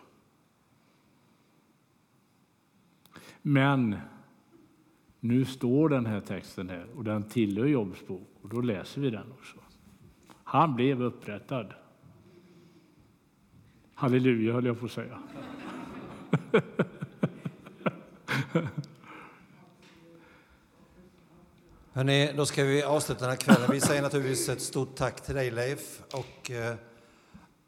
[3.41, 3.95] Men
[5.19, 9.09] nu står den här texten här och den tillhör Jobs bok och då läser vi
[9.09, 9.57] den också.
[10.43, 11.73] Han blev upprättad.
[13.93, 15.19] Halleluja, höll jag på att säga.
[21.97, 23.69] Hörrni, då ska vi avsluta den här kvällen.
[23.71, 25.99] Vi säger naturligtvis ett stort tack till dig Leif.
[26.13, 26.73] Och eh,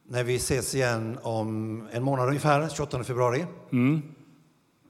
[0.09, 4.01] när vi ses igen om en månad ungefär, 28 februari, Mm.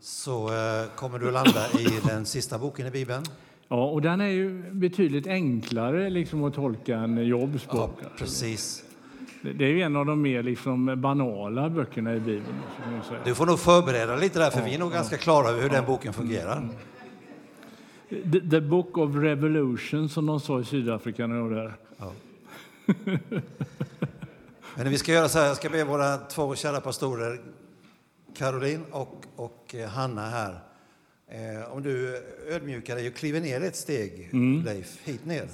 [0.01, 3.23] så eh, kommer du att landa i den sista boken i Bibeln.
[3.67, 7.99] Ja, och den är ju betydligt enklare liksom, att tolka än Jobs Ja, bok.
[8.17, 8.83] precis.
[9.41, 12.55] Det är ju en av de mer liksom, banala böckerna i Bibeln.
[13.25, 15.85] Du får nog förbereda lite där, för vi är nog ganska klara över hur den
[15.85, 16.69] boken fungerar.
[18.09, 21.73] The, the Book of Revolution, som de sa i Sydafrika där.
[24.75, 27.41] Men vi ska göra så här, jag ska be våra två kära pastorer,
[28.37, 30.59] Caroline och, och eh, Hanna här.
[31.27, 34.29] Eh, om du ödmjukar dig och kliver ner ett steg,
[34.65, 35.47] Leif, hit ner.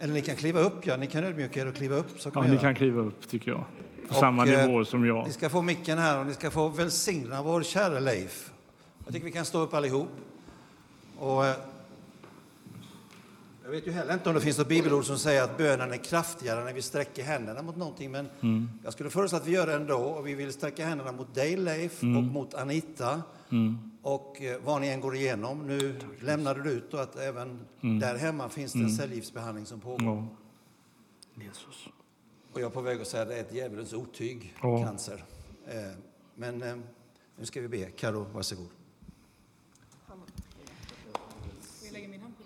[0.00, 0.96] Eller ni kan kliva upp, ja.
[0.96, 2.20] Ni kan ödmjuka er och kliva upp.
[2.20, 2.62] Så kan Ja, ni göra.
[2.62, 3.64] kan kliva upp, tycker jag.
[4.08, 5.26] På Och, samma eh, nivå som jag.
[5.26, 8.52] Ni ska få micken här och ni ska få välsigna vår kära Leif.
[9.04, 10.08] Jag tycker vi kan stå upp allihop.
[11.18, 11.56] Och, eh,
[13.64, 15.96] jag vet ju heller inte om det finns något bibelord som säger att bönen är
[15.96, 18.10] kraftigare när vi sträcker händerna mot någonting.
[18.10, 18.70] Men Mm.
[18.84, 19.96] jag skulle föreslå att vi gör det ändå.
[19.98, 22.16] Och vi vill sträcka händerna mot dig Leif Mm.
[22.16, 23.22] och mot Anita.
[24.02, 25.66] Och eh, vad ni än går igenom.
[25.66, 30.12] Nu lämnade du ut då att även där hemma finns det en cellgiftsbehandling som pågår.
[30.12, 30.26] Mm.
[31.34, 31.88] Jesus.
[32.52, 34.84] Och jag är på väg att säga att det är ett djävulens otyg, Ja.
[34.84, 35.24] cancer.
[35.68, 35.74] Eh,
[36.34, 36.58] men
[37.38, 37.84] nu ska vi be.
[37.90, 38.68] Karo, varsågod.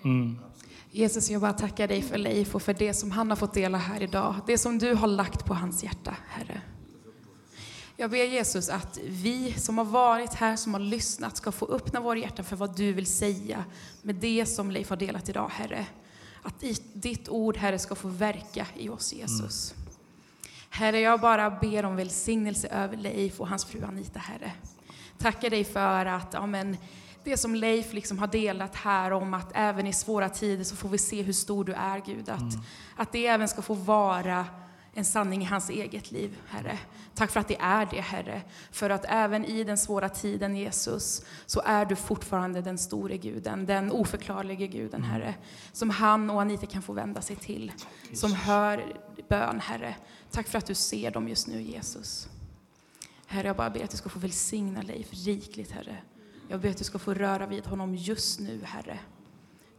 [0.04, 0.38] Mm.
[0.90, 3.78] Jesus, jag bara tackar dig för Leif och för det som han har fått dela
[3.78, 4.34] här idag.
[4.46, 6.60] Det som du har lagt på hans hjärta, Herre.
[7.96, 12.00] Jag ber Jesus att vi som har varit här, som har lyssnat, ska få öppna
[12.00, 13.64] våra hjärtan för vad du vill säga
[14.02, 15.86] med det som Leif har delat idag, Herre.
[16.42, 19.74] Att ditt ord, Herre, ska få verka i oss, Jesus.
[20.70, 24.52] Herre, jag bara ber om välsignelse över Leif och hans fru Anita, Herre.
[25.18, 26.46] Tackar dig för att ja,
[27.24, 30.88] det som Leif liksom har delat här om att även i svåra tider så får
[30.88, 32.28] vi se hur stor du är, Gud.
[32.28, 32.54] Att,
[32.96, 34.46] att det även ska få vara
[34.94, 36.78] en sanning i hans eget liv, Herre.
[37.14, 38.42] Tack för att det är det, Herre.
[38.70, 43.66] För att även i den svåra tiden, Jesus, så är du fortfarande den store guden,
[43.66, 45.34] den oförklarlige guden, Herre.
[45.72, 47.72] Som han och Anita kan få vända sig till,
[48.14, 48.96] som hör
[49.28, 49.96] bön, Herre.
[50.30, 52.28] Tack för att du ser dem just nu, Jesus.
[53.26, 55.96] Herre, jag bara ber att du ska få välsigna Leif rikligt, Herre.
[56.50, 58.98] Jag ber att du ska få röra vid honom just nu, Herre.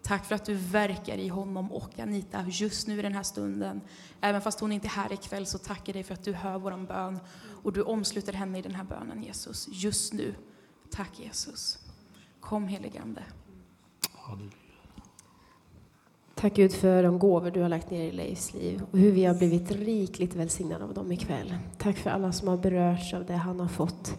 [0.02, 3.82] Tack för att du verkar i honom och Anita just nu i den här stunden.
[4.22, 6.60] Även fast hon inte är här ikväll så tackar jag dig för att du hör
[6.60, 7.20] vår bön
[7.64, 9.68] och du omsluter henne i den här bönen, Jesus.
[9.72, 10.36] Just nu.
[10.92, 11.80] Tack Jesus.
[12.40, 13.24] Kom heligande.
[16.36, 19.26] Tack Gud för de gåvor du har lagt ner i Leifs liv och hur vi
[19.26, 21.56] har blivit rikligt välsignade av dem ikväll.
[21.78, 24.18] Tack för alla som har berörts av det han har fått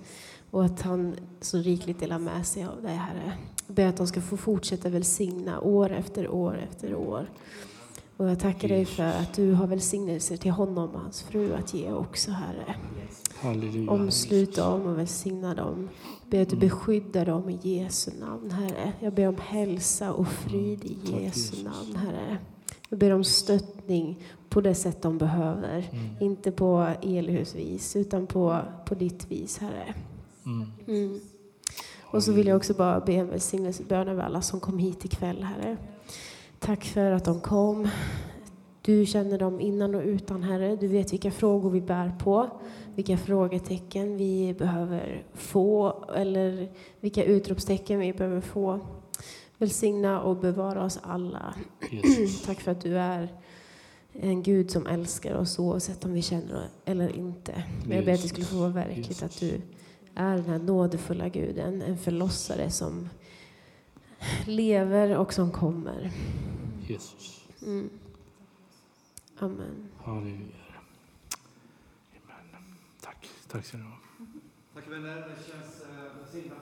[0.53, 3.33] och att han så rikligt delar med sig av det, Herre.
[3.67, 7.31] Jag ber att de ska få fortsätta välsigna år efter år efter år.
[8.17, 11.75] Och jag tackar dig för att du har välsignelser till honom och hans fru att
[11.75, 12.75] ge också, Herre.
[13.89, 15.89] Omslut dem och välsigna dem.
[16.21, 18.93] Jag ber att du beskyddar dem i Jesu namn, Herre.
[19.01, 22.39] Jag ber om hälsa och frid i Jesu namn, Herre.
[22.89, 25.91] Jag ber om stöttning på det sätt de behöver.
[26.21, 29.95] Inte på Elihusvis, utan på, på ditt vis, Herre.
[30.47, 31.21] Mm.
[32.01, 35.43] Och så vill jag också bara be en välsignelsebön över alla som kom hit ikväll,
[35.43, 35.77] Herre.
[36.59, 37.89] Tack för att de kom.
[38.83, 40.77] Du känner dem innan och utan, Herre.
[40.77, 42.51] Du vet vilka frågor vi bär på,
[42.95, 48.81] vilka frågetecken vi behöver få eller vilka utropstecken vi behöver få.
[49.59, 51.55] Välsigna och bevara oss alla.
[52.47, 53.29] Tack för att du är
[54.13, 57.65] en Gud som älskar oss oavsett om vi känner eller inte.
[57.87, 59.61] Men jag ber att det skulle få vara verkligt att du
[60.15, 63.09] är den här nådefulla guden, en förlossare som
[64.47, 66.11] lever och som kommer.
[66.89, 67.45] Jesus.
[67.63, 67.91] Mm.
[69.39, 69.89] Amen.
[70.05, 70.37] Halleluja.
[72.29, 72.77] Amen.
[73.01, 73.31] Tack.
[73.49, 73.97] Tack ska du ha.
[74.75, 76.59] Tack vänner, det känns eh, välsignat